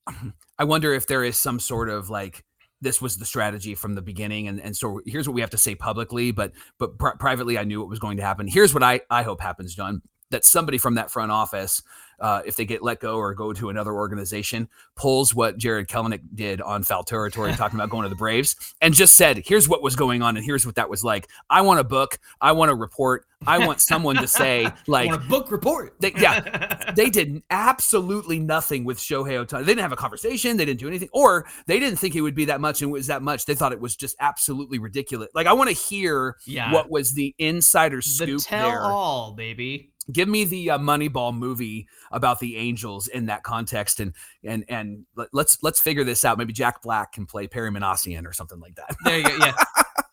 I 0.58 0.64
wonder 0.64 0.92
if 0.94 1.06
there 1.06 1.24
is 1.24 1.36
some 1.36 1.60
sort 1.60 1.88
of 1.88 2.10
like 2.10 2.44
this 2.80 3.00
was 3.00 3.16
the 3.16 3.24
strategy 3.24 3.74
from 3.74 3.94
the 3.94 4.02
beginning, 4.02 4.48
and 4.48 4.60
and 4.60 4.76
so 4.76 5.00
here's 5.06 5.28
what 5.28 5.34
we 5.34 5.40
have 5.40 5.50
to 5.50 5.58
say 5.58 5.74
publicly, 5.74 6.32
but 6.32 6.52
but 6.78 6.98
pri- 6.98 7.14
privately, 7.18 7.58
I 7.58 7.64
knew 7.64 7.80
what 7.80 7.88
was 7.88 7.98
going 7.98 8.16
to 8.16 8.24
happen. 8.24 8.46
Here's 8.48 8.74
what 8.74 8.82
I 8.82 9.00
I 9.10 9.22
hope 9.22 9.40
happens, 9.40 9.74
John. 9.74 10.02
That 10.30 10.44
somebody 10.44 10.78
from 10.78 10.94
that 10.96 11.10
front 11.10 11.30
office, 11.30 11.82
uh, 12.22 12.40
if 12.46 12.56
they 12.56 12.64
get 12.64 12.82
let 12.82 13.00
go 13.00 13.16
or 13.16 13.34
go 13.34 13.52
to 13.52 13.68
another 13.68 13.92
organization, 13.92 14.68
pulls 14.96 15.34
what 15.34 15.58
Jarred 15.58 15.88
Kelenic 15.88 16.22
did 16.34 16.62
on 16.62 16.84
foul 16.84 17.02
territory, 17.02 17.52
talking 17.56 17.78
about 17.78 17.90
going 17.90 18.04
to 18.04 18.08
the 18.08 18.14
Braves, 18.14 18.56
and 18.80 18.94
just 18.94 19.16
said, 19.16 19.42
"Here's 19.44 19.68
what 19.68 19.82
was 19.82 19.96
going 19.96 20.22
on, 20.22 20.36
and 20.36 20.46
here's 20.46 20.64
what 20.64 20.76
that 20.76 20.88
was 20.88 21.04
like. 21.04 21.28
I 21.50 21.60
want 21.60 21.80
a 21.80 21.84
book. 21.84 22.18
I 22.40 22.52
want 22.52 22.70
a 22.70 22.74
report. 22.74 23.26
I 23.46 23.66
want 23.66 23.80
someone 23.80 24.16
to 24.16 24.28
say, 24.28 24.70
like, 24.86 25.10
want 25.10 25.24
a 25.24 25.28
book 25.28 25.50
report. 25.50 25.96
They- 26.00 26.12
yeah. 26.16 26.92
they 26.96 27.10
did 27.10 27.42
absolutely 27.50 28.38
nothing 28.38 28.84
with 28.84 28.98
Shohei 28.98 29.44
Ohtani. 29.44 29.60
They 29.60 29.72
didn't 29.72 29.80
have 29.80 29.92
a 29.92 29.96
conversation. 29.96 30.56
They 30.56 30.64
didn't 30.64 30.80
do 30.80 30.88
anything, 30.88 31.08
or 31.12 31.46
they 31.66 31.80
didn't 31.80 31.98
think 31.98 32.14
it 32.14 32.20
would 32.20 32.34
be 32.34 32.44
that 32.46 32.60
much, 32.60 32.82
and 32.82 32.90
it 32.90 32.92
was 32.92 33.08
that 33.08 33.22
much. 33.22 33.46
They 33.46 33.54
thought 33.54 33.72
it 33.72 33.80
was 33.80 33.96
just 33.96 34.16
absolutely 34.20 34.78
ridiculous. 34.78 35.28
Like, 35.34 35.46
I 35.46 35.52
want 35.52 35.70
to 35.70 35.76
hear 35.76 36.36
yeah. 36.46 36.72
what 36.72 36.90
was 36.90 37.12
the 37.12 37.34
insider 37.38 38.00
scoop. 38.00 38.38
the 38.38 38.44
tell 38.44 38.70
there. 38.70 38.82
all, 38.82 39.32
baby. 39.32 39.92
Give 40.10 40.28
me 40.28 40.44
the 40.44 40.70
uh, 40.70 40.78
Moneyball 40.78 41.36
movie 41.36 41.86
about 42.12 42.38
the 42.38 42.56
Angels 42.56 43.08
in 43.08 43.26
that 43.26 43.42
context, 43.42 44.00
and 44.00 44.12
and 44.44 44.64
and 44.68 45.04
let- 45.16 45.28
let's 45.32 45.62
let's 45.62 45.80
figure 45.80 46.04
this 46.04 46.24
out. 46.24 46.38
Maybe 46.38 46.52
Jack 46.52 46.82
Black 46.82 47.12
can 47.12 47.26
play 47.26 47.46
Perry 47.46 47.70
Minasian 47.70 48.26
or 48.26 48.32
something 48.32 48.60
like 48.60 48.74
that. 48.76 48.94
There 49.04 49.18
you 49.18 49.24
go. 49.24 49.36
Yeah. 49.38 49.54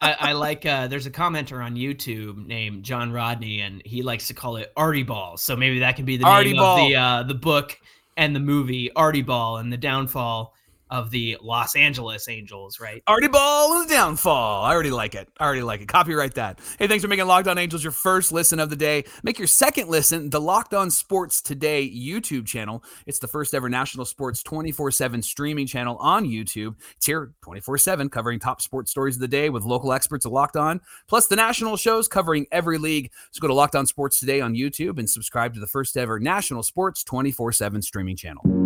I, 0.02 0.16
I 0.20 0.32
like 0.32 0.66
uh 0.66 0.88
there's 0.88 1.06
a 1.08 1.12
commenter 1.12 1.62
on 1.64 1.76
YouTube 1.76 2.46
named 2.48 2.84
John 2.84 3.12
Rodney 3.12 3.60
and 3.60 3.82
he 3.86 4.02
likes 4.02 4.28
to 4.28 4.34
call 4.34 4.56
it 4.56 4.72
Artie 4.78 5.04
Ball. 5.04 5.36
So 5.36 5.58
maybe 5.58 5.80
that 5.80 5.98
can 5.98 6.06
be 6.06 6.16
the 6.16 6.26
Artie 6.26 6.52
name 6.54 6.60
Ball. 6.62 6.80
of 6.86 6.88
the 6.90 6.96
uh 6.96 7.24
the 7.24 7.34
book 7.34 7.78
and 8.16 8.34
the 8.34 8.40
movie 8.40 8.90
Artie 8.94 9.22
Ball 9.22 9.58
and 9.58 9.74
the 9.74 9.78
downfall 9.78 10.56
of 10.89 11.12
the 11.12 11.38
Los 11.41 11.75
Angeles 11.75 12.28
Angels, 12.28 12.80
right? 12.80 13.04
Artie 13.08 13.28
Ball 13.28 13.73
and 13.73 13.89
the 13.89 13.93
downfall. 13.93 14.63
I 14.63 14.73
already 14.73 14.91
like 14.91 15.15
it. 15.15 15.30
I 15.39 15.45
already 15.45 15.62
like 15.62 15.82
it. 15.82 15.88
Copyright 15.88 16.34
that. 16.36 16.60
Hey, 16.78 16.88
thanks 16.88 17.04
for 17.04 17.08
making 17.08 17.28
Locked 17.28 17.47
On 17.47 17.58
Angels 17.58 17.84
your 17.84 17.91
first 17.91 18.32
listen 18.32 18.60
of 18.60 18.69
the 18.69 18.75
day. 18.75 19.04
Make 19.23 19.38
your 19.38 19.47
second 19.47 19.89
listen 19.89 20.30
the 20.30 20.41
Locked 20.41 20.73
On 20.73 20.89
Sports 20.89 21.41
Today 21.41 21.89
YouTube 21.89 22.45
channel. 22.45 22.84
It's 23.06 23.19
the 23.19 23.28
first 23.28 23.54
ever 23.54 23.69
national 23.69 24.06
sports 24.06 24.41
24 24.43 24.91
7 24.91 25.21
streaming 25.21 25.67
channel 25.67 25.97
on 25.97 26.25
YouTube. 26.25 26.75
It's 26.97 27.06
here 27.06 27.34
24 27.41 27.78
7, 27.78 28.10
covering 28.10 28.39
top 28.39 28.62
sports 28.62 28.91
stories 28.91 29.15
of 29.15 29.21
the 29.21 29.28
day 29.28 29.49
with 29.49 29.63
local 29.63 29.93
experts 29.93 30.25
at 30.25 30.32
Locked 30.32 30.58
On, 30.58 30.82
plus 31.08 31.28
the 31.28 31.36
national 31.36 31.78
shows 31.78 32.08
covering 32.08 32.47
every 32.52 32.78
league. 32.78 33.12
So 33.32 33.41
go 33.41 33.47
to 33.47 33.54
Locked 33.54 33.75
On 33.75 33.86
Sports 33.86 34.19
Today 34.19 34.41
on 34.41 34.56
YouTube 34.56 34.97
and 34.97 35.10
subscribe 35.10 35.54
to 35.54 35.60
the 35.60 35.67
first 35.67 35.97
ever 35.97 36.19
national 36.19 36.63
sports 36.63 37.04
24 37.04 37.52
7 37.52 37.82
streaming 37.82 38.15
channel. 38.15 38.59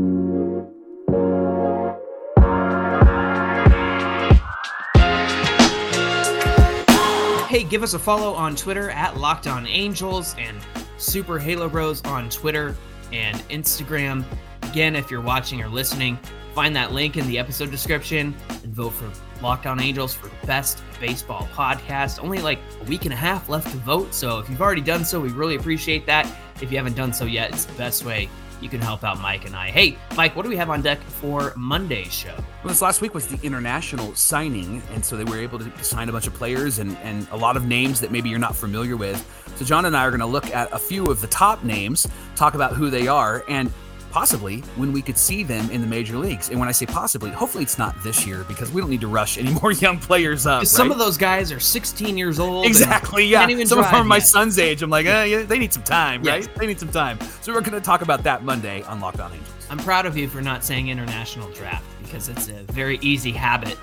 Give 7.74 7.82
us 7.82 7.96
a 7.96 8.00
follow 8.00 8.36
on 8.36 8.56
Twitter 8.56 8.92
at 8.92 9.18
Locked 9.18 9.48
On 9.48 9.66
Angels 9.66 10.36
and 10.38 10.60
Super 11.00 11.40
Halo 11.40 11.68
Bros 11.68 12.04
on 12.04 12.30
Twitter 12.30 12.76
and 13.12 13.36
Instagram. 13.50 14.24
Again, 14.62 14.96
if 14.96 15.10
you're 15.10 15.22
watching 15.22 15.60
or 15.60 15.68
listening, 15.68 16.20
find 16.54 16.76
that 16.76 16.92
link 16.92 17.18
in 17.18 17.26
the 17.26 17.40
episode 17.40 17.72
description 17.72 18.36
and 18.48 18.76
vote 18.76 18.92
for 18.92 19.12
Locked 19.42 19.66
On 19.66 19.80
Angels 19.80 20.14
for 20.14 20.30
best 20.46 20.84
baseball 21.00 21.50
podcast. 21.52 22.24
Only 22.24 22.44
like 22.44 22.60
a 22.80 22.84
week 22.84 23.06
and 23.06 23.14
a 23.14 23.18
half 23.18 23.50
left 23.50 23.72
to 23.72 23.78
vote, 23.78 24.14
so 24.14 24.38
if 24.38 24.48
you've 24.52 24.62
already 24.62 24.80
done 24.80 25.04
so, 25.04 25.20
we 25.20 25.30
really 25.30 25.56
appreciate 25.56 26.06
that. 26.06 26.32
If 26.62 26.72
you 26.72 26.78
haven't 26.78 26.96
done 26.96 27.12
so 27.12 27.26
yet, 27.26 27.50
it's 27.50 27.66
the 27.66 27.74
best 27.74 28.06
way 28.06 28.30
you 28.64 28.70
can 28.70 28.82
help 28.82 29.04
out 29.04 29.20
Mike 29.20 29.46
and 29.46 29.56
I. 29.56 29.70
Hey, 29.70 29.98
Mike, 30.16 30.36
what 30.36 30.44
do 30.44 30.50
we 30.50 30.56
have 30.56 30.70
on 30.70 30.82
deck 30.82 31.02
for 31.02 31.54
Monday's 31.58 32.14
show? 32.14 32.34
Well, 32.64 32.70
this 32.70 32.82
last 32.82 33.02
week 33.02 33.14
was 33.14 33.28
the 33.28 33.38
international 33.46 34.16
signing, 34.16 34.82
and 34.94 35.04
so 35.04 35.18
they 35.18 35.26
were 35.26 35.38
able 35.38 35.60
to 35.60 35.84
sign 35.84 36.08
a 36.08 36.12
bunch 36.14 36.28
of 36.28 36.34
players 36.34 36.80
and, 36.80 36.98
and 37.00 37.28
a 37.32 37.38
lot 37.38 37.58
of 37.58 37.66
names 37.66 38.00
that 38.00 38.12
maybe 38.12 38.30
you're 38.30 38.40
not 38.40 38.56
familiar 38.56 38.96
with. 38.96 39.24
So 39.58 39.66
John 39.66 39.86
and 39.86 39.96
I 39.96 40.06
are 40.06 40.10
going 40.10 40.22
to 40.22 40.26
look 40.26 40.50
at 40.52 40.72
a 40.72 40.80
few 40.80 41.06
of 41.06 41.20
the 41.20 41.28
top 41.28 41.64
names, 41.64 42.08
talk 42.36 42.56
about 42.56 42.74
who 42.74 42.90
they 42.90 43.08
are, 43.08 43.44
and 43.50 43.72
possibly 44.14 44.60
when 44.76 44.94
we 44.94 45.02
could 45.02 45.18
see 45.18 45.42
them 45.44 45.70
in 45.72 45.82
the 45.82 45.88
major 45.88 46.18
leagues. 46.18 46.52
And 46.52 46.60
when 46.60 46.70
I 46.70 46.72
say 46.72 46.86
possibly, 46.86 47.32
hopefully 47.32 47.64
it's 47.64 47.80
not 47.80 47.96
this 48.04 48.28
year 48.28 48.46
because 48.48 48.72
we 48.72 48.80
don't 48.80 48.92
need 48.92 49.02
to 49.02 49.08
rush 49.08 49.40
any 49.40 49.52
more 49.62 49.72
young 49.72 49.98
players 49.98 50.46
up. 50.46 50.68
Some 50.68 50.92
of 50.92 51.00
those 51.00 51.18
guys 51.18 51.52
are 51.52 51.60
16 51.60 52.16
years 52.16 52.40
old. 52.40 52.68
Exactly. 52.68 53.26
Yeah. 53.26 53.48
Some 53.66 53.80
of 53.80 53.86
them 53.86 53.96
are 53.96 54.04
my 54.04 54.18
yet. 54.18 54.28
son's 54.28 54.60
age. 54.60 54.84
I'm 54.84 54.92
like, 54.92 55.08
eh, 55.08 55.24
yeah, 55.24 55.42
they 55.42 55.58
need 55.58 55.74
some 55.74 55.82
time, 55.84 56.24
Yeah. 56.24 56.34
right? 56.34 56.56
They 56.56 56.68
need 56.68 56.80
some 56.80 56.90
time. 56.92 57.18
So 57.42 57.52
we're 57.52 57.62
going 57.62 57.74
to 57.74 57.82
talk 57.82 58.04
about 58.04 58.22
that 58.24 58.44
Monday 58.44 58.84
on 58.84 59.00
Locked 59.00 59.20
On 59.20 59.32
Angels. 59.34 59.50
I'm 59.72 59.80
proud 59.80 60.06
of 60.06 60.16
you 60.16 60.28
for 60.30 60.42
not 60.42 60.64
saying 60.64 60.90
international 60.90 61.50
draft 61.50 61.84
because 62.04 62.30
it's 62.30 62.50
a 62.50 62.62
very 62.72 63.00
easy 63.02 63.32
habit. 63.32 63.80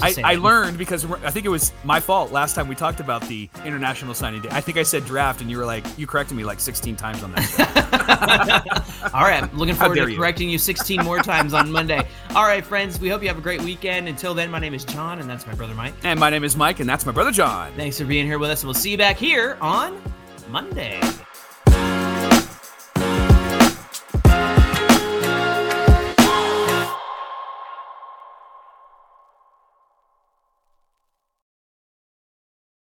I, 0.00 0.14
I 0.24 0.34
learned 0.36 0.78
because 0.78 1.04
I 1.04 1.30
think 1.30 1.46
it 1.46 1.50
was 1.50 1.72
my 1.84 2.00
fault 2.00 2.32
last 2.32 2.54
time 2.54 2.68
we 2.68 2.74
talked 2.74 3.00
about 3.00 3.22
the 3.22 3.48
international 3.64 4.14
signing 4.14 4.42
day. 4.42 4.48
I 4.50 4.60
think 4.60 4.78
I 4.78 4.82
said 4.82 5.04
draft, 5.04 5.40
and 5.40 5.50
you 5.50 5.58
were 5.58 5.66
like, 5.66 5.84
you 5.98 6.06
corrected 6.06 6.36
me 6.36 6.44
like 6.44 6.60
16 6.60 6.96
times 6.96 7.22
on 7.22 7.32
that. 7.32 9.10
All 9.14 9.22
right, 9.22 9.42
I'm 9.42 9.56
looking 9.56 9.74
forward 9.74 9.96
to 9.96 10.10
you. 10.10 10.16
correcting 10.16 10.48
you 10.48 10.58
16 10.58 11.04
more 11.04 11.18
times 11.18 11.54
on 11.54 11.70
Monday. 11.70 12.06
All 12.34 12.44
right, 12.44 12.64
friends, 12.64 13.00
we 13.00 13.08
hope 13.08 13.22
you 13.22 13.28
have 13.28 13.38
a 13.38 13.42
great 13.42 13.62
weekend. 13.62 14.08
Until 14.08 14.34
then, 14.34 14.50
my 14.50 14.58
name 14.58 14.74
is 14.74 14.84
John, 14.84 15.18
and 15.18 15.28
that's 15.28 15.46
my 15.46 15.54
brother 15.54 15.74
Mike. 15.74 15.94
and 16.02 16.18
my 16.18 16.30
name 16.30 16.44
is 16.44 16.56
Mike, 16.56 16.80
and 16.80 16.88
that's 16.88 17.06
my 17.06 17.12
brother 17.12 17.30
John. 17.30 17.72
Thanks 17.74 17.98
for 17.98 18.04
being 18.04 18.26
here 18.26 18.38
with 18.38 18.50
us, 18.50 18.62
and 18.62 18.68
we'll 18.68 18.74
see 18.74 18.90
you 18.90 18.98
back 18.98 19.16
here 19.16 19.56
on 19.60 20.00
Monday. 20.48 21.00